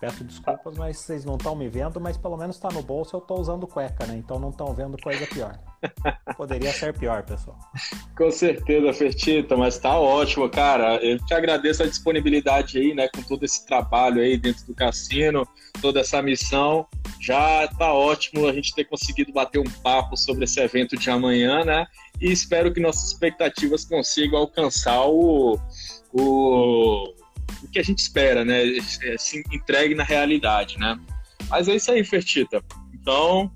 Peço 0.00 0.24
desculpas, 0.24 0.76
mas 0.76 0.98
vocês 0.98 1.24
não 1.24 1.36
estão 1.36 1.54
me 1.54 1.68
vendo, 1.68 2.00
mas 2.00 2.16
pelo 2.16 2.36
menos 2.36 2.56
está 2.56 2.68
no 2.68 2.82
bolso, 2.82 3.16
eu 3.16 3.20
estou 3.20 3.40
usando 3.40 3.66
cueca, 3.66 4.06
né? 4.06 4.16
Então 4.16 4.38
não 4.38 4.50
estão 4.50 4.74
vendo 4.74 4.96
coisa 5.02 5.26
pior. 5.26 5.58
Poderia 6.36 6.72
ser 6.72 6.96
pior, 6.96 7.22
pessoal. 7.22 7.58
Com 8.16 8.30
certeza, 8.30 8.92
Fertita, 8.92 9.56
mas 9.56 9.78
tá 9.78 9.98
ótimo, 9.98 10.48
cara. 10.48 10.96
Eu 10.96 11.18
te 11.24 11.34
agradeço 11.34 11.82
a 11.82 11.86
disponibilidade 11.86 12.78
aí, 12.78 12.94
né, 12.94 13.08
com 13.14 13.22
todo 13.22 13.44
esse 13.44 13.66
trabalho 13.66 14.22
aí 14.22 14.36
dentro 14.36 14.66
do 14.66 14.74
cassino, 14.74 15.46
toda 15.80 16.00
essa 16.00 16.22
missão. 16.22 16.86
Já 17.20 17.66
tá 17.68 17.92
ótimo 17.92 18.46
a 18.46 18.52
gente 18.52 18.74
ter 18.74 18.84
conseguido 18.84 19.32
bater 19.32 19.58
um 19.58 19.70
papo 19.82 20.16
sobre 20.16 20.44
esse 20.44 20.60
evento 20.60 20.96
de 20.96 21.10
amanhã, 21.10 21.64
né? 21.64 21.86
E 22.20 22.30
espero 22.30 22.72
que 22.72 22.80
nossas 22.80 23.08
expectativas 23.08 23.84
consigam 23.84 24.38
alcançar 24.38 25.06
o, 25.06 25.58
o, 26.12 27.14
o 27.62 27.68
que 27.68 27.78
a 27.78 27.82
gente 27.82 27.98
espera, 27.98 28.44
né? 28.44 28.62
Se 29.18 29.42
entregue 29.52 29.94
na 29.94 30.04
realidade, 30.04 30.78
né? 30.78 30.98
Mas 31.48 31.68
é 31.68 31.74
isso 31.74 31.90
aí, 31.92 32.04
Fertita. 32.04 32.62
Então, 32.92 33.50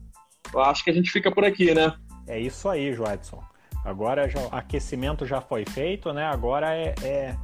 eu 0.53 0.61
acho 0.61 0.85
que 0.85 0.91
a 0.91 0.95
gente 0.95 1.11
fica 1.11 1.31
por 1.31 1.45
aqui, 1.45 1.75
né? 1.75 1.95
É 2.27 2.39
isso 2.39 2.69
aí, 2.69 2.93
Joadson. 2.93 3.43
Agora 3.85 4.29
já, 4.29 4.41
aquecimento 4.51 5.25
já 5.25 5.41
foi 5.41 5.65
feito, 5.65 6.13
né? 6.13 6.25
Agora 6.27 6.75
é, 6.75 6.95
é 7.03 7.37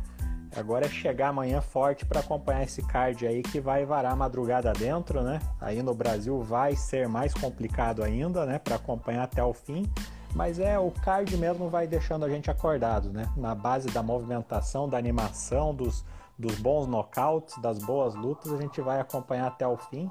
agora 0.55 0.87
é 0.87 0.89
chegar 0.89 1.29
amanhã 1.29 1.61
forte 1.61 2.05
para 2.05 2.21
acompanhar 2.21 2.63
esse 2.63 2.83
card 2.83 3.27
aí 3.27 3.43
que 3.43 3.61
vai 3.61 3.85
varar 3.85 4.13
a 4.13 4.17
madrugada 4.17 4.73
dentro, 4.73 5.23
né? 5.23 5.41
Aí 5.61 5.83
no 5.83 5.95
Brasil 5.95 6.41
vai 6.43 6.77
ser 6.77 7.09
mais 7.09 7.33
complicado 7.33 8.03
ainda, 8.03 8.45
né? 8.45 8.59
Para 8.59 8.77
acompanhar 8.77 9.25
até 9.25 9.43
o 9.43 9.55
fim. 9.55 9.91
Mas 10.35 10.59
é 10.59 10.79
o 10.79 10.91
card 10.91 11.37
mesmo 11.37 11.69
vai 11.69 11.87
deixando 11.87 12.25
a 12.25 12.29
gente 12.29 12.51
acordado, 12.51 13.11
né? 13.11 13.27
Na 13.37 13.55
base 13.55 13.89
da 13.89 14.03
movimentação, 14.03 14.89
da 14.89 14.99
animação, 14.99 15.75
dos, 15.75 16.05
dos 16.39 16.57
bons 16.57 16.87
nocautes, 16.87 17.57
das 17.61 17.79
boas 17.79 18.15
lutas, 18.15 18.53
a 18.53 18.61
gente 18.61 18.81
vai 18.81 19.01
acompanhar 19.01 19.47
até 19.47 19.67
o 19.67 19.77
fim. 19.77 20.11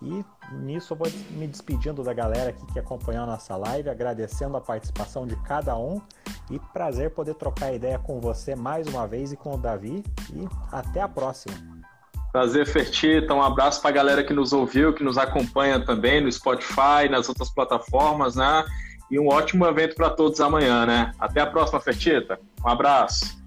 E 0.00 0.24
nisso 0.52 0.92
eu 0.92 0.96
vou 0.96 1.08
me 1.30 1.46
despedindo 1.46 2.04
da 2.04 2.12
galera 2.12 2.50
aqui 2.50 2.64
que 2.72 2.78
acompanhou 2.78 3.24
a 3.24 3.26
nossa 3.26 3.56
live, 3.56 3.90
agradecendo 3.90 4.56
a 4.56 4.60
participação 4.60 5.26
de 5.26 5.34
cada 5.42 5.76
um 5.76 6.00
e 6.50 6.58
prazer 6.72 7.10
poder 7.10 7.34
trocar 7.34 7.72
ideia 7.72 7.98
com 7.98 8.20
você 8.20 8.54
mais 8.54 8.86
uma 8.86 9.06
vez 9.06 9.32
e 9.32 9.36
com 9.36 9.54
o 9.54 9.58
Davi. 9.58 10.04
E 10.32 10.48
até 10.70 11.00
a 11.00 11.08
próxima. 11.08 11.56
Prazer, 12.30 12.66
Fertita. 12.66 13.34
Um 13.34 13.42
abraço 13.42 13.80
para 13.80 13.90
a 13.90 13.92
galera 13.92 14.22
que 14.22 14.32
nos 14.32 14.52
ouviu, 14.52 14.94
que 14.94 15.02
nos 15.02 15.18
acompanha 15.18 15.84
também 15.84 16.20
no 16.20 16.30
Spotify, 16.30 17.08
nas 17.10 17.28
outras 17.28 17.50
plataformas, 17.50 18.36
né? 18.36 18.64
E 19.10 19.18
um 19.18 19.28
ótimo 19.28 19.66
evento 19.66 19.96
para 19.96 20.10
todos 20.10 20.38
amanhã, 20.38 20.84
né? 20.84 21.12
Até 21.18 21.40
a 21.40 21.46
próxima, 21.46 21.80
Fertita. 21.80 22.38
Um 22.62 22.68
abraço. 22.68 23.37